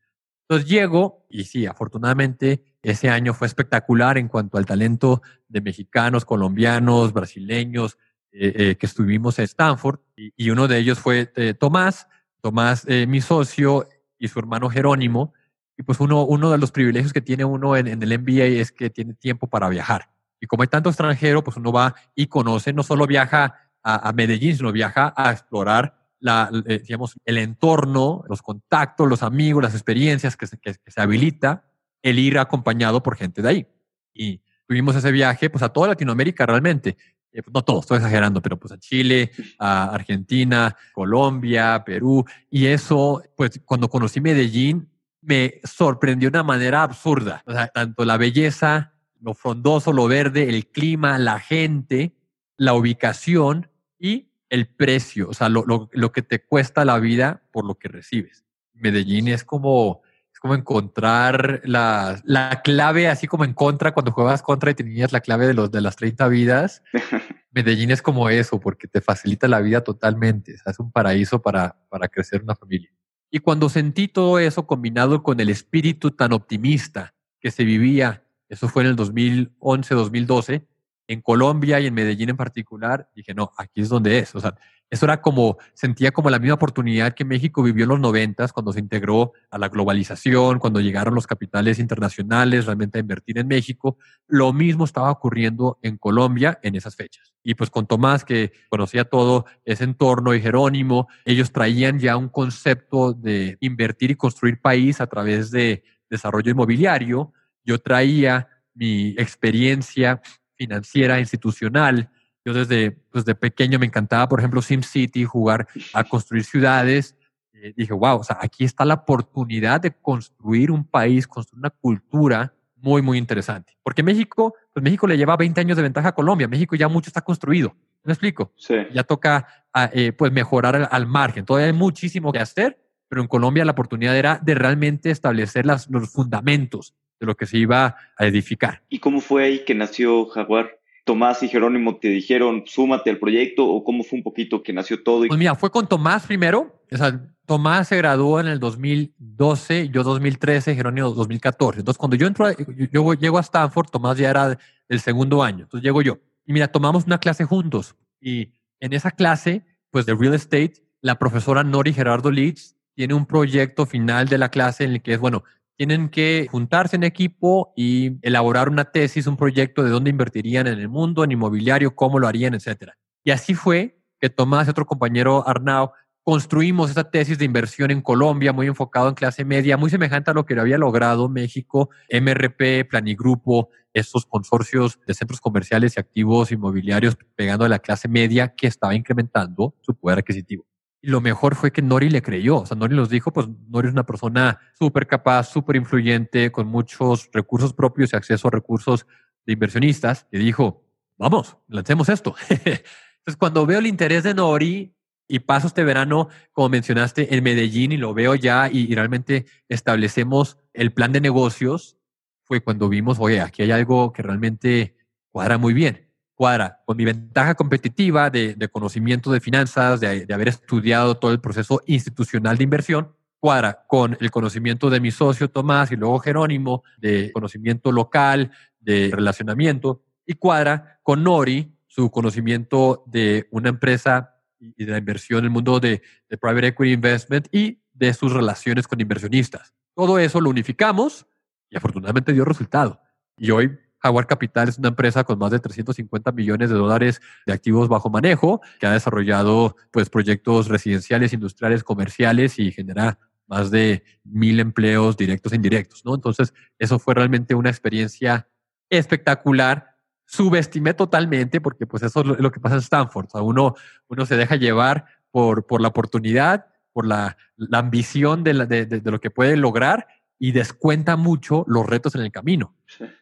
Entonces 0.49 0.69
llego, 0.69 1.25
y 1.31 1.45
sí, 1.45 1.67
afortunadamente 1.67 2.65
ese 2.83 3.09
año 3.09 3.33
fue 3.33 3.47
espectacular 3.47 4.19
en 4.19 4.27
cuanto 4.27 4.59
al 4.59 4.67
talento 4.67 5.23
de 5.49 5.61
mexicanos, 5.61 6.25
colombianos, 6.25 7.13
brasileños, 7.13 7.97
eh, 8.33 8.53
eh, 8.55 8.77
que 8.77 8.87
estuvimos 8.87 9.41
en 9.41 9.45
Stanford 9.47 9.99
y, 10.15 10.51
uno 10.51 10.69
de 10.69 10.79
ellos 10.79 11.01
fue 11.01 11.33
eh, 11.35 11.53
Tomás, 11.53 12.07
Tomás, 12.41 12.87
mi 13.09 13.21
socio 13.21 13.89
y 14.19 14.29
su 14.29 14.39
hermano 14.39 14.71
Jerónimo. 14.71 15.35
Y 15.77 15.83
pues 15.83 15.99
uno, 15.99 16.25
uno 16.25 16.51
de 16.51 16.59
los 16.59 16.71
privilegios 16.71 17.13
que 17.13 17.21
tiene 17.21 17.45
uno 17.45 17.77
en, 17.77 17.89
en, 17.89 18.03
el 18.03 18.19
MBA 18.19 18.61
es 18.61 18.71
que 18.71 18.89
tiene 18.89 19.15
tiempo 19.15 19.49
para 19.49 19.69
viajar. 19.69 20.11
Y 20.41 20.47
como 20.47 20.63
hay 20.63 20.69
tanto 20.69 20.91
extranjero, 20.91 21.43
pues 21.43 21.57
uno 21.57 21.73
va 21.73 21.95
y 22.15 22.29
conoce, 22.29 22.73
no 22.73 22.83
solo 22.83 23.07
viaja 23.07 23.55
a, 23.83 24.13
Medellín, 24.13 24.57
sino 24.57 24.73
viaja 24.73 25.13
a 25.17 25.33
explorar 25.33 25.97
la, 26.21 26.51
digamos, 26.83 27.17
el 27.25 27.39
entorno, 27.39 28.23
los 28.29 28.43
contactos, 28.43 29.09
los 29.09 29.23
amigos, 29.23 29.63
las 29.63 29.75
experiencias 29.75 30.37
que 30.37 30.47
se, 30.47 30.59
que 30.59 30.77
se 30.87 31.01
habilita 31.01 31.65
el 32.03 32.19
ir 32.19 32.39
acompañado 32.39 33.03
por 33.03 33.17
gente 33.17 33.43
de 33.43 33.49
ahí. 33.49 33.67
Y 34.15 34.43
tuvimos 34.67 34.95
ese 34.97 35.11
viaje 35.11 35.51
pues 35.51 35.63
a 35.63 35.71
toda 35.71 35.89
Latinoamérica 35.89 36.47
realmente 36.47 36.97
eh, 37.33 37.43
no 37.53 37.63
todos, 37.63 37.81
estoy 37.81 37.99
exagerando, 37.99 38.43
pero 38.43 38.59
pues 38.59 38.73
a 38.73 38.79
Chile, 38.79 39.31
a 39.59 39.95
Argentina, 39.95 40.77
Colombia, 40.93 41.83
Perú. 41.85 42.25
Y 42.51 42.67
eso, 42.67 43.23
pues 43.37 43.61
cuando 43.65 43.89
conocí 43.89 44.21
Medellín, 44.21 44.89
me 45.23 45.61
sorprendió 45.65 46.31
de 46.31 46.39
una 46.39 46.45
manera 46.45 46.83
absurda. 46.83 47.43
O 47.47 47.53
sea, 47.53 47.69
tanto 47.69 48.05
la 48.05 48.17
belleza, 48.17 48.95
lo 49.21 49.35
frondoso, 49.35 49.93
lo 49.93 50.09
verde, 50.09 50.49
el 50.49 50.67
clima, 50.69 51.19
la 51.19 51.39
gente, 51.39 52.15
la 52.57 52.75
ubicación 52.75 53.71
y 53.99 54.31
el 54.49 54.67
precio, 54.67 55.29
o 55.29 55.35
sea, 55.35 55.49
lo, 55.49 55.65
lo, 55.65 55.89
lo 55.93 56.11
que 56.11 56.23
te 56.23 56.45
cuesta 56.45 56.85
la 56.85 56.99
vida 56.99 57.43
por 57.53 57.65
lo 57.65 57.77
que 57.77 57.89
recibes. 57.89 58.45
Medellín 58.75 59.29
es 59.29 59.45
como, 59.45 60.03
como 60.41 60.55
encontrar 60.55 61.61
la, 61.65 62.19
la, 62.25 62.63
clave, 62.63 63.09
así 63.09 63.27
como 63.27 63.45
en 63.45 63.53
contra, 63.53 63.93
cuando 63.93 64.11
juegas 64.11 64.43
contra 64.43 64.71
y 64.71 64.75
tenías 64.75 65.13
la 65.13 65.21
clave 65.21 65.47
de, 65.47 65.55
los, 65.55 65.71
de 65.71 65.83
las 65.83 65.97
30 65.97 66.27
vidas. 66.29 66.83
Medellín 67.53 67.91
es 67.91 68.01
como 68.01 68.31
eso, 68.31 68.59
porque 68.59 68.89
te 68.89 69.03
facilita 69.03 69.49
la 69.49 69.61
vida 69.61 69.85
totalmente. 69.85 70.55
O 70.55 70.57
sea, 70.57 70.71
es 70.73 70.79
un 70.81 70.91
paraíso 70.91 71.43
para, 71.43 71.77
para 71.91 72.09
crecer 72.09 72.43
una 72.43 72.57
familia. 72.57 72.91
Y 73.31 73.41
cuando 73.41 73.69
sentí 73.69 74.09
todo 74.09 74.39
eso 74.39 74.67
combinado 74.67 75.23
con 75.23 75.39
el 75.41 75.51
espíritu 75.51 76.11
tan 76.11 76.33
optimista 76.33 77.15
que 77.39 77.51
se 77.51 77.65
vivía, 77.65 78.25
eso 78.49 78.67
fue 78.67 78.83
en 78.83 78.89
el 78.89 78.97
2011, 78.97 79.95
2012, 79.95 80.67
en 81.11 81.23
Colombia 81.23 81.81
y 81.81 81.87
en 81.89 81.95
Medellín 81.95 82.31
en 82.31 82.37
particular, 82.37 83.09
dije, 83.17 83.35
no, 83.35 83.51
aquí 83.59 83.81
es 83.81 83.89
donde 83.89 84.21
es. 84.21 84.33
O 84.37 84.41
sea, 84.41 84.55
eso 84.89 85.07
era 85.07 85.21
como, 85.21 85.59
sentía 85.75 86.13
como 86.13 86.31
la 86.31 86.39
misma 86.39 86.55
oportunidad 86.55 87.15
que 87.15 87.25
México 87.25 87.65
vivió 87.65 87.83
en 87.83 87.89
los 87.89 87.99
noventas 87.99 88.53
cuando 88.53 88.73
se 88.73 88.79
integró 88.79 89.33
a 89.51 89.59
la 89.59 89.69
globalización, 89.69 90.61
cuando 90.61 90.81
llegaron 90.81 91.17
los 91.17 91.27
capitales 91.27 91.81
internacionales 91.81 92.67
realmente 92.67 92.99
a 92.99 93.01
invertir 93.01 93.39
en 93.39 93.49
México. 93.49 93.99
Lo 94.29 94.53
mismo 94.53 94.85
estaba 94.85 95.11
ocurriendo 95.11 95.81
en 95.83 95.97
Colombia 95.97 96.61
en 96.63 96.77
esas 96.77 96.95
fechas. 96.95 97.35
Y 97.43 97.57
pues 97.57 97.71
con 97.71 97.89
Tomás, 97.89 98.25
que 98.25 98.53
conocía 98.69 99.05
todo 99.05 99.47
ese 99.65 99.83
entorno, 99.83 100.33
y 100.33 100.41
Jerónimo, 100.41 101.09
ellos 101.25 101.51
traían 101.51 101.99
ya 101.99 102.17
un 102.17 102.29
concepto 102.29 103.15
de 103.15 103.59
invertir 103.59 104.13
y 104.13 104.15
construir 104.15 104.61
país 104.61 105.01
a 105.01 105.09
través 105.09 105.51
de 105.51 105.83
desarrollo 106.09 106.53
inmobiliario. 106.53 107.33
Yo 107.65 107.81
traía 107.81 108.47
mi 108.75 109.09
experiencia 109.19 110.23
financiera, 110.61 111.19
institucional. 111.19 112.11
Yo 112.45 112.53
desde, 112.53 112.91
pues 112.91 113.25
de 113.25 113.35
pequeño 113.35 113.79
me 113.79 113.87
encantaba, 113.87 114.29
por 114.29 114.41
ejemplo, 114.41 114.61
SimCity, 114.61 115.25
jugar 115.25 115.67
a 115.95 116.05
construir 116.05 116.45
ciudades. 116.45 117.17
Eh, 117.55 117.73
dije, 117.75 117.95
wow, 117.95 118.19
o 118.19 118.25
sea, 118.25 118.37
aquí 118.43 118.65
está 118.65 118.85
la 118.85 118.95
oportunidad 118.95 119.81
de 119.81 119.91
construir 119.91 120.71
un 120.71 120.85
país, 120.85 121.27
construir 121.27 121.61
una 121.61 121.71
cultura 121.71 122.53
muy, 122.77 123.01
muy 123.01 123.17
interesante. 123.17 123.73
Porque 123.83 124.03
México, 124.03 124.55
pues 124.73 124.83
México 124.83 125.07
le 125.07 125.17
lleva 125.17 125.35
20 125.37 125.59
años 125.63 125.79
de 125.79 125.83
ventaja 125.83 126.09
a 126.09 126.15
Colombia. 126.15 126.47
México 126.47 126.77
ya 126.77 126.89
mucho 126.89 127.09
está 127.09 127.23
construido. 127.23 127.75
¿Me 128.05 128.13
explico? 128.13 128.53
Sí. 128.57 128.75
Ya 128.93 129.03
toca 129.03 129.47
eh, 129.93 130.13
pues 130.13 130.31
mejorar 130.31 130.77
al, 130.77 130.89
al, 130.91 131.07
margen. 131.07 131.47
Todavía 131.47 131.69
hay 131.69 131.73
muchísimo 131.73 132.33
que 132.33 132.39
hacer, 132.39 132.79
pero 133.09 133.23
en 133.23 133.29
Colombia 133.29 133.65
la 133.65 133.73
oportunidad 133.73 134.15
era 134.15 134.39
de 134.43 134.55
realmente 134.55 135.11
establecer 135.11 135.65
las, 135.65 135.89
los 135.89 136.11
fundamentos 136.11 136.95
de 137.21 137.27
lo 137.27 137.37
que 137.37 137.47
se 137.47 137.59
iba 137.59 137.97
a 138.17 138.27
edificar. 138.27 138.83
¿Y 138.89 138.99
cómo 138.99 139.21
fue 139.21 139.45
ahí 139.45 139.65
que 139.65 139.75
nació 139.75 140.27
Jaguar? 140.27 140.81
Tomás 141.05 141.43
y 141.43 141.49
Jerónimo 141.49 141.97
te 141.97 142.09
dijeron, 142.09 142.65
súmate 142.67 143.11
al 143.11 143.19
proyecto 143.19 143.67
o 143.67 143.85
cómo 143.85 144.05
fue 144.05 144.19
un 144.19 144.23
poquito 144.23 144.63
que 144.63 144.73
nació 144.73 145.03
todo? 145.03 145.27
Pues 145.27 145.39
mira, 145.39 145.55
fue 145.55 145.71
con 145.71 145.87
Tomás 145.87 146.27
primero. 146.27 146.83
O 146.91 146.97
sea, 146.97 147.21
Tomás 147.47 147.89
se 147.89 147.97
graduó 147.97 148.41
en 148.41 148.47
el 148.47 148.61
2012, 148.61 149.89
yo 149.89 150.03
2013, 150.03 150.75
Jerónimo 150.75 151.11
2014. 151.11 151.81
Entonces, 151.81 151.99
cuando 151.99 152.17
yo 152.17 152.27
entro, 152.27 152.51
yo, 152.53 152.87
yo 152.93 153.15
llego 153.15 153.39
a 153.39 153.43
Stanford, 153.43 153.89
Tomás 153.91 154.19
ya 154.19 154.31
era 154.31 154.59
el 154.89 155.01
segundo 155.01 155.43
año. 155.43 155.65
Entonces 155.65 155.85
llego 155.85 156.03
yo. 156.03 156.19
Y 156.47 156.53
mira, 156.53 156.69
tomamos 156.69 157.05
una 157.07 157.19
clase 157.19 157.45
juntos. 157.45 157.97
Y 158.21 158.53
en 158.79 158.93
esa 158.93 159.11
clase, 159.11 159.65
pues 159.91 160.07
de 160.07 160.15
real 160.15 160.35
estate, 160.35 160.75
la 161.01 161.19
profesora 161.19 161.65
Nori 161.65 161.93
Gerardo 161.93 162.31
Leeds 162.31 162.77
tiene 162.95 163.15
un 163.15 163.27
proyecto 163.27 163.87
final 163.87 164.29
de 164.29 164.39
la 164.39 164.51
clase 164.51 164.85
en 164.85 164.93
el 164.93 165.03
que 165.03 165.15
es, 165.15 165.19
bueno, 165.19 165.45
tienen 165.81 166.11
que 166.11 166.47
juntarse 166.51 166.97
en 166.97 167.05
equipo 167.05 167.73
y 167.75 168.19
elaborar 168.21 168.69
una 168.69 168.85
tesis, 168.85 169.27
un 169.27 169.39
proyecto 169.39 169.83
de 169.83 169.89
dónde 169.89 170.11
invertirían 170.11 170.67
en 170.67 170.79
el 170.79 170.91
mundo, 170.91 171.25
en 171.25 171.33
inmobiliario, 171.33 171.97
cómo 171.97 172.19
lo 172.19 172.29
harían, 172.29 172.53
etcétera. 172.53 172.99
Y 173.25 173.31
así 173.31 173.55
fue 173.55 173.99
que 174.21 174.29
Tomás 174.29 174.67
y 174.67 174.73
otro 174.73 174.85
compañero 174.85 175.43
Arnau 175.49 175.93
construimos 176.23 176.91
esa 176.91 177.05
tesis 177.05 177.39
de 177.39 177.47
inversión 177.47 177.91
en 177.91 178.03
Colombia, 178.03 178.53
muy 178.53 178.67
enfocado 178.67 179.09
en 179.09 179.15
clase 179.15 179.43
media, 179.43 179.79
muy 179.79 179.89
semejante 179.89 180.31
a 180.31 180.35
lo 180.35 180.45
que 180.45 180.61
había 180.61 180.77
logrado 180.77 181.31
México, 181.31 181.89
MRP, 182.11 182.87
Planigrupo, 182.87 183.71
estos 183.95 184.27
consorcios 184.27 185.01
de 185.07 185.15
centros 185.15 185.41
comerciales 185.41 185.97
y 185.97 186.01
activos 186.01 186.53
inmobiliarios 186.53 187.17
pegando 187.35 187.65
a 187.65 187.71
la 187.71 187.79
clase 187.79 188.07
media 188.07 188.55
que 188.55 188.67
estaba 188.67 188.95
incrementando 188.95 189.75
su 189.81 189.95
poder 189.95 190.19
adquisitivo. 190.19 190.70
Y 191.03 191.09
lo 191.09 191.21
mejor 191.21 191.55
fue 191.55 191.73
que 191.73 191.83
Nori 191.83 192.11
le 192.11 192.23
creyó. 192.23 192.59
O 192.59 192.67
sea, 192.67 192.77
Nori 192.77 192.95
nos 192.95 193.09
dijo, 193.09 193.33
pues 193.33 193.49
Nori 193.69 193.89
es 193.89 193.93
una 193.93 194.05
persona 194.05 194.59
súper 194.79 195.07
capaz, 195.07 195.45
súper 195.45 195.77
influyente, 195.77 196.53
con 196.53 196.67
muchos 196.67 197.31
recursos 197.33 197.73
propios 197.73 198.13
y 198.13 198.17
acceso 198.17 198.49
a 198.49 198.51
recursos 198.51 199.07
de 199.47 199.55
inversionistas. 199.55 200.27
Y 200.31 200.39
dijo, 200.39 200.85
vamos, 201.17 201.57
lancemos 201.69 202.09
esto. 202.09 202.35
Entonces, 202.51 203.37
cuando 203.39 203.65
veo 203.65 203.79
el 203.79 203.87
interés 203.87 204.25
de 204.25 204.35
Nori 204.35 204.95
y 205.27 205.39
paso 205.39 205.69
este 205.69 205.85
verano, 205.85 206.29
como 206.53 206.69
mencionaste, 206.69 207.35
en 207.35 207.45
Medellín 207.45 207.93
y 207.93 207.97
lo 207.97 208.13
veo 208.13 208.35
ya 208.35 208.69
y, 208.71 208.95
realmente 208.95 209.47
establecemos 209.69 210.59
el 210.75 210.93
plan 210.93 211.13
de 211.13 211.21
negocios, 211.21 211.97
fue 212.45 212.61
cuando 212.63 212.89
vimos, 212.89 213.19
oye, 213.21 213.41
aquí 213.41 213.63
hay 213.63 213.71
algo 213.71 214.13
que 214.13 214.23
realmente 214.23 214.97
cuadra 215.31 215.57
muy 215.57 215.73
bien 215.73 216.10
cuadra 216.41 216.81
con 216.87 216.97
mi 216.97 217.05
ventaja 217.05 217.55
competitiva 217.55 218.31
de, 218.31 218.57
conocimiento 218.73 219.31
de 219.31 219.43
finanzas, 219.43 220.01
de, 220.01 220.27
haber 220.33 220.49
estudiado 220.49 221.19
todo 221.19 221.33
el 221.33 221.41
proceso 221.43 221.83
institucional 221.85 222.57
de 222.57 222.65
inversión, 222.65 223.15
cuadra 223.39 223.85
con 223.87 224.17
el 224.19 224.31
conocimiento 224.31 224.89
de 224.89 225.01
mi 225.01 225.11
socio 225.11 225.51
Tomás 225.51 225.93
y 225.93 225.97
luego 225.97 226.19
Jerónimo, 226.19 226.83
de 226.97 227.31
conocimiento 227.33 227.93
local, 227.93 228.53
de 228.79 229.11
relacionamiento, 229.13 230.03
y 230.25 230.33
cuadra 230.33 230.99
con 231.03 231.23
Nori, 231.23 231.77
su 231.87 232.11
conocimiento 232.11 233.05
de 233.07 233.47
una 233.51 233.69
empresa 233.69 234.35
y 234.59 234.87
de 234.87 234.93
la 234.93 234.97
inversión 234.97 235.41
en 235.41 235.45
el 235.45 235.51
mundo 235.51 235.79
de, 235.79 236.01
de 236.27 236.39
private 236.39 236.69
equity 236.69 236.93
investment 236.95 237.49
y 237.53 237.83
de 237.93 238.15
sus 238.15 238.33
relaciones 238.33 238.89
con 238.89 238.99
inversionistas. 238.99 239.75
Todo 239.95 240.19
eso 240.19 240.41
lo 240.41 240.49
unificamos 240.49 241.27
y 241.69 241.77
afortunadamente 241.77 242.33
dio 242.33 242.47
resultado. 242.47 242.99
Y 243.37 243.51
hoy 243.51 243.79
Jaguar 244.03 244.27
Capital 244.27 244.69
es 244.69 244.79
una 244.79 244.89
empresa 244.89 245.25
con 245.25 245.39
más 245.39 245.51
de 245.51 245.61
350 245.61 246.33
millones 246.33 246.71
de 246.71 246.77
dólares 246.77 247.21
de 247.47 247.53
activos 247.53 247.89
bajo 247.89 248.11
manejo, 248.11 248.61
que 248.79 248.87
ha 248.87 248.93
desarrollado 248.93 249.77
pues, 249.91 250.09
proyectos 250.09 250.69
residenciales, 250.69 251.33
industriales, 251.33 251.85
comerciales 251.85 252.59
y 252.59 252.73
genera 252.73 253.19
más 253.47 253.71
de 253.71 254.05
mil 254.25 254.61
empleos 254.61 255.17
directos 255.17 255.53
e 255.53 255.57
indirectos, 255.57 256.05
¿no? 256.05 256.15
Entonces, 256.15 256.55
eso 256.79 256.99
fue 256.99 257.15
realmente 257.15 257.55
una 257.55 257.69
experiencia 257.69 258.49
espectacular. 258.89 259.97
Subestimé 260.25 260.95
totalmente, 260.95 261.61
porque 261.61 261.87
pues 261.87 262.05
eso 262.05 262.21
es 262.21 262.27
lo, 262.41 262.53
que 262.53 262.61
pasa 262.61 262.77
en 262.77 262.83
Stanford. 262.83 263.27
O 263.27 263.31
sea, 263.31 263.43
uno, 263.43 263.75
uno 264.09 264.25
se 264.25 264.37
deja 264.37 264.55
llevar 264.55 265.05
por, 265.33 265.67
por 265.67 265.81
la 265.81 265.89
oportunidad, 265.89 266.67
por 266.93 267.07
la, 267.07 267.37
ambición 267.73 268.45
de, 268.45 268.55
de, 268.67 269.11
lo 269.11 269.21
que 269.21 269.31
puede 269.31 269.57
lograr 269.57 270.07
y 270.43 270.53
descuenta 270.53 271.17
mucho 271.17 271.65
los 271.69 271.87
retos 271.87 272.15
en 272.15 272.23
el 272.23 272.33
camino. 272.33 272.75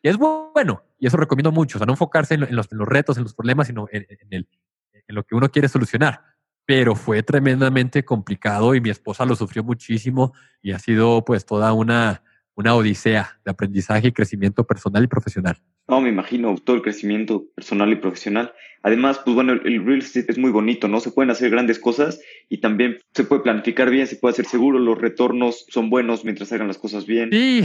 Y 0.02 0.08
es 0.08 0.16
bueno, 0.16 0.84
y 1.00 1.08
eso 1.08 1.16
recomiendo 1.16 1.50
mucho, 1.50 1.76
o 1.76 1.78
sea, 1.80 1.86
no 1.86 1.94
enfocarse 1.94 2.34
en, 2.34 2.46
los, 2.54 2.68
retos, 2.70 3.16
en 3.16 3.24
los 3.24 3.34
problemas, 3.34 3.66
sino 3.66 3.88
en, 3.90 4.06
en, 4.30 4.46
lo 5.08 5.24
que 5.24 5.34
uno 5.34 5.50
quiere 5.50 5.68
solucionar. 5.68 6.22
Pero 6.64 6.94
fue 6.94 7.24
tremendamente 7.24 8.04
complicado 8.04 8.72
y 8.74 8.80
mi 8.80 8.90
esposa 8.90 9.24
lo 9.24 9.34
sufrió 9.34 9.64
muchísimo 9.64 10.32
y 10.62 10.70
ha 10.70 10.78
sido 10.78 11.24
pues 11.24 11.44
toda 11.44 11.72
una, 11.72 12.22
una 12.58 12.74
odisea 12.74 13.38
de 13.44 13.52
aprendizaje 13.52 14.08
y 14.08 14.12
crecimiento 14.12 14.66
personal 14.66 15.04
y 15.04 15.06
profesional. 15.06 15.62
No, 15.86 16.00
me 16.00 16.08
imagino 16.08 16.56
todo 16.56 16.74
el 16.74 16.82
crecimiento 16.82 17.44
personal 17.54 17.92
y 17.92 17.96
profesional. 17.96 18.52
Además, 18.82 19.20
pues 19.24 19.36
bueno, 19.36 19.52
el, 19.52 19.84
real 19.86 20.00
estate 20.00 20.32
es 20.32 20.38
muy 20.38 20.50
bonito, 20.50 20.88
¿no? 20.88 20.98
Se 20.98 21.12
pueden 21.12 21.30
hacer 21.30 21.50
grandes 21.50 21.78
cosas 21.78 22.20
y 22.48 22.58
también 22.58 22.98
se 23.14 23.22
puede 23.22 23.42
planificar 23.42 23.90
bien, 23.90 24.08
se 24.08 24.16
puede 24.16 24.32
hacer 24.32 24.46
seguro, 24.46 24.80
los 24.80 24.98
retornos 24.98 25.66
son 25.68 25.88
buenos 25.88 26.24
mientras 26.24 26.50
hagan 26.50 26.66
las 26.66 26.78
cosas 26.78 27.06
bien. 27.06 27.30
Sí, 27.30 27.62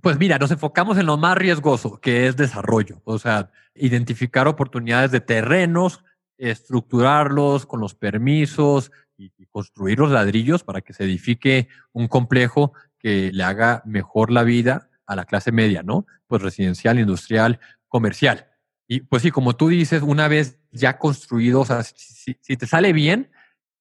pues 0.00 0.16
mira, 0.16 0.38
nos 0.38 0.52
enfocamos 0.52 0.96
en 0.96 1.06
lo 1.06 1.16
más 1.16 1.36
riesgoso, 1.36 2.00
que 2.00 2.28
es 2.28 2.36
desarrollo, 2.36 3.02
o 3.02 3.18
sea, 3.18 3.50
identificar 3.74 4.46
oportunidades 4.46 5.10
de 5.10 5.20
terrenos, 5.20 6.04
estructurarlos 6.38 7.66
con 7.66 7.80
los 7.80 7.96
permisos 7.96 8.92
y 9.18 9.30
construir 9.46 9.98
los 9.98 10.12
ladrillos 10.12 10.62
para 10.62 10.80
que 10.80 10.94
se 10.94 11.04
edifique 11.04 11.68
un 11.92 12.08
complejo 12.08 12.72
que 13.00 13.32
le 13.32 13.42
haga 13.42 13.82
mejor 13.84 14.30
la 14.30 14.44
vida 14.44 14.90
a 15.06 15.16
la 15.16 15.24
clase 15.24 15.50
media, 15.50 15.82
¿no? 15.82 16.06
Pues 16.28 16.42
residencial, 16.42 17.00
industrial, 17.00 17.58
comercial. 17.88 18.46
Y 18.86 19.00
pues 19.00 19.22
sí, 19.22 19.30
como 19.30 19.56
tú 19.56 19.68
dices, 19.68 20.02
una 20.02 20.28
vez 20.28 20.58
ya 20.70 20.98
construido, 20.98 21.60
o 21.60 21.64
sea, 21.64 21.82
si, 21.82 22.34
te 22.34 22.66
sale 22.66 22.92
bien, 22.92 23.30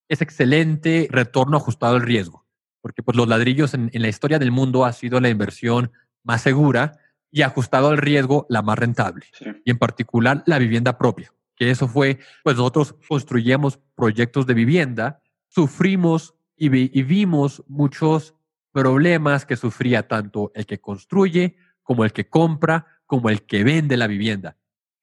es 0.08 0.22
excelente 0.22 1.08
retorno 1.12 1.58
ajustado 1.58 1.96
al 1.96 2.02
riesgo, 2.02 2.46
porque 2.82 3.04
pues 3.04 3.16
los 3.18 3.28
ladrillos 3.28 3.74
en, 3.74 3.92
la 3.92 4.08
historia 4.08 4.40
del 4.40 4.52
mundo 4.52 4.86
ha 4.86 4.94
sido 4.94 5.20
la 5.20 5.30
inversión 5.30 5.92
más 6.24 6.42
segura 6.42 6.98
y 7.32 7.44
ajustado 7.44 7.90
al 7.90 7.98
riesgo 7.98 8.46
la 8.50 8.62
más 8.62 8.80
rentable. 8.80 9.26
Y 9.66 9.72
en 9.72 9.78
particular 9.78 10.44
la 10.46 10.58
vivienda 10.58 10.98
propia, 10.98 11.32
que 11.56 11.70
eso 11.70 11.88
fue, 11.88 12.20
pues 12.44 12.56
nosotros 12.56 12.96
construíamos 13.08 13.80
proyectos 13.96 14.48
de 14.48 14.54
vivienda, 14.54 15.22
sufrimos 15.48 16.36
y, 16.56 16.68
y 16.68 17.04
vimos 17.04 17.64
muchos 17.68 18.36
problemas 18.72 19.46
que 19.46 19.56
sufría 19.56 20.08
tanto 20.08 20.52
el 20.56 20.66
que 20.66 20.80
construye 20.80 21.58
como 21.84 22.04
el 22.04 22.14
que 22.14 22.30
compra, 22.30 22.86
como 23.06 23.30
el 23.30 23.44
que 23.44 23.64
vende 23.64 23.98
la 23.98 24.08
vivienda. 24.08 24.58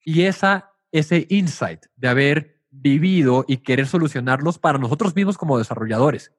Y 0.05 0.23
esa, 0.23 0.73
ese 0.93 1.27
insight 1.31 1.87
de 1.97 2.09
haber 2.09 2.62
vivido 2.71 3.45
y 3.49 3.59
querer 3.59 3.87
solucionarlos 3.87 4.59
para 4.59 4.79
nosotros 4.79 5.17
mismos 5.17 5.39
como 5.39 5.59
desarrolladores, 5.59 6.33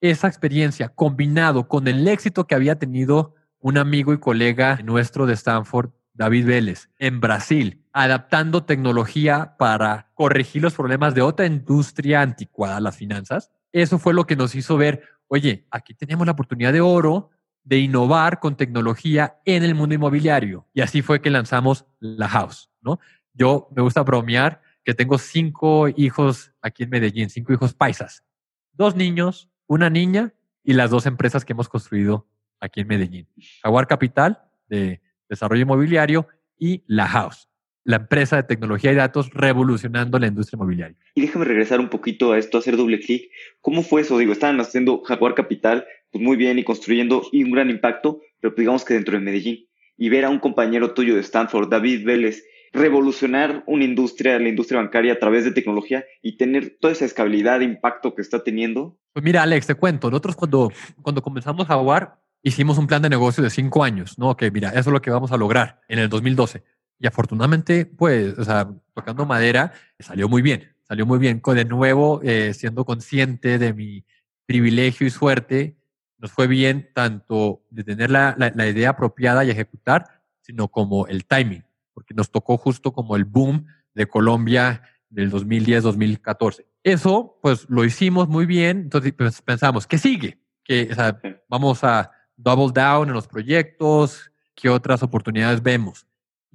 esa 0.00 0.28
experiencia 0.28 0.90
combinado 0.90 1.68
con 1.68 1.88
el 1.88 2.06
éxito 2.06 2.46
que 2.46 2.54
había 2.54 2.78
tenido 2.78 3.34
un 3.58 3.78
amigo 3.78 4.12
y 4.12 4.18
colega 4.18 4.78
nuestro 4.84 5.26
de 5.26 5.34
Stanford, 5.34 5.90
David 6.12 6.46
Vélez, 6.46 6.88
en 6.98 7.20
Brasil, 7.20 7.84
adaptando 7.92 8.64
tecnología 8.64 9.56
para 9.58 10.10
corregir 10.14 10.62
los 10.62 10.74
problemas 10.74 11.14
de 11.14 11.22
otra 11.22 11.46
industria 11.46 12.22
anticuada, 12.22 12.80
las 12.80 12.96
finanzas. 12.96 13.50
Eso 13.72 13.98
fue 13.98 14.14
lo 14.14 14.26
que 14.26 14.36
nos 14.36 14.54
hizo 14.54 14.76
ver, 14.76 15.02
oye, 15.28 15.66
aquí 15.70 15.94
tenemos 15.94 16.26
la 16.26 16.32
oportunidad 16.32 16.72
de 16.72 16.80
oro 16.80 17.30
de 17.64 17.78
innovar 17.78 18.38
con 18.38 18.56
tecnología 18.56 19.40
en 19.44 19.64
el 19.64 19.74
mundo 19.74 19.94
inmobiliario. 19.94 20.66
Y 20.72 20.82
así 20.82 21.02
fue 21.02 21.20
que 21.20 21.30
lanzamos 21.30 21.84
La 21.98 22.28
House, 22.28 22.70
¿no? 22.80 23.00
Yo 23.34 23.68
me 23.74 23.82
gusta 23.82 24.02
bromear 24.02 24.62
que 24.84 24.94
tengo 24.94 25.18
cinco 25.18 25.88
hijos 25.88 26.52
aquí 26.62 26.84
en 26.84 26.90
Medellín, 26.90 27.28
cinco 27.28 27.52
hijos 27.52 27.74
paisas, 27.74 28.24
dos 28.72 28.94
niños, 28.94 29.50
una 29.66 29.90
niña 29.90 30.32
y 30.62 30.74
las 30.74 30.90
dos 30.90 31.06
empresas 31.06 31.44
que 31.44 31.54
hemos 31.54 31.68
construido 31.68 32.28
aquí 32.60 32.80
en 32.80 32.88
Medellín. 32.88 33.28
Jaguar 33.62 33.88
Capital 33.88 34.44
de 34.68 35.02
desarrollo 35.28 35.62
inmobiliario 35.62 36.28
y 36.56 36.84
La 36.86 37.08
House 37.08 37.48
la 37.86 37.96
empresa 37.96 38.36
de 38.36 38.42
tecnología 38.42 38.92
y 38.92 38.96
datos 38.96 39.30
revolucionando 39.32 40.18
la 40.18 40.26
industria 40.26 40.56
inmobiliaria. 40.56 40.96
Y 41.14 41.20
déjame 41.20 41.44
regresar 41.44 41.78
un 41.78 41.88
poquito 41.88 42.32
a 42.32 42.38
esto, 42.38 42.58
hacer 42.58 42.76
doble 42.76 42.98
clic. 42.98 43.30
¿Cómo 43.60 43.82
fue 43.82 44.00
eso? 44.00 44.18
Digo, 44.18 44.32
estaban 44.32 44.60
haciendo 44.60 45.02
Jaguar 45.04 45.34
Capital, 45.34 45.86
pues 46.10 46.22
muy 46.22 46.36
bien 46.36 46.58
y 46.58 46.64
construyendo 46.64 47.22
y 47.30 47.44
un 47.44 47.52
gran 47.52 47.70
impacto, 47.70 48.20
pero 48.40 48.54
pues 48.54 48.64
digamos 48.64 48.84
que 48.84 48.94
dentro 48.94 49.14
de 49.14 49.20
Medellín. 49.20 49.68
Y 49.96 50.08
ver 50.08 50.24
a 50.24 50.30
un 50.30 50.40
compañero 50.40 50.94
tuyo 50.94 51.14
de 51.14 51.20
Stanford, 51.20 51.68
David 51.68 52.04
Vélez, 52.04 52.44
revolucionar 52.72 53.62
una 53.66 53.84
industria, 53.84 54.38
la 54.40 54.48
industria 54.48 54.80
bancaria 54.80 55.12
a 55.12 55.18
través 55.20 55.44
de 55.44 55.52
tecnología 55.52 56.04
y 56.22 56.36
tener 56.36 56.76
toda 56.80 56.92
esa 56.92 57.04
escalabilidad 57.04 57.62
e 57.62 57.64
impacto 57.64 58.16
que 58.16 58.22
está 58.22 58.42
teniendo. 58.42 58.98
Pues 59.12 59.24
mira, 59.24 59.44
Alex, 59.44 59.68
te 59.68 59.76
cuento. 59.76 60.10
Nosotros 60.10 60.34
cuando, 60.34 60.72
cuando 61.02 61.22
comenzamos 61.22 61.68
Jaguar, 61.68 62.18
hicimos 62.42 62.78
un 62.78 62.88
plan 62.88 63.00
de 63.00 63.10
negocio 63.10 63.44
de 63.44 63.50
cinco 63.50 63.84
años, 63.84 64.18
¿no? 64.18 64.36
Que 64.36 64.50
mira, 64.50 64.70
eso 64.70 64.80
es 64.80 64.86
lo 64.88 65.00
que 65.00 65.10
vamos 65.10 65.30
a 65.30 65.36
lograr 65.36 65.80
en 65.88 66.00
el 66.00 66.08
2012 66.08 66.64
y 66.98 67.06
afortunadamente, 67.06 67.86
pues, 67.86 68.38
o 68.38 68.44
sea, 68.44 68.68
tocando 68.94 69.26
madera, 69.26 69.72
salió 69.98 70.28
muy 70.28 70.42
bien, 70.42 70.72
salió 70.82 71.04
muy 71.06 71.18
bien. 71.18 71.42
De 71.44 71.64
nuevo, 71.64 72.20
eh, 72.22 72.54
siendo 72.54 72.84
consciente 72.84 73.58
de 73.58 73.74
mi 73.74 74.04
privilegio 74.46 75.06
y 75.06 75.10
suerte, 75.10 75.76
nos 76.18 76.32
fue 76.32 76.46
bien 76.46 76.90
tanto 76.94 77.62
de 77.70 77.84
tener 77.84 78.10
la, 78.10 78.34
la, 78.38 78.66
idea 78.66 78.90
apropiada 78.90 79.44
y 79.44 79.50
ejecutar, 79.50 80.22
sino 80.40 80.68
como 80.68 81.06
el 81.08 81.26
timing, 81.26 81.64
porque 81.92 82.14
nos 82.14 82.30
tocó 82.30 82.56
justo 82.56 82.92
como 82.92 83.16
el 83.16 83.24
boom 83.24 83.66
de 83.94 84.06
Colombia 84.06 84.82
del 85.10 85.30
2010-2014. 85.30 86.64
Eso, 86.82 87.38
pues, 87.42 87.66
lo 87.68 87.84
hicimos 87.84 88.28
muy 88.28 88.46
bien, 88.46 88.78
entonces 88.78 89.12
pues, 89.12 89.42
pensamos, 89.42 89.86
¿qué 89.86 89.98
sigue? 89.98 90.38
Que 90.64 90.88
o 90.90 90.94
sea, 90.94 91.20
vamos 91.48 91.84
a 91.84 92.10
double 92.36 92.72
down 92.72 93.08
en 93.08 93.14
los 93.14 93.26
proyectos, 93.26 94.30
¿qué 94.54 94.70
otras 94.70 95.02
oportunidades 95.02 95.62
vemos? 95.62 96.05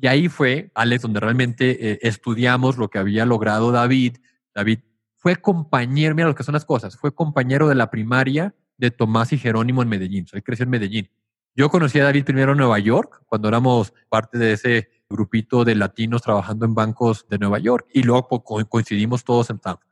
Y 0.02 0.08
ahí 0.08 0.30
fue, 0.30 0.72
Alex, 0.74 1.04
donde 1.04 1.20
realmente 1.20 1.92
eh, 1.92 2.00
estudiamos 2.02 2.78
lo 2.78 2.90
que 2.90 2.98
había 2.98 3.24
logrado 3.24 3.72
David. 3.72 4.18
David 4.54 4.80
fue 5.16 5.36
compañero, 5.36 6.16
mira 6.16 6.28
lo 6.28 6.34
que 6.34 6.44
son 6.44 6.54
las 6.54 6.66
cosas, 6.66 6.98
fue 6.98 7.14
compañero 7.14 7.68
de 7.68 7.76
la 7.76 7.92
primaria 7.92 8.56
de 8.78 8.90
Tomás 8.90 9.32
y 9.32 9.38
Jerónimo 9.38 9.84
en 9.84 9.90
Medellín. 9.90 10.26
Él 10.34 10.42
creció 10.42 10.64
en 10.64 10.72
Medellín. 10.72 11.12
Yo 11.56 11.70
conocí 11.70 12.00
a 12.00 12.06
David 12.06 12.26
primero 12.26 12.54
en 12.54 12.58
Nueva 12.58 12.80
York, 12.80 13.22
cuando 13.28 13.48
éramos 13.48 13.94
parte 14.10 14.40
de 14.40 14.54
ese 14.54 14.90
grupito 15.08 15.64
de 15.64 15.76
latinos 15.76 16.24
trabajando 16.24 16.66
en 16.66 16.74
bancos 16.74 17.28
de 17.30 17.38
Nueva 17.38 17.60
York, 17.60 17.88
y 17.94 18.02
luego 18.02 18.28
coincidimos 18.44 19.24
todos 19.24 19.52
en 19.52 19.58
Stanford. 19.58 19.86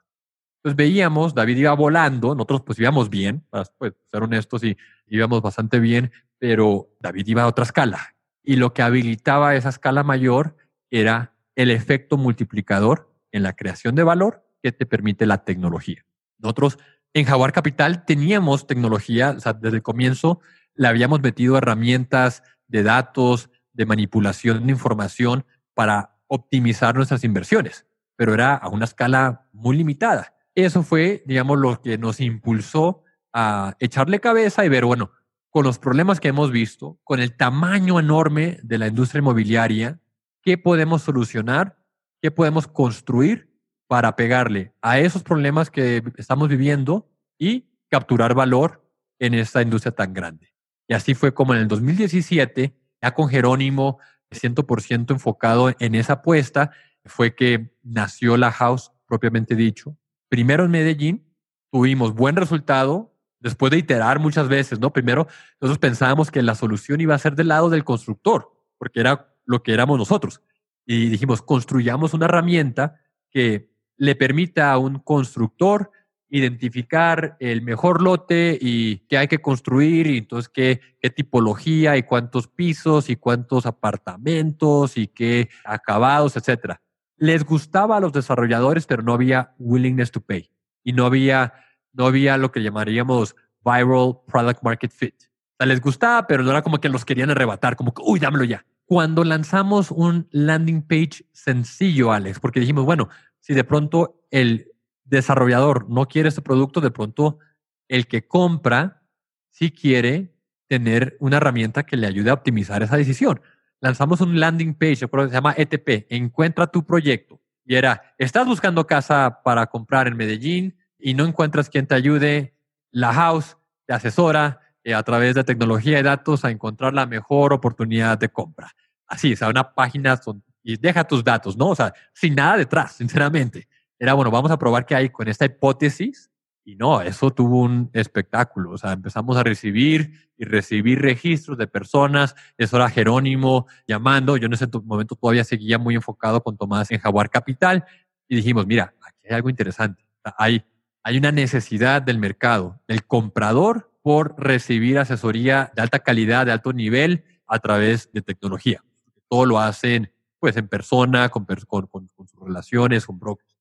Entonces 0.57 0.75
veíamos, 0.75 1.35
David 1.35 1.57
iba 1.57 1.73
volando, 1.73 2.33
nosotros 2.33 2.63
pues 2.65 2.79
íbamos 2.79 3.11
bien, 3.11 3.45
para 3.51 3.65
pues, 3.77 3.93
ser 4.09 4.23
honestos, 4.23 4.63
y 4.63 4.75
íbamos 5.05 5.43
bastante 5.43 5.79
bien, 5.79 6.11
pero 6.39 6.89
David 6.99 7.27
iba 7.27 7.43
a 7.43 7.47
otra 7.47 7.65
escala 7.65 8.15
y 8.43 8.55
lo 8.55 8.73
que 8.73 8.81
habilitaba 8.81 9.55
esa 9.55 9.69
escala 9.69 10.03
mayor 10.03 10.55
era 10.89 11.35
el 11.55 11.71
efecto 11.71 12.17
multiplicador 12.17 13.13
en 13.31 13.43
la 13.43 13.53
creación 13.53 13.95
de 13.95 14.03
valor 14.03 14.45
que 14.63 14.71
te 14.71 14.85
permite 14.85 15.25
la 15.25 15.43
tecnología. 15.43 16.05
Nosotros 16.37 16.77
en 17.13 17.25
Jaguar 17.25 17.51
Capital 17.51 18.05
teníamos 18.05 18.67
tecnología, 18.67 19.31
o 19.31 19.39
sea, 19.39 19.53
desde 19.53 19.77
el 19.77 19.83
comienzo 19.83 20.39
le 20.75 20.87
habíamos 20.87 21.21
metido 21.21 21.57
herramientas 21.57 22.43
de 22.67 22.83
datos, 22.83 23.49
de 23.73 23.85
manipulación 23.85 24.65
de 24.65 24.71
información 24.71 25.45
para 25.73 26.17
optimizar 26.27 26.95
nuestras 26.95 27.23
inversiones, 27.23 27.85
pero 28.15 28.33
era 28.33 28.55
a 28.55 28.69
una 28.69 28.85
escala 28.85 29.47
muy 29.51 29.77
limitada. 29.77 30.35
Eso 30.55 30.83
fue, 30.83 31.23
digamos, 31.25 31.57
lo 31.57 31.81
que 31.81 31.97
nos 31.97 32.19
impulsó 32.19 33.03
a 33.33 33.75
echarle 33.79 34.19
cabeza 34.19 34.65
y 34.65 34.69
ver, 34.69 34.85
bueno, 34.85 35.11
con 35.49 35.63
los 35.63 35.79
problemas 35.79 36.19
que 36.19 36.27
hemos 36.27 36.51
visto, 36.51 36.99
con 37.03 37.19
el 37.19 37.35
tamaño 37.35 37.99
enorme 37.99 38.59
de 38.63 38.77
la 38.77 38.87
industria 38.87 39.19
inmobiliaria, 39.19 39.99
¿qué 40.41 40.57
podemos 40.57 41.01
solucionar? 41.01 41.77
¿Qué 42.21 42.31
podemos 42.31 42.67
construir 42.67 43.49
para 43.87 44.15
pegarle 44.15 44.73
a 44.81 44.99
esos 44.99 45.23
problemas 45.23 45.71
que 45.71 46.03
estamos 46.17 46.49
viviendo 46.49 47.09
y 47.37 47.69
capturar 47.89 48.35
valor 48.35 48.87
en 49.17 49.33
esta 49.33 49.61
industria 49.61 49.93
tan 49.93 50.13
grande? 50.13 50.53
Y 50.87 50.93
así 50.93 51.13
fue 51.13 51.33
como 51.33 51.53
en 51.53 51.61
el 51.61 51.67
2017, 51.67 52.75
ya 53.01 53.13
con 53.13 53.29
Jerónimo 53.29 53.99
100% 54.31 55.11
enfocado 55.11 55.73
en 55.79 55.95
esa 55.95 56.13
apuesta, 56.13 56.71
fue 57.05 57.35
que 57.35 57.73
nació 57.81 58.37
la 58.37 58.51
house 58.51 58.91
propiamente 59.07 59.55
dicho. 59.55 59.97
Primero 60.29 60.65
en 60.65 60.71
Medellín, 60.71 61.25
tuvimos 61.71 62.13
buen 62.13 62.35
resultado, 62.35 63.15
después 63.39 63.71
de 63.71 63.77
iterar 63.77 64.19
muchas 64.19 64.47
veces, 64.47 64.79
¿no? 64.79 64.91
Primero, 64.91 65.27
nosotros 65.59 65.79
pensábamos 65.79 66.31
que 66.31 66.41
la 66.41 66.55
solución 66.55 67.01
iba 67.01 67.15
a 67.15 67.19
ser 67.19 67.35
del 67.35 67.49
lado 67.49 67.69
del 67.69 67.83
constructor, 67.83 68.51
porque 68.77 68.99
era 68.99 69.33
lo 69.45 69.63
que 69.63 69.73
éramos 69.73 69.97
nosotros. 69.97 70.41
Y 70.85 71.09
dijimos, 71.09 71.41
construyamos 71.41 72.13
una 72.13 72.25
herramienta 72.25 72.99
que 73.31 73.71
le 73.97 74.15
permita 74.15 74.71
a 74.71 74.77
un 74.77 74.99
constructor 74.99 75.91
identificar 76.29 77.35
el 77.39 77.61
mejor 77.63 78.01
lote 78.01 78.57
y 78.61 78.99
qué 79.07 79.17
hay 79.17 79.27
que 79.27 79.41
construir 79.41 80.07
y 80.07 80.19
entonces 80.19 80.47
qué, 80.49 80.79
qué 80.99 81.09
tipología 81.09 81.97
y 81.97 82.03
cuántos 82.03 82.47
pisos 82.47 83.09
y 83.09 83.15
cuántos 83.15 83.65
apartamentos 83.65 84.95
y 84.95 85.07
qué 85.07 85.49
acabados, 85.65 86.37
etcétera. 86.37 86.81
Les 87.17 87.43
gustaba 87.43 87.97
a 87.97 87.99
los 87.99 88.13
desarrolladores, 88.13 88.85
pero 88.85 89.01
no 89.01 89.13
había 89.13 89.53
willingness 89.57 90.11
to 90.11 90.21
pay 90.21 90.51
y 90.83 90.93
no 90.93 91.05
había 91.05 91.53
no 91.93 92.05
había 92.05 92.37
lo 92.37 92.51
que 92.51 92.61
llamaríamos 92.61 93.35
viral 93.63 94.19
product 94.27 94.63
market 94.63 94.91
fit. 94.91 95.15
O 95.15 95.55
sea, 95.57 95.67
les 95.67 95.81
gustaba, 95.81 96.27
pero 96.27 96.43
no 96.43 96.51
era 96.51 96.61
como 96.61 96.79
que 96.79 96.89
los 96.89 97.05
querían 97.05 97.29
arrebatar, 97.29 97.75
como 97.75 97.93
que, 97.93 98.01
uy, 98.05 98.19
dámelo 98.19 98.43
ya. 98.43 98.65
Cuando 98.85 99.23
lanzamos 99.23 99.91
un 99.91 100.27
landing 100.31 100.81
page 100.81 101.25
sencillo, 101.31 102.11
Alex, 102.11 102.39
porque 102.39 102.59
dijimos, 102.59 102.85
bueno, 102.85 103.09
si 103.39 103.53
de 103.53 103.63
pronto 103.63 104.23
el 104.31 104.71
desarrollador 105.03 105.89
no 105.89 106.07
quiere 106.07 106.29
este 106.29 106.41
producto, 106.41 106.81
de 106.81 106.91
pronto 106.91 107.39
el 107.87 108.07
que 108.07 108.27
compra 108.27 109.03
sí 109.49 109.71
quiere 109.71 110.33
tener 110.67 111.17
una 111.19 111.37
herramienta 111.37 111.83
que 111.83 111.97
le 111.97 112.07
ayude 112.07 112.29
a 112.29 112.35
optimizar 112.35 112.81
esa 112.83 112.95
decisión. 112.95 113.41
Lanzamos 113.81 114.21
un 114.21 114.39
landing 114.39 114.75
page, 114.75 114.97
se 114.97 115.07
llama 115.31 115.55
ETP, 115.57 116.05
Encuentra 116.09 116.67
tu 116.67 116.85
proyecto. 116.85 117.41
Y 117.65 117.75
era, 117.75 118.13
¿estás 118.17 118.45
buscando 118.45 118.85
casa 118.87 119.41
para 119.43 119.67
comprar 119.67 120.07
en 120.07 120.17
Medellín? 120.17 120.78
Y 120.99 121.13
no 121.13 121.25
encuentras 121.25 121.69
quien 121.69 121.87
te 121.87 121.95
ayude, 121.95 122.53
la 122.91 123.13
house 123.13 123.57
te 123.85 123.93
asesora 123.93 124.59
eh, 124.83 124.93
a 124.93 125.03
través 125.03 125.35
de 125.35 125.43
tecnología 125.43 125.99
y 125.99 126.03
datos 126.03 126.45
a 126.45 126.51
encontrar 126.51 126.93
la 126.93 127.05
mejor 127.05 127.53
oportunidad 127.53 128.17
de 128.17 128.29
compra. 128.29 128.71
Así, 129.07 129.33
o 129.33 129.37
sea, 129.37 129.49
una 129.49 129.73
página 129.73 130.19
y 130.61 130.77
deja 130.77 131.03
tus 131.05 131.23
datos, 131.23 131.57
¿no? 131.57 131.69
O 131.69 131.75
sea, 131.75 131.93
sin 132.13 132.35
nada 132.35 132.57
detrás, 132.57 132.91
sinceramente. 132.97 133.67
Era, 133.97 134.13
bueno, 134.13 134.31
vamos 134.31 134.51
a 134.51 134.59
probar 134.59 134.85
qué 134.85 134.95
hay 134.95 135.09
con 135.09 135.27
esta 135.27 135.45
hipótesis. 135.45 136.29
Y 136.63 136.75
no, 136.75 137.01
eso 137.01 137.31
tuvo 137.31 137.61
un 137.61 137.89
espectáculo. 137.93 138.71
O 138.71 138.77
sea, 138.77 138.91
empezamos 138.91 139.35
a 139.37 139.43
recibir 139.43 140.29
y 140.37 140.45
recibir 140.45 141.01
registros 141.01 141.57
de 141.57 141.65
personas. 141.65 142.35
Eso 142.57 142.77
era 142.77 142.89
Jerónimo 142.89 143.65
llamando. 143.87 144.37
Yo 144.37 144.45
en 144.45 144.53
ese 144.53 144.67
momento 144.83 145.15
todavía 145.15 145.43
seguía 145.43 145.79
muy 145.79 145.95
enfocado 145.95 146.43
con 146.43 146.57
Tomás 146.57 146.91
en 146.91 146.99
Jaguar 146.99 147.29
Capital. 147.29 147.83
Y 148.27 148.35
dijimos, 148.35 148.67
mira, 148.67 148.93
aquí 149.01 149.27
hay 149.27 149.35
algo 149.35 149.49
interesante. 149.49 150.05
Hay 150.37 150.63
hay 151.03 151.17
una 151.17 151.31
necesidad 151.31 152.01
del 152.01 152.19
mercado, 152.19 152.81
del 152.87 153.05
comprador, 153.05 153.91
por 154.01 154.35
recibir 154.37 154.97
asesoría 154.97 155.71
de 155.75 155.81
alta 155.81 155.99
calidad, 155.99 156.45
de 156.45 156.51
alto 156.51 156.73
nivel, 156.73 157.25
a 157.47 157.59
través 157.59 158.11
de 158.13 158.21
tecnología. 158.21 158.83
Todo 159.27 159.45
lo 159.45 159.59
hacen 159.59 160.11
pues 160.39 160.55
en 160.55 160.67
persona, 160.67 161.29
con, 161.29 161.45
con, 161.45 162.07
sus 162.09 162.39
relaciones, 162.39 163.05
con 163.05 163.19
brokers. 163.19 163.57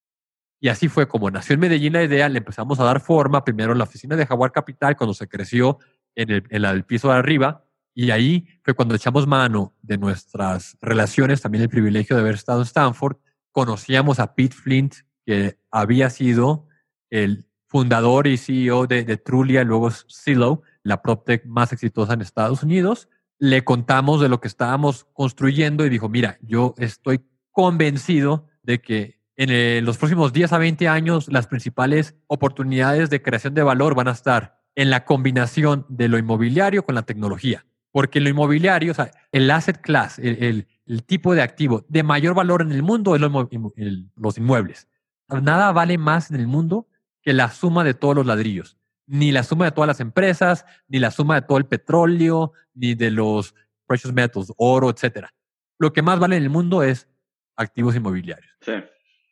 Y 0.61 0.69
así 0.69 0.89
fue 0.89 1.09
como 1.09 1.31
nació 1.31 1.55
en 1.55 1.61
Medellín 1.61 1.93
la 1.93 2.05
idea, 2.05 2.29
le 2.29 2.39
empezamos 2.39 2.79
a 2.79 2.85
dar 2.85 3.01
forma, 3.01 3.45
primero 3.45 3.73
en 3.73 3.79
la 3.79 3.85
oficina 3.85 4.15
de 4.17 4.27
Jaguar 4.27 4.53
Capital, 4.53 4.97
cuando 4.97 5.15
se 5.15 5.29
creció 5.29 5.79
en 6.15 6.31
el, 6.31 6.45
en 6.51 6.83
piso 6.85 7.09
de 7.09 7.15
arriba, 7.15 7.65
y 7.95 8.13
ahí 8.13 8.47
fue 8.63 8.75
cuando 8.75 8.95
echamos 8.95 9.27
mano 9.27 9.75
de 9.83 9.99
nuestras 9.99 10.77
relaciones, 10.81 11.43
también 11.43 11.63
el 11.63 11.69
privilegio 11.69 12.15
de 12.15 12.23
haber 12.23 12.35
estado 12.35 12.61
en 12.61 12.67
Stanford, 12.67 13.17
conocíamos 13.51 14.21
a 14.21 14.35
Pete 14.35 14.55
Flint, 14.55 14.95
que 15.27 15.59
había 15.71 16.11
sido 16.11 16.68
el 17.11 17.47
fundador 17.67 18.27
y 18.27 18.37
CEO 18.37 18.87
de, 18.87 19.05
de 19.05 19.17
Trulia, 19.17 19.65
luego 19.65 19.91
Silo, 19.91 20.63
la 20.83 21.03
PropTech 21.03 21.45
más 21.47 21.73
exitosa 21.73 22.15
en 22.15 22.23
Estados 22.23 22.63
Unidos. 22.63 23.09
Le 23.39 23.63
contamos 23.63 24.21
de 24.21 24.29
lo 24.29 24.41
que 24.41 24.49
estábamos 24.49 25.07
construyendo 25.13 25.87
y 25.87 25.91
dijo, 25.91 26.09
mira, 26.09 26.39
yo 26.43 26.75
estoy 26.79 27.21
convencido 27.53 28.47
de 28.63 28.81
que 28.81 29.19
en 29.37 29.51
eh, 29.51 29.81
los 29.83 29.99
próximos 29.99 30.33
10 30.33 30.53
a 30.53 30.59
20 30.59 30.89
años 30.89 31.29
las 31.29 31.47
principales 31.47 32.17
oportunidades 32.27 33.09
de 33.09 33.23
creación 33.23 33.55
de 33.55 33.63
valor 33.63 33.95
van 33.95 34.09
a 34.09 34.13
estar 34.13 34.59
en 34.75 34.91
la 34.91 35.05
combinación 35.05 35.87
de 35.89 36.09
lo 36.09 36.19
inmobiliario 36.19 36.85
con 36.85 36.97
la 36.97 37.03
tecnología. 37.03 37.65
Porque 37.93 38.21
lo 38.21 38.29
inmobiliario, 38.29 38.93
o 38.93 38.95
sea, 38.95 39.11
el 39.33 39.51
asset 39.51 39.81
class, 39.81 40.19
el, 40.19 40.67
el, 40.87 41.05
tipo 41.05 41.35
de 41.35 41.43
activo 41.43 41.85
de 41.89 42.03
mayor 42.03 42.35
valor 42.35 42.63
en 42.63 42.73
el 42.73 42.83
mundo 42.83 43.15
es 43.15 43.21
los 44.17 44.39
inmuebles. 44.39 44.89
Nada 45.29 45.73
vale 45.73 45.99
más 45.99 46.31
en 46.31 46.41
el 46.41 46.47
mundo 46.47 46.87
que 47.23 47.33
la 47.33 47.51
suma 47.51 47.85
de 47.85 47.95
todos 47.95 48.15
los 48.15 48.27
ladrillos. 48.27 48.77
Ni 49.07 49.33
la 49.33 49.43
suma 49.43 49.65
de 49.65 49.73
todas 49.73 49.89
las 49.89 50.01
empresas, 50.01 50.65
ni 50.87 50.99
la 50.99 51.11
suma 51.11 51.37
de 51.37 51.43
todo 51.43 51.59
el 51.59 51.67
petróleo, 51.67 52.53
ni 52.75 52.95
de 52.95 53.11
los 53.11 53.55
precious 53.87 54.13
metals, 54.13 54.53
oro, 54.57 54.91
etcétera. 54.91 55.35
Lo 55.79 55.93
que 55.93 56.03
más 56.03 56.19
vale 56.19 56.37
en 56.37 56.43
el 56.43 56.51
mundo 56.51 56.83
es 56.83 57.09
activos 57.57 57.97
inmobiliarios. 57.97 58.53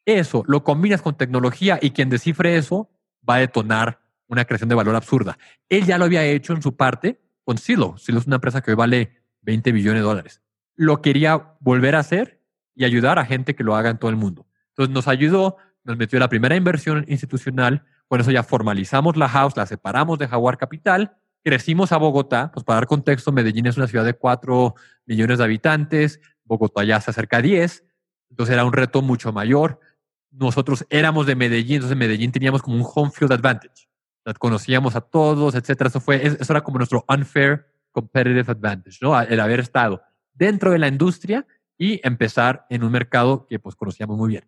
Eso 0.05 0.45
lo 0.47 0.65
combinas 0.65 1.03
con 1.03 1.17
tecnología 1.17 1.79
y 1.81 1.91
quien 1.91 2.09
descifre 2.09 2.57
eso 2.57 2.91
va 3.29 3.37
a 3.37 3.39
detonar 3.39 4.01
una 4.29 4.45
creación 4.45 4.69
de 4.69 4.75
valor 4.75 4.95
absurda. 4.95 5.39
Él 5.69 5.85
ya 5.85 5.99
lo 5.99 6.05
había 6.05 6.25
hecho 6.25 6.53
en 6.53 6.63
su 6.63 6.77
parte 6.77 7.21
con 7.45 7.59
Silo. 7.59 7.97
Silo 7.99 8.19
es 8.19 8.27
una 8.27 8.37
empresa 8.37 8.61
que 8.61 8.71
hoy 8.71 8.77
vale 8.77 9.23
20 9.43 9.73
billones 9.73 10.01
de 10.01 10.07
dólares. 10.07 10.43
Lo 10.75 11.03
quería 11.03 11.55
volver 11.61 11.95
a 11.95 12.01
hacer 12.01 12.41
y 12.75 12.85
ayudar 12.85 13.19
a 13.19 13.25
gente 13.25 13.55
que 13.55 13.65
lo 13.65 13.75
haga 13.75 13.91
en 13.91 13.99
todo 13.99 14.11
el 14.11 14.17
mundo. 14.17 14.47
Entonces 14.71 14.95
nos 14.95 15.09
ayudó 15.09 15.57
nos 15.87 15.97
metió 15.97 16.19
la 16.19 16.29
primera 16.29 16.57
inversión 16.57 17.05
institucional, 17.09 17.85
con 18.09 18.21
eso 18.21 18.31
ya 18.31 18.43
formalizamos 18.43 19.17
la 19.17 19.29
house, 19.29 19.57
la 19.57 19.67
separamos 19.67 20.19
de 20.19 20.29
Jaguar 20.29 20.59
Capital, 20.59 21.17
crecimos 21.43 21.93
a 21.93 21.97
Bogotá, 21.97 22.51
pues 22.53 22.65
para 22.65 22.77
dar 22.77 22.87
contexto, 22.87 23.31
Medellín 23.31 23.67
es 23.67 23.77
una 23.77 23.87
ciudad 23.87 24.05
de 24.05 24.15
4 24.15 24.75
millones 25.07 25.39
de 25.39 25.45
habitantes, 25.45 26.21
Bogotá 26.45 26.83
ya 26.85 27.01
se 27.01 27.11
acerca 27.13 27.39
a 27.39 27.43
10, 27.43 27.85
entonces 28.31 28.53
era 28.53 28.65
un 28.65 28.73
reto 28.73 29.01
mucho 29.01 29.33
mayor. 29.33 29.81
Nosotros 30.33 30.85
éramos 30.91 31.27
de 31.27 31.37
Medellín, 31.37 31.77
entonces 31.77 31.93
en 31.93 31.99
Medellín 31.99 32.33
teníamos 32.33 32.63
como 32.63 32.77
un 32.77 32.87
home 32.93 33.11
field 33.13 33.33
advantage. 33.33 33.89
Conocíamos 34.41 34.97
a 34.97 35.01
todos, 35.01 35.55
etcétera. 35.55 35.89
Eso 35.89 36.01
fue, 36.01 36.27
eso 36.27 36.53
era 36.53 36.63
como 36.63 36.79
nuestro 36.79 37.05
unfair 37.09 37.65
competitive 37.93 38.51
advantage, 38.51 38.99
¿no? 39.01 39.19
El 39.21 39.39
haber 39.39 39.61
estado 39.61 40.03
dentro 40.35 40.73
de 40.73 40.79
la 40.79 40.89
industria 40.89 41.47
y 41.79 42.01
empezar 42.07 42.67
en 42.69 42.83
un 42.83 42.91
mercado 42.91 43.47
que 43.47 43.61
pues 43.61 43.77
conocíamos 43.77 44.19
muy 44.19 44.31
bien. 44.31 44.45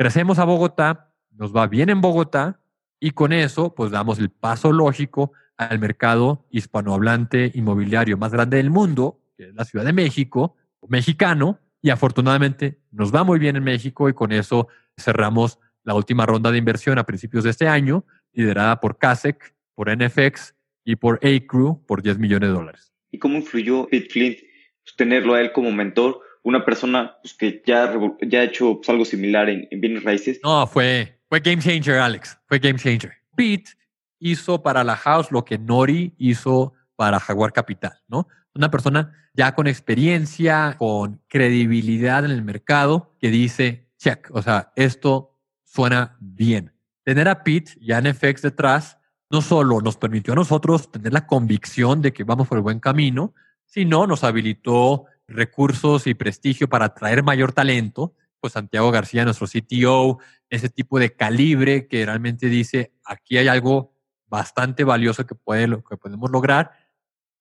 Crecemos 0.00 0.38
a 0.38 0.44
Bogotá, 0.44 1.12
nos 1.36 1.54
va 1.54 1.66
bien 1.66 1.90
en 1.90 2.00
Bogotá 2.00 2.58
y 2.98 3.10
con 3.10 3.34
eso 3.34 3.74
pues 3.74 3.90
damos 3.90 4.18
el 4.18 4.30
paso 4.30 4.72
lógico 4.72 5.32
al 5.58 5.78
mercado 5.78 6.46
hispanohablante 6.48 7.52
inmobiliario 7.52 8.16
más 8.16 8.32
grande 8.32 8.56
del 8.56 8.70
mundo, 8.70 9.20
que 9.36 9.48
es 9.48 9.54
la 9.54 9.66
Ciudad 9.66 9.84
de 9.84 9.92
México, 9.92 10.56
mexicano, 10.88 11.58
y 11.82 11.90
afortunadamente 11.90 12.78
nos 12.90 13.14
va 13.14 13.24
muy 13.24 13.38
bien 13.38 13.56
en 13.56 13.64
México 13.64 14.08
y 14.08 14.14
con 14.14 14.32
eso 14.32 14.68
cerramos 14.98 15.58
la 15.84 15.94
última 15.94 16.24
ronda 16.24 16.50
de 16.50 16.56
inversión 16.56 16.98
a 16.98 17.04
principios 17.04 17.44
de 17.44 17.50
este 17.50 17.68
año, 17.68 18.06
liderada 18.32 18.80
por 18.80 18.96
CASEC, 18.96 19.54
por 19.74 19.94
NFX 19.94 20.54
y 20.82 20.96
por 20.96 21.16
A-Crew 21.16 21.84
por 21.86 22.00
10 22.00 22.18
millones 22.18 22.48
de 22.48 22.54
dólares. 22.54 22.94
¿Y 23.10 23.18
cómo 23.18 23.36
influyó 23.36 23.86
Pete 23.86 24.08
Flint 24.08 24.38
pues, 24.38 24.96
tenerlo 24.96 25.34
a 25.34 25.42
él 25.42 25.52
como 25.52 25.70
mentor? 25.70 26.22
Una 26.42 26.64
persona 26.64 27.16
pues, 27.22 27.34
que 27.34 27.62
ya, 27.66 27.92
ya 28.22 28.40
ha 28.40 28.44
hecho 28.44 28.76
pues, 28.76 28.88
algo 28.88 29.04
similar 29.04 29.48
en, 29.48 29.68
en, 29.70 29.80
bienes 29.80 30.04
raíces. 30.04 30.40
No, 30.42 30.66
fue, 30.66 31.20
fue 31.28 31.40
game 31.40 31.62
changer, 31.62 31.98
Alex. 31.98 32.38
Fue 32.46 32.58
game 32.58 32.78
changer. 32.78 33.12
Pete 33.36 33.70
hizo 34.18 34.62
para 34.62 34.84
la 34.84 34.96
house 34.96 35.30
lo 35.30 35.44
que 35.44 35.58
Nori 35.58 36.14
hizo 36.18 36.74
para 36.96 37.18
Jaguar 37.20 37.52
Capital, 37.52 37.92
¿no? 38.08 38.28
Una 38.54 38.70
persona 38.70 39.30
ya 39.32 39.54
con 39.54 39.66
experiencia, 39.66 40.76
con 40.78 41.22
credibilidad 41.28 42.24
en 42.24 42.30
el 42.30 42.42
mercado, 42.42 43.14
que 43.18 43.30
dice, 43.30 43.88
check, 43.96 44.28
o 44.32 44.42
sea, 44.42 44.72
esto 44.76 45.38
suena 45.64 46.16
bien. 46.20 46.72
Tener 47.04 47.28
a 47.28 47.42
Pete 47.44 47.72
ya 47.80 47.98
en 47.98 48.14
FX 48.14 48.42
detrás 48.42 48.98
no 49.30 49.40
solo 49.40 49.80
nos 49.80 49.96
permitió 49.96 50.32
a 50.32 50.36
nosotros 50.36 50.90
tener 50.90 51.12
la 51.12 51.26
convicción 51.26 52.02
de 52.02 52.12
que 52.12 52.24
vamos 52.24 52.48
por 52.48 52.58
el 52.58 52.62
buen 52.62 52.80
camino, 52.80 53.32
sino 53.64 54.06
nos 54.06 54.24
habilitó 54.24 55.06
recursos 55.30 56.06
y 56.06 56.14
prestigio 56.14 56.68
para 56.68 56.86
atraer 56.86 57.22
mayor 57.22 57.52
talento. 57.52 58.14
Pues 58.40 58.54
Santiago 58.54 58.90
García, 58.90 59.24
nuestro 59.24 59.46
CTO, 59.46 60.18
ese 60.48 60.68
tipo 60.68 60.98
de 60.98 61.14
calibre 61.14 61.88
que 61.88 62.04
realmente 62.04 62.46
dice, 62.46 62.92
aquí 63.04 63.36
hay 63.36 63.48
algo 63.48 63.94
bastante 64.26 64.84
valioso 64.84 65.26
que, 65.26 65.34
puede, 65.34 65.68
que 65.88 65.96
podemos 65.96 66.30
lograr 66.30 66.70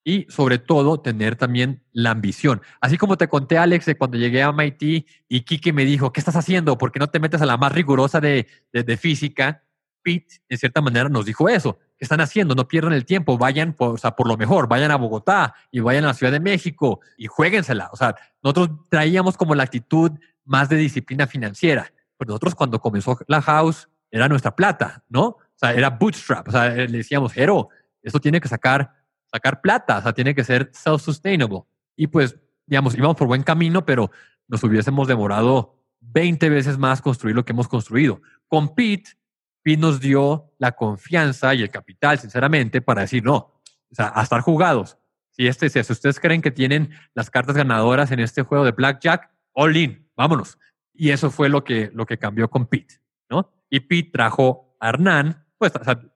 y 0.04 0.26
sobre 0.30 0.58
todo 0.58 1.02
tener 1.02 1.36
también 1.36 1.84
la 1.92 2.12
ambición. 2.12 2.62
Así 2.82 2.98
como 2.98 3.18
te 3.18 3.28
conté, 3.28 3.58
Alex, 3.58 3.86
de 3.86 3.96
cuando 3.96 4.18
llegué 4.18 4.42
a 4.42 4.52
MIT 4.52 5.06
y 5.28 5.42
Kike 5.42 5.74
me 5.74 5.86
dijo, 5.86 6.12
¿qué 6.12 6.20
estás 6.20 6.36
haciendo? 6.36 6.78
¿Por 6.78 6.92
qué 6.92 7.00
no 7.00 7.08
te 7.08 7.20
metes 7.20 7.42
a 7.42 7.46
la 7.46 7.58
más 7.58 7.72
rigurosa 7.72 8.20
de, 8.20 8.48
de, 8.72 8.98
física? 8.98 9.64
Pete, 10.02 10.42
en 10.48 10.58
cierta 10.58 10.82
manera, 10.82 11.10
nos 11.10 11.26
dijo 11.26 11.50
eso. 11.50 11.80
¿Qué 12.00 12.06
están 12.06 12.22
haciendo? 12.22 12.56
No 12.56 12.68
pierdan 12.68 12.94
el 12.94 13.06
tiempo, 13.06 13.38
vayan 13.38 13.74
por, 13.74 14.00
lo 14.26 14.38
mejor, 14.38 14.68
vayan 14.68 14.90
a 14.90 14.96
Bogotá 14.96 15.54
y 15.70 15.82
vayan 15.82 16.06
a 16.06 16.08
la 16.08 16.14
Ciudad 16.14 16.32
de 16.32 16.40
México 16.40 17.02
y 17.18 17.28
jueguensela. 17.28 17.90
O 17.92 17.98
sea, 17.98 18.16
nosotros 18.42 18.70
traíamos 18.90 19.36
como 19.36 19.54
la 19.54 19.64
actitud 19.64 20.12
más 20.46 20.70
de 20.70 20.78
disciplina 20.78 21.28
financiera. 21.28 21.92
Pero 22.18 22.30
nosotros 22.30 22.56
cuando 22.56 22.80
comenzó 22.80 23.20
la 23.28 23.42
house 23.42 23.90
era 24.10 24.28
nuestra 24.28 24.56
plata, 24.56 25.04
¿no? 25.10 25.24
O 25.26 25.38
sea, 25.56 25.74
era 25.74 25.90
bootstrap. 25.90 26.48
O 26.48 26.52
sea, 26.52 26.70
le 26.70 26.88
decíamos, 26.88 27.34
Jero, 27.34 27.70
esto 28.02 28.20
tiene 28.20 28.40
que 28.40 28.48
sacar 28.48 29.00
sacar 29.32 29.62
plata, 29.62 30.00
o 30.00 30.02
sea, 30.02 30.14
tiene 30.14 30.34
que 30.34 30.44
ser 30.44 30.72
self-sustainable. 30.72 31.64
Y 31.96 32.08
pues, 32.08 32.38
digamos, 32.66 32.96
íbamos 32.96 33.16
por 33.16 33.28
buen 33.28 33.44
camino, 33.44 33.86
pero 33.86 34.12
nos 34.48 34.64
hubiésemos 34.64 35.08
demorado 35.08 35.76
20 36.02 36.50
veces 36.50 36.78
más 36.78 37.02
construir 37.02 37.36
lo 37.36 37.46
que 37.46 37.52
hemos 37.52 37.68
construido. 37.68 38.22
Con 38.48 38.74
Pete, 38.74 39.12
Pete 39.62 39.82
nos 39.82 40.00
dio 40.00 40.52
la 40.58 40.74
confianza 40.74 41.54
y 41.54 41.62
el 41.62 41.70
capital, 41.70 42.20
sinceramente, 42.20 42.82
para 42.82 43.02
decir, 43.02 43.24
no, 43.24 43.36
o 43.36 43.96
sea, 43.96 44.12
a 44.16 44.24
estar 44.24 44.42
jugados. 44.42 44.98
Si, 45.32 45.48
este, 45.48 45.70
si 45.70 45.80
ustedes 45.80 46.20
creen 46.20 46.42
que 46.42 46.52
tienen 46.52 46.92
las 47.14 47.30
cartas 47.30 47.56
ganadoras 47.56 48.12
en 48.12 48.20
este 48.20 48.44
juego 48.44 48.66
de 48.66 48.72
Blackjack, 48.72 49.30
all 49.54 49.76
in, 49.76 50.10
vámonos. 50.16 50.58
Y 50.94 51.12
eso 51.12 51.32
fue 51.32 51.50
lo 51.50 51.64
que, 51.64 51.92
lo 51.94 52.06
que 52.06 52.18
cambió 52.18 52.50
con 52.50 52.66
Pete, 52.66 52.96
¿no? 53.30 53.52
Y 53.70 53.80
Pete 53.82 54.12
trajo 54.12 54.76
a 54.80 54.90
Hernán, 54.90 55.46
pues 55.58 55.72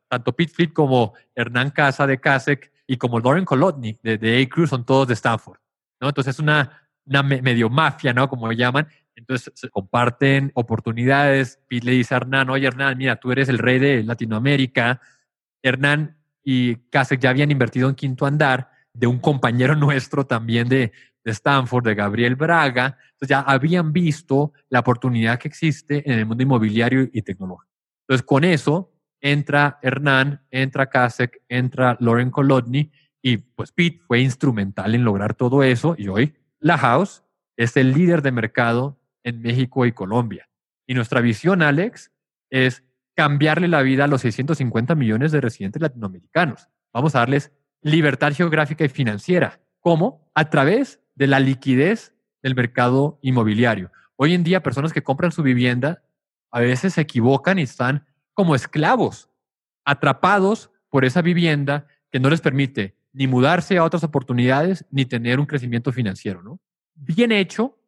tanto 0.08 0.34
Pete 0.36 0.54
Fleet 0.54 0.74
como 0.74 1.14
Hernán 1.36 1.72
Casa 1.72 2.06
de 2.06 2.20
Kasek 2.20 2.72
y 2.86 2.98
como 2.98 3.20
Lauren 3.20 3.46
Kolodny 3.46 3.98
de, 4.04 4.18
de 4.18 4.41
A-Cruz 4.41 4.70
son 4.70 4.86
todos 4.86 5.08
de 5.08 5.14
Stanford, 5.14 5.60
¿no? 6.02 6.10
Entonces 6.10 6.36
es 6.36 6.39
una, 6.39 6.84
una 7.06 7.24
medio 7.24 7.70
mafia, 7.70 8.14
¿no? 8.14 8.30
Como 8.30 8.52
llaman. 8.52 8.88
Entonces 9.16 9.51
se 9.55 9.70
comparten 9.70 10.51
oportunidades. 10.55 11.59
Pete 11.68 11.86
le 11.86 11.91
dice 11.93 12.14
a 12.14 12.18
Hernán, 12.18 12.49
oye 12.49 12.68
Hernán, 12.68 12.97
mira, 12.97 13.16
tú 13.18 13.32
eres 13.32 13.49
el 13.49 13.59
rey 13.59 13.80
de 13.80 14.03
Latinoamérica. 14.03 15.01
Hernán 15.61 16.18
y 16.43 16.76
Kasek 16.89 17.20
ya 17.20 17.30
habían 17.30 17.51
invertido 17.51 17.89
en 17.89 17.95
Quinto 17.95 18.26
Andar 18.26 18.70
de 18.93 19.07
un 19.07 19.20
compañero 19.20 19.76
nuestro 19.78 20.26
también 20.26 20.68
de, 20.68 20.91
de 21.24 21.32
Stanford, 21.32 21.86
de 21.86 21.95
Gabriel 21.95 22.36
Braga. 22.36 22.97
Entonces 23.11 23.30
ya 23.30 23.41
habían 23.41 23.93
visto 23.93 24.53
la 24.70 24.80
oportunidad 24.80 25.39
que 25.39 25.47
existe 25.47 26.09
en 26.09 26.20
el 26.20 26.26
mundo 26.26 26.43
inmobiliario 26.43 27.09
y 27.11 27.22
tecnológico. 27.22 27.72
Entonces 28.01 28.26
con 28.26 28.43
eso 28.43 28.91
entra 29.22 29.80
Hernán, 29.82 30.41
entra 30.51 30.89
Kasek, 30.89 31.41
entra 31.47 31.97
Lauren 32.01 32.30
Kolodny 32.30 32.91
y 33.22 33.38
pues 33.38 33.72
Pete 33.72 34.01
fue 34.05 34.20
instrumental 34.20 34.93
en 34.93 35.05
lograr 35.05 35.34
todo 35.34 35.64
eso 35.64 35.95
y 35.97 36.09
hoy 36.09 36.36
la 36.59 36.78
House 36.78 37.24
es 37.55 37.78
el 37.78 37.93
líder 37.93 38.22
de 38.22 38.32
mercado 38.34 38.99
en 39.24 39.41
México 39.41 39.86
y 39.86 39.91
Colombia. 39.91 40.49
Y 40.86 40.93
nuestra 40.93 41.21
visión, 41.21 41.61
Alex, 41.61 42.11
es 42.49 42.84
cambiarle 43.15 43.67
la 43.67 43.82
vida 43.82 44.05
a 44.05 44.07
los 44.07 44.21
650 44.21 44.95
millones 44.95 45.32
de 45.32 45.41
residentes 45.41 45.82
latinoamericanos. 45.82 46.67
Vamos 46.91 47.15
a 47.15 47.19
darles 47.19 47.51
libertad 47.82 48.34
geográfica 48.34 48.86
y 48.86 48.89
financiera. 48.89 49.61
¿Cómo? 49.80 50.32
A 50.36 50.49
través 50.49 51.01
de 51.15 51.28
la 51.28 51.39
liquidez 51.39 52.15
del 52.41 52.55
mercado 52.55 53.19
inmobiliario. 53.21 53.91
Hoy 54.15 54.34
en 54.34 54.43
día, 54.43 54.63
personas 54.63 54.93
que 54.93 55.03
compran 55.03 55.32
su 55.32 55.43
vivienda 55.43 56.03
a 56.51 56.59
veces 56.59 56.93
se 56.93 57.01
equivocan 57.01 57.57
y 57.57 57.63
están 57.63 58.05
como 58.34 58.55
esclavos, 58.55 59.30
atrapados 59.86 60.71
por 60.89 61.03
esa 61.03 61.21
vivienda 61.21 61.88
que 62.11 62.19
no 62.19 62.30
les 62.30 62.41
permite 62.41 62.95
ni 63.11 63.28
mudarse 63.28 63.78
a 63.78 63.84
otras 63.84 64.03
oportunidades 64.03 64.86
ni 64.91 65.05
tener 65.05 65.39
un 65.39 65.45
crecimiento 65.45 65.91
financiero. 65.91 66.43
¿no? 66.43 66.59
Bien 66.93 67.32
hecho, 67.32 67.80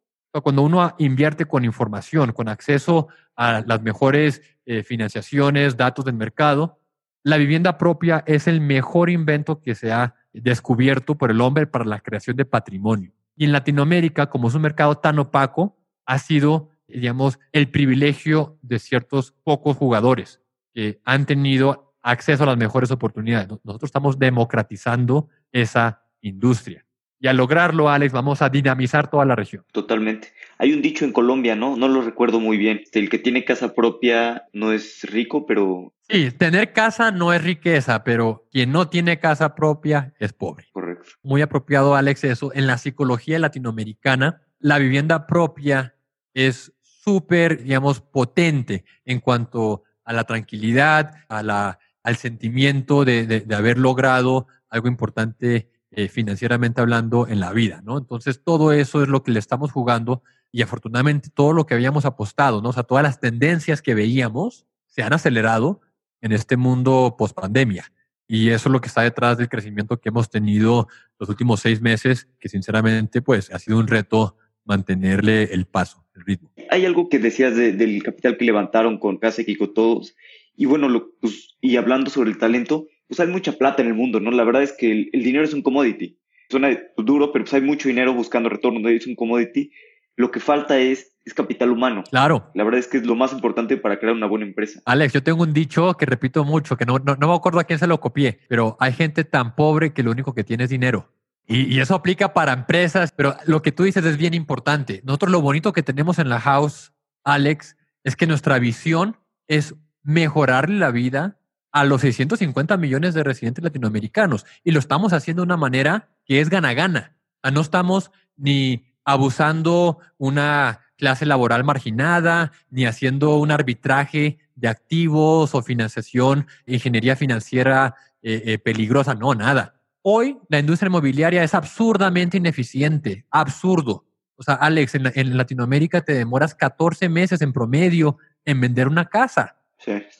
cuando 0.42 0.62
uno 0.62 0.94
invierte 0.98 1.46
con 1.46 1.64
información, 1.64 2.32
con 2.32 2.48
acceso 2.48 3.08
a 3.34 3.62
las 3.66 3.82
mejores 3.82 4.42
eh, 4.64 4.82
financiaciones, 4.82 5.76
datos 5.76 6.04
del 6.04 6.14
mercado, 6.14 6.78
la 7.22 7.36
vivienda 7.36 7.78
propia 7.78 8.22
es 8.26 8.46
el 8.46 8.60
mejor 8.60 9.10
invento 9.10 9.60
que 9.60 9.74
se 9.74 9.92
ha 9.92 10.14
descubierto 10.32 11.16
por 11.16 11.30
el 11.30 11.40
hombre 11.40 11.66
para 11.66 11.84
la 11.84 12.00
creación 12.00 12.36
de 12.36 12.44
patrimonio. 12.44 13.12
Y 13.36 13.44
en 13.44 13.52
Latinoamérica, 13.52 14.26
como 14.26 14.48
es 14.48 14.54
un 14.54 14.62
mercado 14.62 14.96
tan 14.96 15.18
opaco, 15.18 15.76
ha 16.04 16.18
sido 16.18 16.70
digamos, 16.88 17.38
el 17.52 17.70
privilegio 17.70 18.58
de 18.62 18.78
ciertos 18.78 19.32
pocos 19.44 19.76
jugadores 19.76 20.40
que 20.72 21.00
han 21.04 21.26
tenido 21.26 21.94
acceso 22.02 22.44
a 22.44 22.46
las 22.46 22.56
mejores 22.56 22.90
oportunidades. 22.90 23.48
Nosotros 23.48 23.88
estamos 23.88 24.18
democratizando 24.18 25.28
esa 25.52 26.02
industria. 26.20 26.85
Y 27.18 27.28
al 27.28 27.36
lograrlo, 27.36 27.88
Alex, 27.88 28.12
vamos 28.12 28.42
a 28.42 28.48
dinamizar 28.48 29.08
toda 29.08 29.24
la 29.24 29.34
región. 29.34 29.64
Totalmente. 29.72 30.32
Hay 30.58 30.72
un 30.72 30.82
dicho 30.82 31.04
en 31.04 31.12
Colombia, 31.12 31.56
¿no? 31.56 31.76
No 31.76 31.88
lo 31.88 32.02
recuerdo 32.02 32.40
muy 32.40 32.56
bien. 32.56 32.82
El 32.92 33.08
que 33.08 33.18
tiene 33.18 33.44
casa 33.44 33.74
propia 33.74 34.46
no 34.52 34.72
es 34.72 35.02
rico, 35.02 35.46
pero... 35.46 35.92
Sí, 36.08 36.30
tener 36.30 36.72
casa 36.72 37.10
no 37.10 37.32
es 37.32 37.42
riqueza, 37.42 38.04
pero 38.04 38.46
quien 38.52 38.70
no 38.70 38.88
tiene 38.88 39.18
casa 39.18 39.54
propia 39.54 40.14
es 40.18 40.32
pobre. 40.32 40.66
Correcto. 40.72 41.10
Muy 41.22 41.42
apropiado, 41.42 41.96
Alex, 41.96 42.24
eso. 42.24 42.52
En 42.54 42.66
la 42.66 42.78
psicología 42.78 43.38
latinoamericana, 43.38 44.42
la 44.58 44.78
vivienda 44.78 45.26
propia 45.26 45.94
es 46.34 46.72
súper, 46.82 47.62
digamos, 47.62 48.00
potente 48.00 48.84
en 49.04 49.20
cuanto 49.20 49.84
a 50.04 50.12
la 50.12 50.24
tranquilidad, 50.24 51.14
a 51.28 51.42
la, 51.42 51.78
al 52.02 52.16
sentimiento 52.16 53.04
de, 53.04 53.26
de, 53.26 53.54
haber 53.54 53.78
logrado 53.78 54.46
algo 54.68 54.88
importante 54.88 55.70
eh, 55.96 56.08
financieramente 56.08 56.82
hablando 56.82 57.26
en 57.26 57.40
la 57.40 57.54
vida, 57.54 57.80
¿no? 57.82 57.96
Entonces, 57.96 58.42
todo 58.44 58.70
eso 58.72 59.02
es 59.02 59.08
lo 59.08 59.22
que 59.22 59.30
le 59.30 59.38
estamos 59.38 59.72
jugando 59.72 60.22
y 60.52 60.60
afortunadamente 60.60 61.30
todo 61.32 61.54
lo 61.54 61.64
que 61.64 61.72
habíamos 61.72 62.04
apostado, 62.04 62.60
¿no? 62.60 62.68
O 62.68 62.72
sea, 62.74 62.82
todas 62.82 63.02
las 63.02 63.18
tendencias 63.18 63.80
que 63.80 63.94
veíamos 63.94 64.66
se 64.84 65.02
han 65.02 65.14
acelerado 65.14 65.80
en 66.20 66.32
este 66.32 66.58
mundo 66.58 67.16
post 67.18 67.34
pandemia. 67.34 67.90
Y 68.28 68.50
eso 68.50 68.68
es 68.68 68.72
lo 68.74 68.82
que 68.82 68.88
está 68.88 69.00
detrás 69.00 69.38
del 69.38 69.48
crecimiento 69.48 69.98
que 69.98 70.10
hemos 70.10 70.28
tenido 70.28 70.86
los 71.18 71.30
últimos 71.30 71.60
seis 71.60 71.80
meses, 71.80 72.28
que 72.38 72.50
sinceramente, 72.50 73.22
pues, 73.22 73.50
ha 73.50 73.58
sido 73.58 73.78
un 73.78 73.86
reto 73.86 74.36
mantenerle 74.66 75.44
el 75.44 75.64
paso, 75.64 76.04
el 76.14 76.26
ritmo. 76.26 76.52
Hay 76.68 76.84
algo 76.84 77.08
que 77.08 77.18
decías 77.18 77.56
del 77.56 78.02
capital 78.02 78.36
que 78.36 78.44
levantaron 78.44 78.98
con 78.98 79.16
Kasek 79.16 79.48
y 79.48 79.56
con 79.56 79.72
todos. 79.72 80.14
Y 80.54 80.66
bueno, 80.66 80.88
pues, 81.22 81.56
y 81.62 81.76
hablando 81.76 82.10
sobre 82.10 82.28
el 82.28 82.36
talento, 82.36 82.86
pues 83.08 83.20
hay 83.20 83.28
mucha 83.28 83.52
plata 83.52 83.82
en 83.82 83.88
el 83.88 83.94
mundo, 83.94 84.20
¿no? 84.20 84.30
La 84.30 84.44
verdad 84.44 84.62
es 84.62 84.72
que 84.72 85.10
el, 85.12 85.22
dinero 85.22 85.44
es 85.44 85.54
un 85.54 85.62
commodity. 85.62 86.18
Suena 86.48 86.78
duro, 86.96 87.32
pero 87.32 87.44
pues 87.44 87.54
hay 87.54 87.60
mucho 87.60 87.88
dinero 87.88 88.14
buscando 88.14 88.48
retorno, 88.48 88.88
es 88.88 89.06
un 89.06 89.16
commodity. 89.16 89.70
Lo 90.16 90.30
que 90.30 90.40
falta 90.40 90.78
es, 90.78 91.16
es 91.24 91.34
capital 91.34 91.70
humano. 91.70 92.04
Claro. 92.10 92.50
La 92.54 92.64
verdad 92.64 92.80
es 92.80 92.86
que 92.86 92.98
es 92.98 93.06
lo 93.06 93.16
más 93.16 93.32
importante 93.32 93.76
para 93.76 93.98
crear 93.98 94.14
una 94.14 94.26
buena 94.26 94.46
empresa. 94.46 94.80
Alex, 94.86 95.12
yo 95.12 95.22
tengo 95.22 95.42
un 95.42 95.52
dicho 95.52 95.94
que 95.94 96.06
repito 96.06 96.44
mucho, 96.44 96.76
que 96.76 96.86
no, 96.86 96.98
no, 96.98 97.16
no 97.16 97.28
me 97.28 97.34
acuerdo 97.34 97.60
a 97.60 97.64
quién 97.64 97.78
se 97.78 97.86
lo 97.86 98.00
copié, 98.00 98.38
pero 98.48 98.76
hay 98.80 98.92
gente 98.92 99.24
tan 99.24 99.54
pobre 99.54 99.92
que 99.92 100.02
lo 100.02 100.10
único 100.12 100.34
que 100.34 100.44
tiene 100.44 100.64
es 100.64 100.70
dinero. 100.70 101.12
Y, 101.48 101.78
eso 101.78 101.94
aplica 101.94 102.32
para 102.32 102.52
empresas, 102.52 103.12
pero 103.12 103.36
lo 103.46 103.62
que 103.62 103.70
tú 103.70 103.84
dices 103.84 104.04
es 104.04 104.16
bien 104.16 104.34
importante. 104.34 105.00
Nosotros 105.04 105.30
lo 105.30 105.40
bonito 105.40 105.72
que 105.72 105.84
tenemos 105.84 106.18
en 106.18 106.28
la 106.28 106.40
house, 106.40 106.92
Alex, 107.22 107.76
es 108.02 108.16
que 108.16 108.26
nuestra 108.26 108.58
visión 108.58 109.16
es 109.46 109.74
mejorarle 110.02 110.78
la 110.78 110.90
vida 110.90 111.38
a 111.76 111.84
los 111.84 112.00
650 112.00 112.78
millones 112.78 113.12
de 113.12 113.22
residentes 113.22 113.62
latinoamericanos. 113.62 114.46
Y 114.64 114.70
lo 114.70 114.78
estamos 114.78 115.12
haciendo 115.12 115.42
de 115.42 115.46
una 115.48 115.58
manera 115.58 116.08
que 116.24 116.40
es 116.40 116.48
gana-gana. 116.48 117.14
No 117.52 117.60
estamos 117.60 118.10
ni 118.38 118.86
abusando 119.04 119.98
una 120.16 120.80
clase 120.96 121.26
laboral 121.26 121.64
marginada, 121.64 122.52
ni 122.70 122.86
haciendo 122.86 123.36
un 123.36 123.50
arbitraje 123.50 124.38
de 124.54 124.68
activos 124.68 125.54
o 125.54 125.62
financiación, 125.62 126.46
ingeniería 126.64 127.14
financiera 127.14 127.94
eh, 128.22 128.42
eh, 128.46 128.58
peligrosa. 128.58 129.14
No, 129.14 129.34
nada 129.34 129.74
Hoy 130.00 130.38
la 130.48 130.60
industria 130.60 130.86
inmobiliaria 130.86 131.44
es 131.44 131.52
absurdamente 131.52 132.38
ineficiente, 132.38 133.26
absurdo. 133.30 134.06
O 134.36 134.42
sea, 134.42 134.54
Alex, 134.54 134.94
en, 134.94 135.36
Latinoamérica 135.36 136.00
te 136.00 136.14
demoras 136.14 136.54
14 136.54 137.10
meses 137.10 137.42
en 137.42 137.52
promedio 137.52 138.16
en 138.46 138.62
vender 138.62 138.88
una 138.88 139.04
casa. 139.04 139.56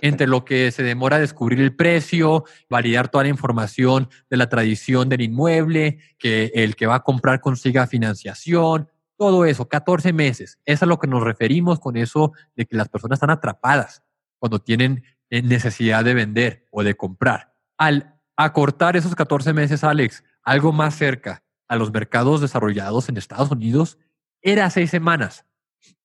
Entre 0.01 0.27
lo 0.27 0.45
que 0.45 0.71
se 0.71 0.83
demora 0.83 1.19
descubrir 1.19 1.61
el 1.61 1.75
precio, 1.75 2.45
validar 2.69 3.09
toda 3.09 3.25
la 3.25 3.31
información 3.31 4.09
de 4.31 4.37
la 4.37 4.49
tradición 4.49 5.09
del 5.09 5.23
inmueble, 5.23 5.99
que 6.19 6.53
el 6.55 6.77
que 6.77 6.87
va 6.87 6.97
a 6.97 7.03
comprar 7.03 7.41
consiga 7.41 7.87
financiación, 7.87 8.89
todo 9.17 9.45
eso, 9.45 9.69
14 9.69 10.13
meses. 10.13 10.59
Es 10.65 10.83
a 10.83 10.87
lo 10.87 10.99
que 10.99 11.07
nos 11.07 11.23
referimos 11.23 11.81
con 11.81 11.97
eso 11.97 12.33
de 12.55 12.67
que 12.67 12.77
las 12.77 12.89
personas 12.89 13.17
están 13.17 13.31
atrapadas 13.31 14.03
cuando 14.39 14.61
tienen 14.61 15.03
eh, 15.31 15.43
necesidad 15.43 16.05
de 16.05 16.15
vender 16.15 16.67
o 16.71 16.83
de 16.83 16.95
comprar. 16.95 17.55
Al 17.79 18.15
acortar 18.37 18.97
esos 18.97 19.15
14 19.15 19.53
meses, 19.53 19.83
Alex, 19.85 20.23
algo 20.43 20.73
más 20.73 20.95
cerca 20.95 21.43
a 21.69 21.77
los 21.77 21.93
mercados 21.93 22.41
desarrollados 22.41 23.09
en 23.09 23.17
Estados 23.17 23.51
Unidos, 23.51 23.99
era 24.43 24.71
seis 24.71 24.91
semanas. 24.91 25.45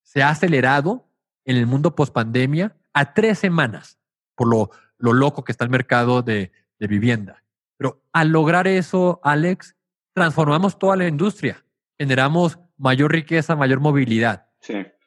Se 0.02 0.24
ha 0.24 0.30
acelerado 0.30 1.08
en 1.45 1.58
el 1.58 1.68
mundo 1.68 1.95
post 1.95 2.14
pandemia 2.14 2.76
a 2.94 3.14
tres 3.14 3.39
semanas 3.39 4.00
por 4.36 4.48
lo, 4.48 4.72
lo 4.98 5.14
loco 5.14 5.44
que 5.44 5.52
está 5.52 5.66
el 5.66 5.70
mercado 5.70 6.22
de, 6.22 6.52
de 6.80 6.88
vivienda. 6.88 7.44
Pero 7.78 8.04
al 8.12 8.30
lograr 8.30 8.68
eso, 8.68 9.20
Alex, 9.24 9.76
transformamos 10.14 10.78
toda 10.80 10.96
la 10.96 11.08
industria, 11.08 11.64
generamos 11.98 12.60
mayor 12.78 13.12
riqueza, 13.12 13.56
mayor 13.56 13.80
movilidad. 13.80 14.48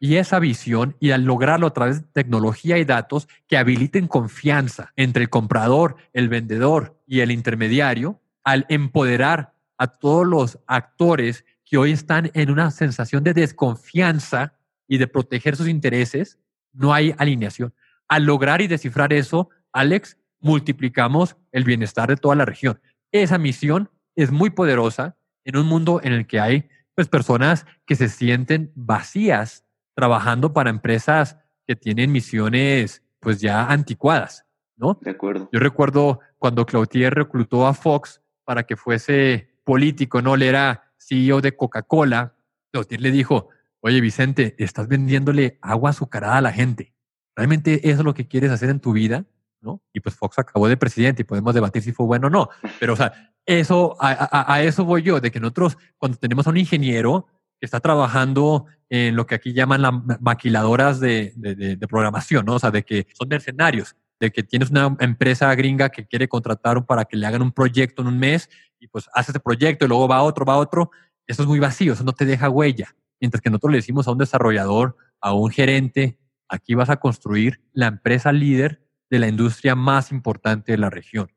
Y 0.01 0.17
esa 0.17 0.39
visión, 0.41 0.97
y 0.99 1.13
al 1.13 1.25
lograrlo 1.25 1.69
a 1.69 1.73
través 1.73 2.03
de 2.03 2.09
tecnología 2.13 2.79
y 2.79 2.85
datos 2.85 3.29
que 3.47 3.57
habiliten 3.57 4.09
confianza 4.09 4.93
entre 4.97 5.23
el 5.23 5.31
comprador, 5.31 5.97
el 6.13 6.29
vendedor 6.29 7.01
y 7.07 7.21
el 7.21 7.31
intermediario, 7.31 8.21
al 8.43 8.67
empoderar 8.69 9.55
a 9.79 9.87
todos 9.87 10.27
los 10.27 10.59
actores 10.67 11.45
que 11.65 11.79
hoy 11.79 11.93
están 11.93 12.31
en 12.35 12.51
una 12.51 12.71
sensación 12.71 13.25
de 13.25 13.35
desconfianza 13.35 14.55
y 14.87 14.99
de 14.99 15.07
proteger 15.07 15.57
sus 15.57 15.69
intereses, 15.69 16.39
no 16.75 16.93
hay 16.93 17.15
alineación. 17.19 17.73
Al 18.09 18.25
lograr 18.25 18.61
y 18.61 18.67
descifrar 18.67 19.13
eso, 19.13 19.49
Alex, 19.73 20.19
multiplicamos 20.41 21.37
el 21.53 21.65
bienestar 21.65 22.09
de 22.09 22.17
toda 22.17 22.35
la 22.35 22.45
región. 22.45 22.81
Esa 23.13 23.39
misión 23.39 23.91
es 24.15 24.31
muy 24.31 24.51
poderosa 24.51 25.17
en 25.45 25.57
un 25.57 25.67
mundo 25.67 26.01
en 26.03 26.13
el 26.13 26.27
que 26.27 26.41
hay 26.41 26.69
pues, 26.95 27.09
personas 27.09 27.67
que 27.87 27.95
se 27.95 28.09
sienten 28.09 28.73
vacías 28.75 29.65
trabajando 29.95 30.53
para 30.53 30.71
empresas 30.71 31.39
que 31.67 31.77
tienen 31.77 32.13
misiones 32.13 33.03
pues 33.21 33.41
ya 33.41 33.67
anticuadas, 33.67 34.45
¿no? 34.77 34.99
De 35.01 35.13
acuerdo. 35.13 35.49
Yo 35.51 35.61
recuerdo 35.61 36.21
cuando 36.39 36.67
Cloutier 36.67 37.15
reclutó 37.15 37.67
a 37.67 37.73
Fox 37.73 38.21
para 38.45 38.65
que 38.65 38.77
fuese 38.77 39.57
político, 39.65 40.21
¿no? 40.21 40.37
Le 40.37 40.49
era 40.49 40.93
CEO 40.99 41.41
de 41.41 41.57
Coca-Cola. 41.57 42.35
Cloutier 42.71 43.01
le 43.01 43.11
dijo, 43.11 43.49
oye 43.85 44.01
Vicente, 44.01 44.55
estás 44.59 44.89
vendiéndole 44.89 45.59
agua 45.61 45.91
azucarada 45.91 46.39
a 46.39 46.41
la 46.41 46.53
gente. 46.53 46.95
¿Realmente 47.37 47.91
eso 47.91 47.99
es 47.99 48.05
lo 48.05 48.15
que 48.15 48.27
quieres 48.27 48.51
hacer 48.51 48.71
en 48.71 48.81
tu 48.81 48.93
vida? 48.95 49.27
¿No? 49.61 49.83
Y 49.93 50.01
pues 50.01 50.15
Fox 50.15 50.39
acabó 50.39 50.69
de 50.69 50.79
presidente 50.79 51.23
y 51.23 51.25
podemos 51.25 51.55
debatir 51.55 51.83
si 51.83 51.93
fue 51.93 52.07
bueno 52.07 52.29
o 52.29 52.31
no. 52.31 52.49
Pero, 52.81 52.95
o 52.95 52.97
sea, 52.97 53.35
eso, 53.45 53.95
a, 54.01 54.63
eso 54.63 54.87
voy 54.87 55.03
yo, 55.03 55.21
de 55.21 55.31
que 55.31 55.39
nosotros, 55.39 55.77
cuando 55.99 56.17
tenemos 56.17 56.47
a 56.47 56.51
un 56.51 56.57
ingeniero 56.57 57.27
que 57.61 57.67
está 57.67 57.81
trabajando 57.81 58.67
en 58.89 59.17
lo 59.17 59.27
que 59.27 59.35
aquí 59.35 59.53
llaman 59.53 59.83
las 59.83 59.93
maquiladoras 60.21 60.99
de, 61.01 61.33
de, 61.37 61.89
programación. 61.89 62.49
O 62.49 62.59
sea, 62.59 62.71
de 62.71 62.85
que 62.85 63.07
son 63.13 63.29
mercenarios, 63.29 63.97
de 64.19 64.31
que 64.31 64.43
tienes 64.43 64.71
una 64.71 64.97
empresa 65.01 65.55
gringa 65.55 65.91
que 65.91 66.07
quiere 66.07 66.27
contratar 66.27 66.87
para 66.87 67.05
que 67.05 67.19
le 67.19 67.27
hagan 67.27 67.43
un 67.43 67.53
proyecto 67.53 68.01
en 68.01 68.09
un 68.09 68.19
mes 68.19 68.49
y 68.81 68.89
pues 68.89 69.11
hace 69.13 69.33
ese 69.33 69.41
proyecto 69.41 69.85
y 69.85 69.89
luego 69.89 70.09
va 70.09 70.23
otro, 70.23 70.47
va 70.47 70.57
otro. 70.57 70.91
Eso 71.27 71.43
es 71.43 71.49
muy 71.49 71.59
vacío, 71.59 71.93
eso 71.93 72.05
no 72.05 72.13
te 72.13 72.25
deja 72.25 72.49
huella. 72.49 72.95
Mientras 73.25 73.41
que 73.41 73.49
nosotros 73.49 73.73
le 73.73 73.79
decimos 73.79 74.07
a 74.07 74.11
un 74.11 74.19
desarrollador, 74.19 74.99
a 75.19 75.33
un 75.33 75.51
gerente, 75.51 76.19
aquí 76.47 76.75
vas 76.75 76.91
a 76.91 76.99
construir 76.99 77.63
la 77.73 77.87
empresa 77.87 78.33
líder 78.33 78.87
de 79.09 79.19
la 79.19 79.29
industria 79.29 79.75
más 79.75 80.13
importante 80.13 80.73
de 80.73 80.77
la 80.77 80.91
región, 80.91 81.33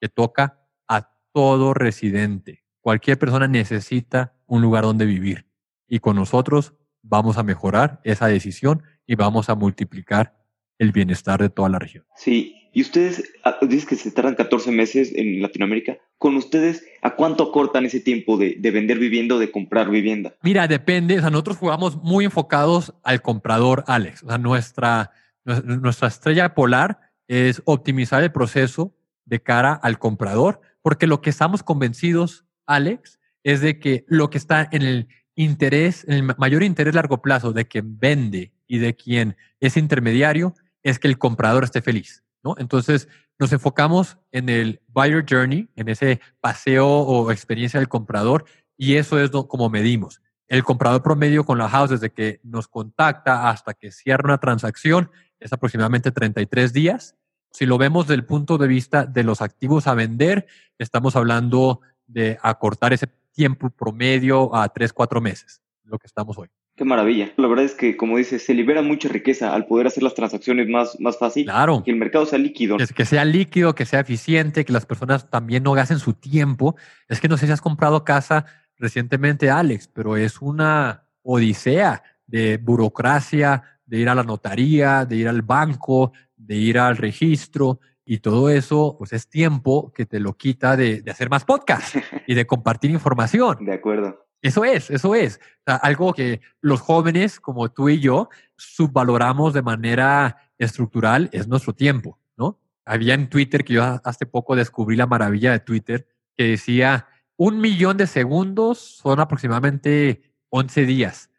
que 0.00 0.08
toca 0.08 0.60
a 0.86 1.16
todo 1.32 1.74
residente. 1.74 2.62
Cualquier 2.80 3.18
persona 3.18 3.48
necesita 3.48 4.36
un 4.46 4.62
lugar 4.62 4.84
donde 4.84 5.04
vivir. 5.04 5.48
Y 5.88 5.98
con 5.98 6.14
nosotros 6.14 6.74
vamos 7.02 7.38
a 7.38 7.42
mejorar 7.42 8.00
esa 8.04 8.28
decisión 8.28 8.84
y 9.04 9.16
vamos 9.16 9.48
a 9.48 9.56
multiplicar 9.56 10.38
el 10.78 10.92
bienestar 10.92 11.42
de 11.42 11.50
toda 11.50 11.70
la 11.70 11.80
región. 11.80 12.04
Sí, 12.14 12.61
y 12.72 12.80
ustedes, 12.80 13.32
ah, 13.44 13.58
dices 13.62 13.86
que 13.86 13.96
se 13.96 14.10
tardan 14.10 14.34
14 14.34 14.70
meses 14.70 15.12
en 15.14 15.42
Latinoamérica. 15.42 15.98
¿Con 16.16 16.36
ustedes 16.36 16.84
a 17.02 17.14
cuánto 17.16 17.52
cortan 17.52 17.84
ese 17.84 18.00
tiempo 18.00 18.38
de, 18.38 18.56
de 18.58 18.70
vender 18.70 18.98
vivienda 18.98 19.34
o 19.34 19.38
de 19.38 19.50
comprar 19.50 19.90
vivienda? 19.90 20.34
Mira, 20.42 20.66
depende. 20.66 21.18
O 21.18 21.20
sea, 21.20 21.30
nosotros 21.30 21.58
jugamos 21.58 21.96
muy 21.96 22.24
enfocados 22.24 22.94
al 23.02 23.20
comprador, 23.20 23.84
Alex. 23.86 24.22
O 24.22 24.28
sea, 24.28 24.38
nuestra, 24.38 25.10
nuestra 25.44 26.08
estrella 26.08 26.54
polar 26.54 27.00
es 27.28 27.60
optimizar 27.66 28.22
el 28.22 28.32
proceso 28.32 28.94
de 29.26 29.42
cara 29.42 29.72
al 29.74 29.98
comprador, 29.98 30.60
porque 30.80 31.06
lo 31.06 31.20
que 31.20 31.30
estamos 31.30 31.62
convencidos, 31.62 32.44
Alex, 32.66 33.20
es 33.44 33.60
de 33.60 33.78
que 33.78 34.04
lo 34.08 34.30
que 34.30 34.38
está 34.38 34.68
en 34.70 34.82
el 34.82 35.08
interés, 35.34 36.04
en 36.08 36.14
el 36.14 36.36
mayor 36.38 36.62
interés 36.62 36.94
largo 36.94 37.22
plazo 37.22 37.52
de 37.52 37.66
quien 37.66 37.98
vende 37.98 38.52
y 38.66 38.78
de 38.78 38.94
quien 38.94 39.36
es 39.60 39.76
intermediario, 39.76 40.54
es 40.82 40.98
que 40.98 41.08
el 41.08 41.18
comprador 41.18 41.64
esté 41.64 41.82
feliz. 41.82 42.22
¿No? 42.42 42.54
Entonces, 42.58 43.08
nos 43.38 43.52
enfocamos 43.52 44.18
en 44.30 44.48
el 44.48 44.80
buyer 44.88 45.24
journey, 45.28 45.68
en 45.76 45.88
ese 45.88 46.20
paseo 46.40 46.86
o 46.86 47.30
experiencia 47.30 47.80
del 47.80 47.88
comprador, 47.88 48.44
y 48.76 48.96
eso 48.96 49.18
es 49.18 49.30
como 49.30 49.68
medimos. 49.68 50.20
El 50.48 50.64
comprador 50.64 51.02
promedio 51.02 51.44
con 51.44 51.58
la 51.58 51.68
house, 51.68 51.90
desde 51.90 52.10
que 52.10 52.40
nos 52.42 52.68
contacta 52.68 53.48
hasta 53.48 53.74
que 53.74 53.90
cierra 53.90 54.24
una 54.24 54.38
transacción, 54.38 55.10
es 55.40 55.52
aproximadamente 55.52 56.12
33 56.12 56.72
días. 56.72 57.16
Si 57.50 57.66
lo 57.66 57.78
vemos 57.78 58.06
desde 58.06 58.16
el 58.20 58.26
punto 58.26 58.58
de 58.58 58.68
vista 58.68 59.04
de 59.06 59.24
los 59.24 59.40
activos 59.40 59.86
a 59.86 59.94
vender, 59.94 60.46
estamos 60.78 61.16
hablando 61.16 61.80
de 62.06 62.38
acortar 62.42 62.92
ese 62.92 63.08
tiempo 63.32 63.70
promedio 63.70 64.54
a 64.54 64.68
3, 64.68 64.92
4 64.92 65.20
meses, 65.20 65.62
lo 65.84 65.98
que 65.98 66.06
estamos 66.06 66.36
hoy. 66.38 66.48
Qué 66.74 66.84
maravilla. 66.84 67.32
La 67.36 67.48
verdad 67.48 67.66
es 67.66 67.74
que, 67.74 67.98
como 67.98 68.16
dices, 68.16 68.44
se 68.44 68.54
libera 68.54 68.80
mucha 68.80 69.08
riqueza 69.08 69.54
al 69.54 69.66
poder 69.66 69.86
hacer 69.86 70.02
las 70.02 70.14
transacciones 70.14 70.68
más, 70.68 70.98
más 71.00 71.18
fácil. 71.18 71.44
Claro. 71.44 71.82
Que 71.84 71.90
el 71.90 71.98
mercado 71.98 72.24
sea 72.24 72.38
líquido. 72.38 72.78
que 72.78 73.04
sea 73.04 73.24
líquido, 73.26 73.74
que 73.74 73.84
sea 73.84 74.00
eficiente, 74.00 74.64
que 74.64 74.72
las 74.72 74.86
personas 74.86 75.28
también 75.28 75.62
no 75.62 75.72
gasten 75.72 75.98
su 75.98 76.14
tiempo. 76.14 76.74
Es 77.08 77.20
que 77.20 77.28
no 77.28 77.36
sé 77.36 77.46
si 77.46 77.52
has 77.52 77.60
comprado 77.60 78.04
casa 78.04 78.46
recientemente, 78.78 79.50
Alex, 79.50 79.88
pero 79.88 80.16
es 80.16 80.40
una 80.40 81.04
odisea 81.22 82.02
de 82.26 82.56
burocracia, 82.56 83.62
de 83.84 83.98
ir 83.98 84.08
a 84.08 84.14
la 84.14 84.22
notaría, 84.22 85.04
de 85.04 85.16
ir 85.16 85.28
al 85.28 85.42
banco, 85.42 86.12
de 86.36 86.56
ir 86.56 86.78
al 86.78 86.96
registro. 86.96 87.80
Y 88.06 88.18
todo 88.18 88.48
eso, 88.48 88.96
pues 88.98 89.12
es 89.12 89.28
tiempo 89.28 89.92
que 89.92 90.06
te 90.06 90.20
lo 90.20 90.38
quita 90.38 90.74
de, 90.74 91.02
de 91.02 91.10
hacer 91.10 91.28
más 91.28 91.44
podcast 91.44 91.96
y 92.26 92.34
de 92.34 92.46
compartir 92.46 92.90
información. 92.90 93.58
De 93.60 93.74
acuerdo. 93.74 94.31
Eso 94.42 94.64
es, 94.64 94.90
eso 94.90 95.14
es. 95.14 95.40
algo 95.64 96.12
que 96.12 96.40
los 96.60 96.80
jóvenes 96.80 97.38
como 97.38 97.70
tú 97.70 97.88
y 97.88 98.00
yo 98.00 98.28
subvaloramos 98.56 99.54
de 99.54 99.62
manera 99.62 100.50
estructural 100.58 101.30
es 101.32 101.46
nuestro 101.46 101.72
tiempo, 101.72 102.18
¿no? 102.36 102.58
Había 102.84 103.14
en 103.14 103.30
Twitter 103.30 103.64
que 103.64 103.74
yo 103.74 104.00
hace 104.04 104.26
poco 104.26 104.56
descubrí 104.56 104.96
la 104.96 105.06
maravilla 105.06 105.52
de 105.52 105.60
Twitter 105.60 106.08
que 106.36 106.44
decía 106.44 107.06
un 107.36 107.60
millón 107.60 107.96
de 107.96 108.08
segundos 108.08 108.78
son 108.78 109.20
aproximadamente 109.20 110.34
11 110.48 110.86
días, 110.86 111.30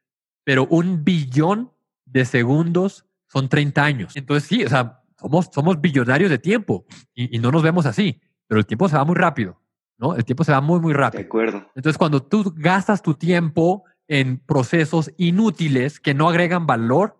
pero 0.45 0.65
un 0.67 1.03
billón 1.03 1.71
de 2.05 2.23
segundos 2.23 3.05
son 3.27 3.49
30 3.49 3.83
años. 3.83 4.15
Entonces 4.15 4.47
sí, 4.47 4.63
o 4.63 4.69
sea, 4.69 5.01
somos, 5.19 5.49
somos 5.53 5.81
billonarios 5.81 6.29
de 6.29 6.37
tiempo 6.37 6.85
y 7.13 7.37
no 7.39 7.51
nos 7.51 7.63
vemos 7.63 7.85
así, 7.85 8.21
pero 8.47 8.59
el 8.59 8.65
tiempo 8.65 8.87
se 8.87 8.95
va 8.95 9.03
muy 9.03 9.15
rápido. 9.15 9.62
¿No? 9.97 10.15
El 10.15 10.25
tiempo 10.25 10.43
se 10.43 10.51
va 10.51 10.61
muy, 10.61 10.79
muy 10.79 10.93
rápido. 10.93 11.21
De 11.21 11.27
acuerdo. 11.27 11.65
Entonces, 11.75 11.97
cuando 11.97 12.21
tú 12.23 12.53
gastas 12.55 13.01
tu 13.01 13.13
tiempo 13.13 13.83
en 14.07 14.37
procesos 14.37 15.11
inútiles 15.17 15.99
que 15.99 16.13
no 16.13 16.29
agregan 16.29 16.65
valor, 16.65 17.17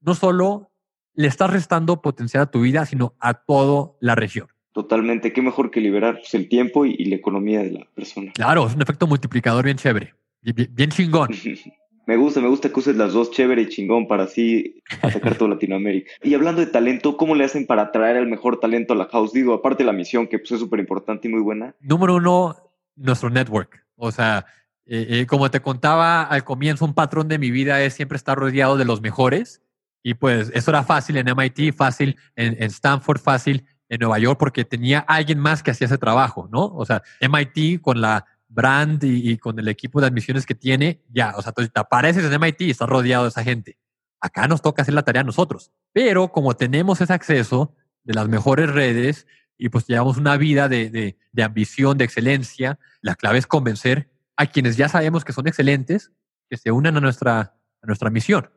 no 0.00 0.14
solo 0.14 0.72
le 1.14 1.28
estás 1.28 1.50
restando 1.50 2.00
potencial 2.00 2.44
a 2.44 2.50
tu 2.50 2.62
vida, 2.62 2.86
sino 2.86 3.14
a 3.20 3.34
toda 3.34 3.92
la 4.00 4.14
región. 4.14 4.48
Totalmente. 4.72 5.32
Qué 5.32 5.42
mejor 5.42 5.70
que 5.70 5.80
liberar 5.80 6.16
pues, 6.16 6.34
el 6.34 6.48
tiempo 6.48 6.86
y, 6.86 7.04
la 7.04 7.16
economía 7.16 7.62
de 7.62 7.72
la 7.72 7.86
persona. 7.94 8.32
Claro, 8.32 8.66
es 8.66 8.74
un 8.74 8.82
efecto 8.82 9.06
multiplicador 9.06 9.64
bien 9.64 9.76
chévere. 9.76 10.14
bien 10.42 10.90
chingón. 10.90 11.28
Me 12.12 12.18
gusta, 12.18 12.42
me 12.42 12.48
gusta 12.48 12.68
que 12.68 12.78
uses 12.78 12.94
las 12.94 13.14
dos 13.14 13.30
chévere 13.30 13.62
y 13.62 13.68
chingón 13.70 14.06
para 14.06 14.24
así 14.24 14.82
atacar 15.00 15.34
toda 15.38 15.48
Latinoamérica. 15.54 16.12
Y 16.22 16.34
hablando 16.34 16.60
de 16.60 16.66
talento, 16.66 17.16
¿cómo 17.16 17.34
le 17.34 17.44
hacen 17.44 17.66
para 17.66 17.84
atraer 17.84 18.16
el 18.16 18.26
mejor 18.26 18.60
talento 18.60 18.92
a 18.92 18.96
la 18.96 19.06
house? 19.06 19.32
Digo, 19.32 19.54
aparte 19.54 19.82
de 19.82 19.86
la 19.86 19.94
misión, 19.94 20.26
que 20.26 20.38
pues, 20.38 20.52
es 20.52 20.60
súper 20.60 20.78
importante 20.78 21.26
y 21.26 21.30
muy 21.30 21.40
buena. 21.40 21.74
Número 21.80 22.16
uno, 22.16 22.54
nuestro 22.96 23.30
network. 23.30 23.82
O 23.96 24.12
sea, 24.12 24.44
eh, 24.84 25.06
eh, 25.08 25.26
como 25.26 25.50
te 25.50 25.60
contaba 25.60 26.24
al 26.24 26.44
comienzo, 26.44 26.84
un 26.84 26.92
patrón 26.92 27.28
de 27.28 27.38
mi 27.38 27.50
vida 27.50 27.82
es 27.82 27.94
siempre 27.94 28.16
estar 28.16 28.36
rodeado 28.36 28.76
de 28.76 28.84
los 28.84 29.00
mejores. 29.00 29.62
Y 30.02 30.12
pues 30.12 30.52
eso 30.52 30.70
era 30.70 30.82
fácil 30.82 31.16
en 31.16 31.34
MIT, 31.34 31.74
fácil 31.74 32.18
en, 32.36 32.62
en 32.62 32.64
Stanford, 32.64 33.20
fácil 33.20 33.64
en 33.88 34.00
Nueva 34.00 34.18
York, 34.18 34.38
porque 34.38 34.66
tenía 34.66 34.98
alguien 34.98 35.38
más 35.38 35.62
que 35.62 35.70
hacía 35.70 35.86
ese 35.86 35.96
trabajo, 35.96 36.46
¿no? 36.52 36.66
O 36.74 36.84
sea, 36.84 37.02
MIT 37.22 37.80
con 37.80 38.02
la 38.02 38.26
brand 38.52 39.02
y, 39.02 39.38
con 39.38 39.58
el 39.58 39.68
equipo 39.68 40.00
de 40.00 40.06
admisiones 40.06 40.46
que 40.46 40.54
tiene, 40.54 41.02
ya, 41.08 41.34
o 41.36 41.42
sea, 41.42 41.52
te 41.52 41.68
apareces 41.74 42.24
en 42.24 42.40
MIT 42.40 42.60
y 42.62 42.70
estás 42.70 42.88
rodeado 42.88 43.24
de 43.24 43.30
esa 43.30 43.42
gente. 43.42 43.78
acá 44.20 44.46
nos 44.46 44.62
toca 44.62 44.82
hacer 44.82 44.94
la 44.94 45.02
tarea 45.02 45.22
a 45.22 45.24
nosotros. 45.24 45.72
Pero 45.92 46.30
como 46.30 46.54
tenemos 46.54 47.00
ese 47.00 47.12
acceso 47.12 47.74
de 48.04 48.14
las 48.14 48.28
mejores 48.28 48.70
redes 48.70 49.26
y 49.58 49.68
pues 49.68 49.86
llevamos 49.86 50.16
una 50.16 50.36
vida 50.36 50.68
de, 50.68 50.90
de, 50.90 51.18
de 51.32 51.42
ambición, 51.42 51.98
de 51.98 52.04
excelencia, 52.04 52.78
la 53.00 53.16
clave 53.16 53.38
es 53.38 53.46
convencer 53.46 54.10
a 54.36 54.46
quienes 54.46 54.76
ya 54.76 54.88
sabemos 54.88 55.24
que 55.24 55.32
son 55.32 55.48
excelentes 55.48 56.12
que 56.48 56.56
se 56.56 56.70
unan 56.70 56.96
a 56.96 57.00
nuestra, 57.00 57.40
a 57.80 57.86
nuestra 57.86 58.10
misión, 58.10 58.50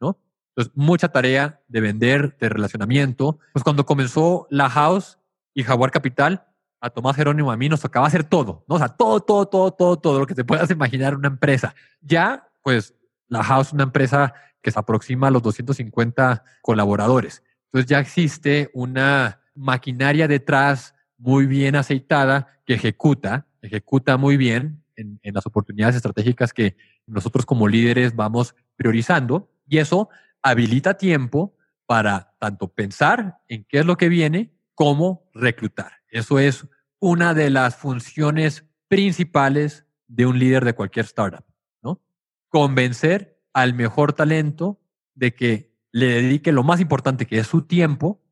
¿no? 0.00 0.20
Entonces, 0.50 0.72
mucha 0.74 1.08
tarea 1.08 1.62
de 1.68 1.80
vender, 1.80 2.36
de 2.38 2.48
relacionamiento. 2.48 3.38
Pues 3.52 3.62
cuando 3.62 3.86
comenzó 3.86 4.46
La 4.50 4.68
House 4.70 5.18
y 5.54 5.62
Jaguar 5.62 5.90
Capital, 5.90 6.46
a 6.80 6.90
Tomás 6.90 7.16
Jerónimo 7.16 7.50
a 7.50 7.56
mí 7.56 7.68
nos 7.68 7.80
tocaba 7.80 8.06
hacer 8.06 8.24
todo, 8.24 8.64
¿no? 8.68 8.76
O 8.76 8.78
sea, 8.78 8.88
todo, 8.88 9.20
todo, 9.20 9.46
todo, 9.46 9.70
todo, 9.72 9.98
todo 9.98 10.20
lo 10.20 10.26
que 10.26 10.34
te 10.34 10.44
puedas 10.44 10.70
imaginar 10.70 11.14
una 11.14 11.28
empresa. 11.28 11.74
Ya, 12.00 12.48
pues, 12.62 12.94
La 13.28 13.42
House 13.42 13.68
es 13.68 13.72
una 13.72 13.84
empresa 13.84 14.34
que 14.62 14.70
se 14.70 14.78
aproxima 14.78 15.28
a 15.28 15.30
los 15.30 15.42
250 15.42 16.44
colaboradores. 16.62 17.42
Entonces 17.66 17.88
ya 17.88 17.98
existe 17.98 18.70
una 18.74 19.40
maquinaria 19.54 20.28
detrás 20.28 20.94
muy 21.18 21.46
bien 21.46 21.76
aceitada 21.76 22.60
que 22.64 22.74
ejecuta, 22.74 23.46
ejecuta 23.62 24.16
muy 24.16 24.36
bien 24.36 24.82
en, 24.96 25.18
en, 25.22 25.34
las 25.34 25.46
oportunidades 25.46 25.96
estratégicas 25.96 26.52
que 26.52 26.76
nosotros 27.06 27.46
como 27.46 27.68
líderes 27.68 28.14
vamos 28.14 28.54
priorizando 28.76 29.50
y 29.66 29.78
eso 29.78 30.08
habilita 30.42 30.94
tiempo 30.94 31.56
para 31.86 32.34
tanto 32.38 32.68
pensar 32.68 33.38
en 33.48 33.64
qué 33.64 33.80
es 33.80 33.86
lo 33.86 33.96
que 33.96 34.08
viene 34.08 34.52
como 34.74 35.30
reclutar. 35.32 35.92
Eso 36.16 36.38
es 36.38 36.66
una 36.98 37.34
de 37.34 37.50
las 37.50 37.76
funciones 37.76 38.64
principales 38.88 39.86
de 40.08 40.24
un 40.24 40.38
líder 40.38 40.64
de 40.64 40.74
cualquier 40.74 41.04
startup, 41.04 41.44
¿no? 41.82 42.00
Convencer 42.48 43.38
al 43.52 43.74
mejor 43.74 44.14
talento 44.14 44.80
de 45.14 45.34
que 45.34 45.74
le 45.92 46.06
dedique 46.06 46.52
lo 46.52 46.62
más 46.62 46.80
importante 46.80 47.26
que 47.26 47.36
es 47.36 47.46
su 47.46 47.66
tiempo 47.66 48.22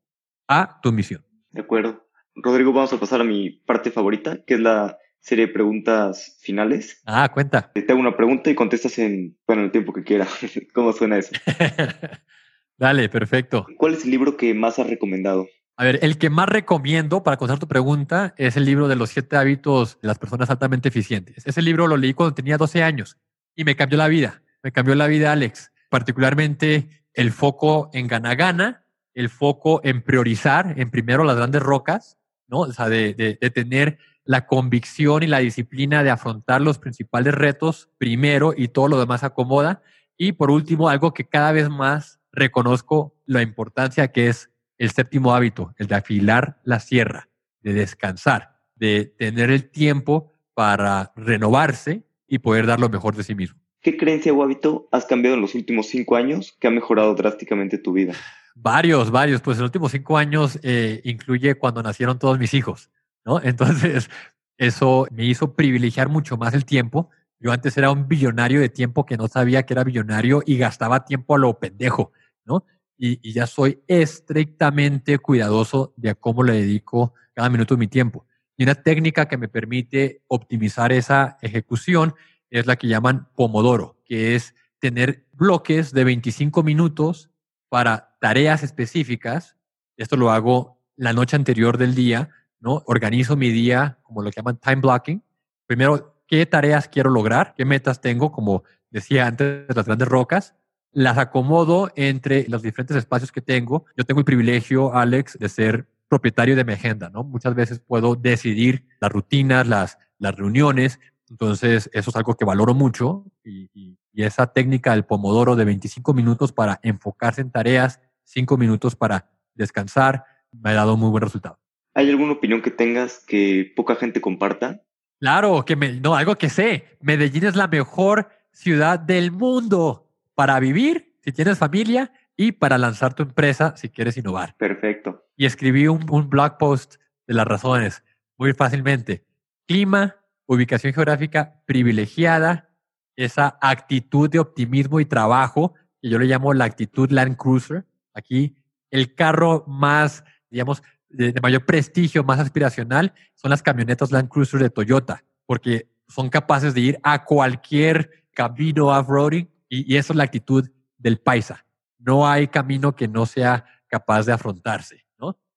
a 0.48 0.80
tu 0.80 0.92
misión. 0.92 1.26
De 1.50 1.60
acuerdo. 1.60 2.08
Rodrigo, 2.34 2.72
vamos 2.72 2.92
a 2.94 2.98
pasar 2.98 3.20
a 3.20 3.24
mi 3.24 3.50
parte 3.50 3.90
favorita, 3.90 4.42
que 4.46 4.54
es 4.54 4.60
la 4.60 4.96
serie 5.20 5.48
de 5.48 5.52
preguntas 5.52 6.38
finales. 6.40 7.02
Ah, 7.04 7.30
cuenta. 7.32 7.70
Te 7.70 7.84
hago 7.90 8.00
una 8.00 8.16
pregunta 8.16 8.48
y 8.48 8.54
contestas 8.54 8.98
en, 8.98 9.36
bueno, 9.46 9.62
el 9.62 9.70
tiempo 9.70 9.92
que 9.92 10.04
quiera. 10.04 10.26
¿Cómo 10.74 10.94
suena 10.94 11.18
eso? 11.18 11.32
Dale, 12.78 13.10
perfecto. 13.10 13.66
¿Cuál 13.76 13.92
es 13.92 14.04
el 14.04 14.10
libro 14.10 14.38
que 14.38 14.54
más 14.54 14.78
has 14.78 14.88
recomendado? 14.88 15.46
A 15.76 15.84
ver, 15.84 15.98
el 16.02 16.18
que 16.18 16.30
más 16.30 16.48
recomiendo 16.48 17.24
para 17.24 17.36
contestar 17.36 17.58
tu 17.58 17.66
pregunta 17.66 18.34
es 18.36 18.56
el 18.56 18.64
libro 18.64 18.86
de 18.86 18.94
los 18.94 19.10
siete 19.10 19.36
hábitos 19.36 19.98
de 20.00 20.08
las 20.08 20.18
personas 20.18 20.48
altamente 20.48 20.88
eficientes. 20.88 21.44
Ese 21.46 21.62
libro 21.62 21.88
lo 21.88 21.96
leí 21.96 22.14
cuando 22.14 22.34
tenía 22.34 22.56
12 22.56 22.84
años 22.84 23.18
y 23.56 23.64
me 23.64 23.74
cambió 23.74 23.98
la 23.98 24.06
vida. 24.06 24.42
Me 24.62 24.70
cambió 24.70 24.94
la 24.94 25.08
vida, 25.08 25.32
Alex. 25.32 25.72
Particularmente 25.90 26.88
el 27.12 27.32
foco 27.32 27.90
en 27.92 28.06
gana-gana, 28.06 28.86
el 29.14 29.28
foco 29.28 29.80
en 29.82 30.02
priorizar 30.02 30.74
en 30.76 30.90
primero 30.90 31.24
las 31.24 31.36
grandes 31.36 31.62
rocas, 31.62 32.18
¿no? 32.46 32.60
O 32.60 32.72
sea, 32.72 32.88
de, 32.88 33.14
de, 33.14 33.36
de 33.40 33.50
tener 33.50 33.98
la 34.24 34.46
convicción 34.46 35.24
y 35.24 35.26
la 35.26 35.38
disciplina 35.38 36.04
de 36.04 36.10
afrontar 36.10 36.60
los 36.60 36.78
principales 36.78 37.34
retos 37.34 37.90
primero 37.98 38.54
y 38.56 38.68
todo 38.68 38.88
lo 38.88 39.00
demás 39.00 39.24
acomoda. 39.24 39.82
Y 40.16 40.32
por 40.32 40.52
último, 40.52 40.88
algo 40.88 41.12
que 41.12 41.28
cada 41.28 41.50
vez 41.50 41.68
más 41.68 42.20
reconozco 42.32 43.16
la 43.26 43.42
importancia 43.42 44.12
que 44.12 44.28
es 44.28 44.50
el 44.78 44.90
séptimo 44.90 45.34
hábito, 45.34 45.74
el 45.78 45.86
de 45.86 45.94
afilar 45.94 46.60
la 46.64 46.80
sierra, 46.80 47.28
de 47.62 47.72
descansar, 47.72 48.58
de 48.74 49.06
tener 49.06 49.50
el 49.50 49.70
tiempo 49.70 50.32
para 50.54 51.12
renovarse 51.16 52.04
y 52.26 52.38
poder 52.38 52.66
dar 52.66 52.80
lo 52.80 52.88
mejor 52.88 53.16
de 53.16 53.24
sí 53.24 53.34
mismo. 53.34 53.60
¿Qué 53.80 53.96
creencia 53.96 54.32
o 54.32 54.42
hábito 54.42 54.88
has 54.92 55.04
cambiado 55.04 55.36
en 55.36 55.42
los 55.42 55.54
últimos 55.54 55.88
cinco 55.88 56.16
años 56.16 56.56
que 56.58 56.68
ha 56.68 56.70
mejorado 56.70 57.14
drásticamente 57.14 57.76
tu 57.76 57.92
vida? 57.92 58.14
Varios, 58.54 59.10
varios. 59.10 59.42
Pues 59.42 59.58
en 59.58 59.62
los 59.62 59.68
últimos 59.68 59.92
cinco 59.92 60.16
años 60.16 60.58
eh, 60.62 61.02
incluye 61.04 61.56
cuando 61.56 61.82
nacieron 61.82 62.18
todos 62.18 62.38
mis 62.38 62.54
hijos, 62.54 62.90
¿no? 63.24 63.40
Entonces, 63.42 64.08
eso 64.56 65.06
me 65.10 65.26
hizo 65.26 65.54
privilegiar 65.54 66.08
mucho 66.08 66.36
más 66.36 66.54
el 66.54 66.64
tiempo. 66.64 67.10
Yo 67.40 67.52
antes 67.52 67.76
era 67.76 67.90
un 67.90 68.08
billonario 68.08 68.60
de 68.60 68.68
tiempo 68.68 69.04
que 69.04 69.16
no 69.16 69.28
sabía 69.28 69.64
que 69.64 69.74
era 69.74 69.84
billonario 69.84 70.42
y 70.46 70.56
gastaba 70.56 71.04
tiempo 71.04 71.34
a 71.34 71.38
lo 71.38 71.58
pendejo, 71.58 72.12
¿no? 72.46 72.64
Y, 72.96 73.32
ya 73.32 73.46
soy 73.46 73.80
estrictamente 73.88 75.18
cuidadoso 75.18 75.92
de 75.96 76.14
cómo 76.14 76.42
le 76.42 76.54
dedico 76.54 77.14
cada 77.32 77.48
minuto 77.48 77.74
de 77.74 77.80
mi 77.80 77.88
tiempo. 77.88 78.26
Y 78.56 78.62
una 78.62 78.76
técnica 78.76 79.26
que 79.26 79.36
me 79.36 79.48
permite 79.48 80.22
optimizar 80.28 80.92
esa 80.92 81.38
ejecución 81.42 82.14
es 82.50 82.66
la 82.66 82.76
que 82.76 82.86
llaman 82.86 83.28
Pomodoro, 83.34 84.00
que 84.04 84.36
es 84.36 84.54
tener 84.78 85.26
bloques 85.32 85.92
de 85.92 86.04
25 86.04 86.62
minutos 86.62 87.30
para 87.68 88.16
tareas 88.20 88.62
específicas. 88.62 89.56
Esto 89.96 90.16
lo 90.16 90.30
hago 90.30 90.80
la 90.96 91.12
noche 91.12 91.34
anterior 91.36 91.78
del 91.78 91.94
día, 91.94 92.30
¿no? 92.60 92.82
Organizo 92.86 93.36
mi 93.36 93.50
día 93.50 93.98
como 94.02 94.22
lo 94.22 94.30
llaman 94.30 94.58
time 94.58 94.76
blocking. 94.76 95.22
Primero, 95.66 96.22
¿qué 96.26 96.46
tareas 96.46 96.88
quiero 96.88 97.10
lograr? 97.10 97.54
¿Qué 97.56 97.64
metas 97.64 98.00
tengo? 98.00 98.30
Como 98.30 98.62
decía 98.90 99.26
antes, 99.26 99.66
las 99.74 99.86
grandes 99.86 100.08
rocas. 100.08 100.54
Las 100.94 101.18
acomodo 101.18 101.92
entre 101.96 102.46
los 102.48 102.62
diferentes 102.62 102.96
espacios 102.96 103.30
que 103.30 103.42
tengo. 103.42 103.84
Yo 103.96 104.04
tengo 104.04 104.20
el 104.20 104.24
privilegio, 104.24 104.94
Alex, 104.94 105.38
de 105.38 105.48
ser 105.48 105.86
propietario 106.08 106.56
de 106.56 106.64
mi 106.64 106.72
agenda, 106.72 107.10
¿no? 107.10 107.24
Muchas 107.24 107.54
veces 107.54 107.80
puedo 107.80 108.14
decidir 108.14 108.86
las 109.00 109.12
rutinas, 109.12 109.66
las, 109.66 109.98
las 110.18 110.34
reuniones, 110.34 111.00
entonces, 111.30 111.90
eso 111.92 112.10
es 112.10 112.16
algo 112.16 112.34
que 112.34 112.44
valoro 112.44 112.74
mucho 112.74 113.24
y, 113.42 113.70
y, 113.72 113.98
y, 114.12 114.22
esa 114.22 114.52
técnica 114.52 114.92
del 114.92 115.04
pomodoro 115.04 115.56
de 115.56 115.64
25 115.64 116.12
minutos 116.12 116.52
para 116.52 116.78
enfocarse 116.82 117.40
en 117.40 117.50
tareas, 117.50 118.00
5 118.24 118.56
minutos 118.56 118.94
para 118.94 119.30
descansar, 119.54 120.24
me 120.52 120.70
ha 120.70 120.74
dado 120.74 120.96
muy 120.96 121.10
buen 121.10 121.22
resultado. 121.22 121.58
¿Hay 121.94 122.10
alguna 122.10 122.32
opinión 122.32 122.60
que 122.60 122.70
tengas 122.70 123.24
que 123.26 123.72
poca 123.74 123.96
gente 123.96 124.20
comparta? 124.20 124.82
Claro, 125.18 125.64
que 125.64 125.76
me, 125.76 125.92
no, 126.00 126.14
algo 126.14 126.36
que 126.36 126.50
sé. 126.50 126.98
Medellín 127.00 127.44
es 127.44 127.56
la 127.56 127.68
mejor 127.68 128.28
ciudad 128.52 128.98
del 128.98 129.32
mundo 129.32 130.03
para 130.34 130.58
vivir, 130.60 131.14
si 131.22 131.32
tienes 131.32 131.58
familia, 131.58 132.12
y 132.36 132.52
para 132.52 132.78
lanzar 132.78 133.14
tu 133.14 133.22
empresa 133.22 133.74
si 133.76 133.88
quieres 133.88 134.16
innovar. 134.16 134.56
Perfecto. 134.56 135.26
Y 135.36 135.46
escribí 135.46 135.86
un, 135.86 136.06
un 136.10 136.28
blog 136.28 136.58
post 136.58 136.96
de 137.26 137.34
las 137.34 137.46
razones 137.46 138.02
muy 138.36 138.52
fácilmente. 138.52 139.24
Clima, 139.66 140.16
ubicación 140.46 140.92
geográfica 140.92 141.62
privilegiada, 141.66 142.70
esa 143.16 143.58
actitud 143.60 144.28
de 144.28 144.40
optimismo 144.40 145.00
y 145.00 145.04
trabajo, 145.04 145.74
que 146.02 146.08
yo 146.08 146.18
le 146.18 146.26
llamo 146.26 146.52
la 146.52 146.64
actitud 146.64 147.10
Land 147.10 147.36
Cruiser. 147.36 147.86
Aquí 148.12 148.56
el 148.90 149.14
carro 149.14 149.64
más, 149.66 150.24
digamos, 150.50 150.82
de, 151.08 151.32
de, 151.32 151.40
mayor 151.40 151.64
prestigio, 151.64 152.24
más 152.24 152.40
aspiracional, 152.40 153.14
son 153.34 153.50
las 153.50 153.62
camionetas 153.62 154.10
Land 154.10 154.28
Cruiser 154.28 154.60
de 154.60 154.70
Toyota, 154.70 155.24
porque 155.46 155.88
son 156.08 156.28
capaces 156.28 156.74
de 156.74 156.80
ir 156.80 156.98
a 157.02 157.24
cualquier 157.24 158.24
camino 158.32 158.88
off-roading 158.88 159.48
y, 159.74 159.94
y 159.94 159.96
eso 159.96 160.12
es 160.12 160.16
la 160.16 160.24
actitud 160.24 160.68
del 160.98 161.18
paisa. 161.18 161.66
No 161.98 162.28
hay 162.28 162.48
camino 162.48 162.94
que 162.94 163.08
no 163.08 163.26
sea 163.26 163.64
capaz 163.88 164.26
de 164.26 164.32
afrontarse 164.32 165.04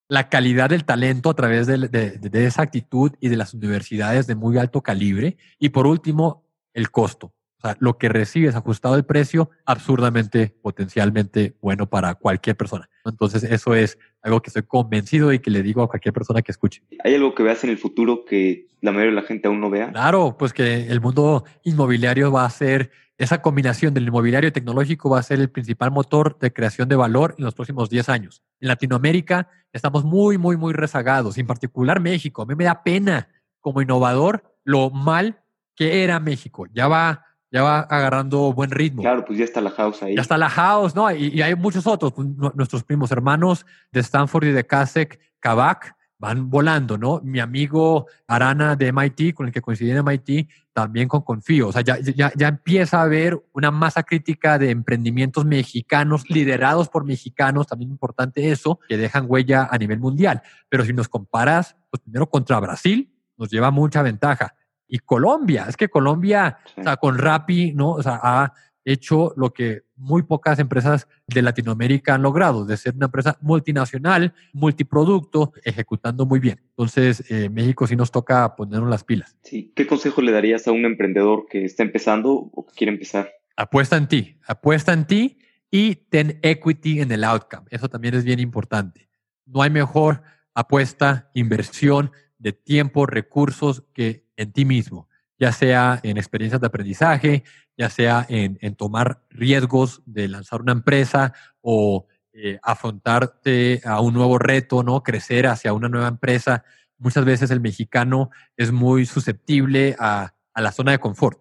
la 0.08 0.30
calidad 0.30 0.70
del 0.70 0.84
talento 0.84 1.30
a 1.30 1.34
través 1.34 1.66
de, 1.66 2.30
esa 2.32 2.62
actitud 2.62 3.12
y 3.20 3.28
de 3.28 3.36
las 3.36 3.52
universidades 3.52 4.26
de 4.26 4.34
muy 4.34 4.56
alto 4.56 4.82
calibre. 4.82 5.36
Y 5.58 5.68
por 5.68 5.86
último, 5.86 6.44
el 6.72 6.90
costo. 6.90 7.34
O 7.58 7.60
sea, 7.60 7.76
lo 7.80 7.98
que 7.98 8.08
recibes 8.08 8.54
ajustado 8.54 8.94
el 8.94 9.04
precio, 9.04 9.50
absurdamente, 9.64 10.54
potencialmente 10.62 11.56
bueno 11.60 11.88
para 11.88 12.14
cualquier 12.14 12.56
persona. 12.56 12.88
Entonces, 13.04 13.42
eso 13.42 13.74
es 13.74 13.98
algo 14.22 14.40
que 14.40 14.50
estoy 14.50 14.62
convencido 14.62 15.32
y 15.32 15.40
que 15.40 15.50
le 15.50 15.62
digo 15.62 15.82
a 15.82 15.88
cualquier 15.88 16.12
persona 16.12 16.42
que 16.42 16.52
escuche. 16.52 16.82
¿Hay 17.02 17.14
algo 17.14 17.34
que 17.34 17.42
veas 17.42 17.64
en 17.64 17.70
el 17.70 17.78
futuro 17.78 18.24
que 18.24 18.68
la 18.80 18.92
mayoría 18.92 19.10
de 19.10 19.20
la 19.20 19.26
gente 19.26 19.48
aún 19.48 19.60
no 19.60 19.70
vea? 19.70 19.90
Claro, 19.90 20.36
pues 20.38 20.52
que 20.52 20.86
el 20.86 21.00
mundo 21.00 21.44
inmobiliario 21.64 22.30
va 22.30 22.44
a 22.44 22.50
ser 22.50 22.92
esa 23.18 23.42
combinación 23.42 23.92
del 23.92 24.06
inmobiliario 24.06 24.52
tecnológico 24.52 25.10
va 25.10 25.18
a 25.18 25.24
ser 25.24 25.40
el 25.40 25.50
principal 25.50 25.90
motor 25.90 26.38
de 26.38 26.52
creación 26.52 26.88
de 26.88 26.94
valor 26.94 27.34
en 27.36 27.44
los 27.44 27.54
próximos 27.54 27.90
10 27.90 28.08
años. 28.08 28.44
En 28.60 28.68
Latinoamérica 28.68 29.48
estamos 29.72 30.04
muy, 30.04 30.38
muy, 30.38 30.56
muy 30.56 30.72
rezagados, 30.72 31.36
en 31.36 31.46
particular 31.48 31.98
México. 31.98 32.42
A 32.42 32.46
mí 32.46 32.54
me 32.54 32.64
da 32.64 32.84
pena 32.84 33.28
como 33.60 33.82
innovador 33.82 34.44
lo 34.62 34.90
mal 34.90 35.40
que 35.74 36.04
era 36.04 36.20
México. 36.20 36.66
Ya 36.72 36.86
va, 36.86 37.24
ya 37.50 37.62
va 37.62 37.80
agarrando 37.80 38.52
buen 38.52 38.70
ritmo. 38.70 39.02
Claro, 39.02 39.24
pues 39.24 39.38
ya 39.38 39.44
está 39.44 39.60
la 39.60 39.70
house 39.70 40.02
ahí. 40.02 40.14
Ya 40.14 40.22
está 40.22 40.36
la 40.36 40.50
house, 40.50 40.94
¿no? 40.94 41.10
Y, 41.10 41.28
y 41.28 41.42
hay 41.42 41.54
muchos 41.54 41.86
otros, 41.86 42.12
pues, 42.12 42.28
nuestros 42.54 42.84
primos 42.84 43.10
hermanos 43.10 43.64
de 43.92 44.00
Stanford 44.00 44.44
y 44.44 44.52
de 44.52 44.66
Kasek, 44.66 45.18
Kavak, 45.40 45.96
van 46.18 46.50
volando, 46.50 46.98
¿no? 46.98 47.20
Mi 47.22 47.38
amigo 47.38 48.06
Arana 48.26 48.74
de 48.74 48.92
MIT, 48.92 49.34
con 49.34 49.46
el 49.46 49.52
que 49.52 49.60
coincidí 49.60 49.92
en 49.92 50.04
MIT, 50.04 50.48
también 50.72 51.08
con 51.08 51.22
Confío. 51.22 51.68
O 51.68 51.72
sea, 51.72 51.82
ya, 51.82 51.98
ya, 52.00 52.32
ya 52.34 52.48
empieza 52.48 52.98
a 52.98 53.02
haber 53.02 53.40
una 53.52 53.70
masa 53.70 54.02
crítica 54.02 54.58
de 54.58 54.70
emprendimientos 54.70 55.44
mexicanos 55.44 56.28
liderados 56.28 56.88
por 56.88 57.04
mexicanos, 57.04 57.68
también 57.68 57.92
importante 57.92 58.50
eso, 58.50 58.80
que 58.88 58.96
dejan 58.96 59.26
huella 59.28 59.68
a 59.70 59.78
nivel 59.78 60.00
mundial. 60.00 60.42
Pero 60.68 60.84
si 60.84 60.92
nos 60.92 61.08
comparas, 61.08 61.76
pues 61.88 62.02
primero 62.02 62.28
contra 62.28 62.58
Brasil, 62.58 63.14
nos 63.36 63.48
lleva 63.48 63.70
mucha 63.70 64.02
ventaja. 64.02 64.54
Y 64.88 64.98
Colombia, 64.98 65.66
es 65.68 65.76
que 65.76 65.88
Colombia, 65.88 66.58
sí. 66.74 66.80
o 66.80 66.84
sea, 66.84 66.96
con 66.96 67.18
Rappi, 67.18 67.72
¿no? 67.72 67.92
O 67.92 68.02
sea, 68.02 68.18
ha 68.22 68.52
hecho 68.84 69.34
lo 69.36 69.52
que 69.52 69.82
muy 69.96 70.22
pocas 70.22 70.58
empresas 70.58 71.08
de 71.26 71.42
Latinoamérica 71.42 72.14
han 72.14 72.22
logrado, 72.22 72.64
de 72.64 72.76
ser 72.76 72.94
una 72.94 73.06
empresa 73.06 73.36
multinacional, 73.42 74.32
multiproducto, 74.52 75.52
ejecutando 75.62 76.24
muy 76.24 76.38
bien. 76.38 76.60
Entonces, 76.70 77.22
eh, 77.30 77.50
México 77.50 77.86
sí 77.86 77.96
nos 77.96 78.10
toca 78.10 78.56
ponernos 78.56 78.88
las 78.88 79.04
pilas. 79.04 79.36
Sí. 79.42 79.72
¿Qué 79.74 79.86
consejo 79.86 80.22
le 80.22 80.32
darías 80.32 80.66
a 80.66 80.72
un 80.72 80.84
emprendedor 80.84 81.46
que 81.50 81.64
está 81.64 81.82
empezando 81.82 82.32
o 82.32 82.66
que 82.66 82.74
quiere 82.74 82.92
empezar? 82.92 83.30
Apuesta 83.56 83.96
en 83.96 84.08
ti, 84.08 84.38
apuesta 84.46 84.92
en 84.92 85.06
ti 85.06 85.38
y 85.70 85.96
ten 85.96 86.38
equity 86.42 87.00
en 87.00 87.12
el 87.12 87.24
outcome. 87.24 87.66
Eso 87.70 87.88
también 87.88 88.14
es 88.14 88.24
bien 88.24 88.40
importante. 88.40 89.08
No 89.44 89.62
hay 89.62 89.70
mejor 89.70 90.22
apuesta, 90.54 91.30
inversión 91.34 92.12
de 92.38 92.52
tiempo, 92.52 93.04
recursos 93.04 93.84
que 93.92 94.27
en 94.38 94.52
ti 94.52 94.64
mismo, 94.64 95.08
ya 95.38 95.52
sea 95.52 96.00
en 96.02 96.16
experiencias 96.16 96.60
de 96.60 96.66
aprendizaje, 96.68 97.44
ya 97.76 97.90
sea 97.90 98.24
en, 98.28 98.74
tomar 98.76 99.22
riesgos 99.28 100.00
de 100.06 100.28
lanzar 100.28 100.62
una 100.62 100.72
empresa 100.72 101.34
o 101.60 102.06
eh, 102.32 102.58
afrontarte 102.62 103.82
a 103.84 104.00
un 104.00 104.14
nuevo 104.14 104.38
reto, 104.38 104.82
¿no? 104.82 105.02
Crecer 105.02 105.46
hacia 105.46 105.72
una 105.72 105.88
nueva 105.88 106.08
empresa. 106.08 106.64
Muchas 106.96 107.24
veces 107.24 107.50
el 107.50 107.60
mexicano 107.60 108.30
es 108.56 108.72
muy 108.72 109.06
susceptible 109.06 109.96
a, 109.98 110.34
a 110.54 110.62
la 110.62 110.72
zona 110.72 110.92
de 110.92 110.98
confort, 110.98 111.40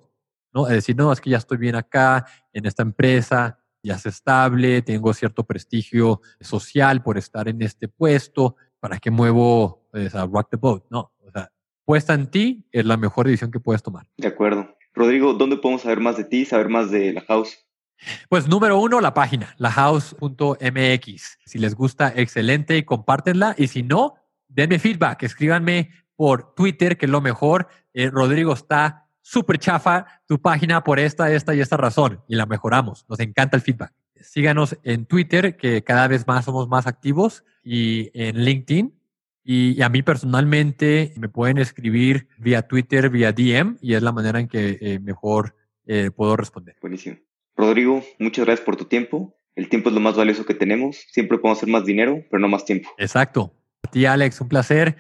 ¿no? 0.54 0.68
Es 0.68 0.74
decir, 0.74 0.96
no, 0.96 1.12
es 1.12 1.22
que 1.22 1.30
ya 1.30 1.38
estoy 1.38 1.58
bien 1.58 1.76
acá, 1.76 2.26
en 2.54 2.66
esta 2.66 2.84
empresa, 2.84 3.60
ya 3.84 3.96
es 3.96 4.06
estable, 4.06 4.82
tengo 4.82 5.14
cierto 5.14 5.44
prestigio 5.46 6.22
social 6.40 7.02
por 7.04 7.18
estar 7.18 7.48
en 7.48 7.62
este 7.62 7.88
puesto, 7.88 8.56
¿para 8.80 8.98
qué 8.98 9.12
muevo 9.12 9.88
pues, 9.92 10.14
a 10.16 10.26
rock 10.26 10.50
the 10.52 10.58
boat? 10.58 10.84
No, 10.90 11.12
puesta 11.88 12.14
en 12.14 12.28
ti 12.28 12.68
es 12.74 12.86
la 12.86 12.98
mejor 12.98 13.28
decisión 13.28 13.50
que 13.50 13.62
puedes 13.62 13.82
tomar. 13.82 14.06
De 14.18 14.28
acuerdo. 14.28 14.76
Rodrigo, 14.94 15.34
¿dónde 15.34 15.56
podemos 15.56 15.84
saber 15.84 16.02
más 16.02 16.18
de 16.18 16.26
ti, 16.26 16.44
saber 16.44 16.68
más 16.68 16.92
de 16.92 17.14
la 17.14 17.22
house? 17.22 17.66
Pues 18.28 18.50
número 18.50 18.78
uno, 18.78 19.00
la 19.00 19.14
página, 19.14 19.56
lahouse.mx. 19.58 21.38
Si 21.46 21.58
les 21.58 21.76
gusta, 21.76 22.12
excelente 22.14 22.76
y 22.76 22.84
compártenla. 22.84 23.56
Y 23.58 23.68
si 23.68 23.84
no, 23.84 24.16
denme 24.50 24.80
feedback, 24.80 25.24
escríbanme 25.24 25.92
por 26.18 26.54
Twitter, 26.56 26.98
que 26.98 27.06
es 27.06 27.12
lo 27.12 27.22
mejor. 27.22 27.70
Eh, 27.94 28.10
Rodrigo 28.10 28.52
está 28.52 29.08
súper 29.22 29.58
chafa 29.58 30.22
tu 30.28 30.42
página 30.42 30.84
por 30.84 31.00
esta, 31.00 31.32
esta 31.32 31.56
y 31.56 31.62
esta 31.62 31.78
razón 31.78 32.22
y 32.28 32.36
la 32.36 32.46
mejoramos. 32.46 33.06
Nos 33.08 33.22
encanta 33.22 33.56
el 33.56 33.64
feedback. 33.64 33.94
Síganos 34.20 34.78
en 34.84 35.06
Twitter, 35.06 35.56
que 35.56 35.86
cada 35.86 36.10
vez 36.10 36.28
más 36.28 36.44
somos 36.44 36.68
más 36.68 36.86
activos, 36.86 37.46
y 37.64 38.12
en 38.14 38.44
LinkedIn. 38.44 38.97
Y, 39.50 39.82
a 39.82 39.88
mí 39.88 40.04
personalmente 40.04 41.14
me 41.16 41.30
pueden 41.30 41.58
escribir 41.58 42.28
vía 42.38 42.64
Twitter, 42.64 43.10
vía 43.10 43.32
DM, 43.32 43.78
y 43.82 43.94
es 43.94 44.04
la 44.04 44.12
manera 44.12 44.42
en 44.42 44.50
que 44.50 44.78
eh, 44.82 45.00
mejor 45.00 45.56
eh, 45.86 46.12
puedo 46.14 46.36
responder. 46.36 46.76
Buenísimo. 46.82 47.16
Rodrigo, 47.56 48.04
muchas 48.20 48.44
gracias 48.44 48.66
por 48.66 48.76
tu 48.76 48.84
tiempo. 48.84 49.38
El 49.56 49.70
tiempo 49.70 49.88
es 49.88 49.96
lo 49.96 50.02
más 50.02 50.18
valioso 50.18 50.46
que 50.46 50.54
tenemos. 50.54 50.98
Siempre 51.12 51.38
podemos 51.38 51.60
hacer 51.60 51.70
más 51.70 51.86
dinero, 51.86 52.26
pero 52.30 52.42
no 52.42 52.50
más 52.50 52.66
tiempo. 52.66 52.90
Exacto. 52.98 53.54
A 53.84 53.90
ti, 53.90 54.06
Alex, 54.06 54.42
un 54.42 54.50
placer. 54.50 54.98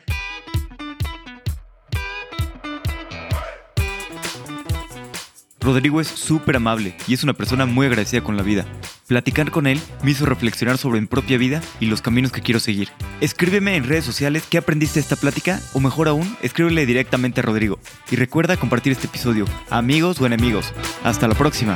Rodrigo 5.68 5.99
es 5.99 6.07
súper 6.07 6.55
amable 6.55 6.95
y 7.09 7.13
es 7.13 7.26
una 7.26 7.34
persona 7.34 7.65
muy 7.65 7.88
agradecida 7.88 8.24
con 8.24 8.38
la 8.38 8.41
vida. 8.41 8.65
Platicar 9.05 9.51
con 9.51 9.68
él 9.68 9.82
me 10.01 10.11
hizo 10.11 10.26
reflexionar 10.26 10.78
sobre 10.78 11.01
mi 11.01 11.07
propia 11.07 11.38
vida 11.38 11.61
y 11.82 11.88
los 11.88 12.01
caminos 12.01 12.32
que 12.32 12.41
quiero 12.41 12.61
seguir. 12.61 12.88
Escríbeme 13.20 13.76
en 13.76 13.84
redes 13.84 14.05
sociales 14.05 14.45
qué 14.49 14.59
aprendiste 14.59 14.95
de 14.95 15.01
esta 15.01 15.18
plática 15.18 15.59
o 15.74 15.82
mejor 15.82 16.07
aún, 16.07 16.38
escríbele 16.41 16.86
directamente 16.86 17.41
a 17.41 17.43
Rodrigo. 17.43 17.80
Y 18.09 18.15
recuerda 18.15 18.55
compartir 18.55 18.93
este 18.93 19.07
episodio, 19.07 19.43
amigos 19.70 20.22
o 20.22 20.26
enemigos. 20.26 20.74
Hasta 21.03 21.28
la 21.28 21.36
próxima. 21.36 21.76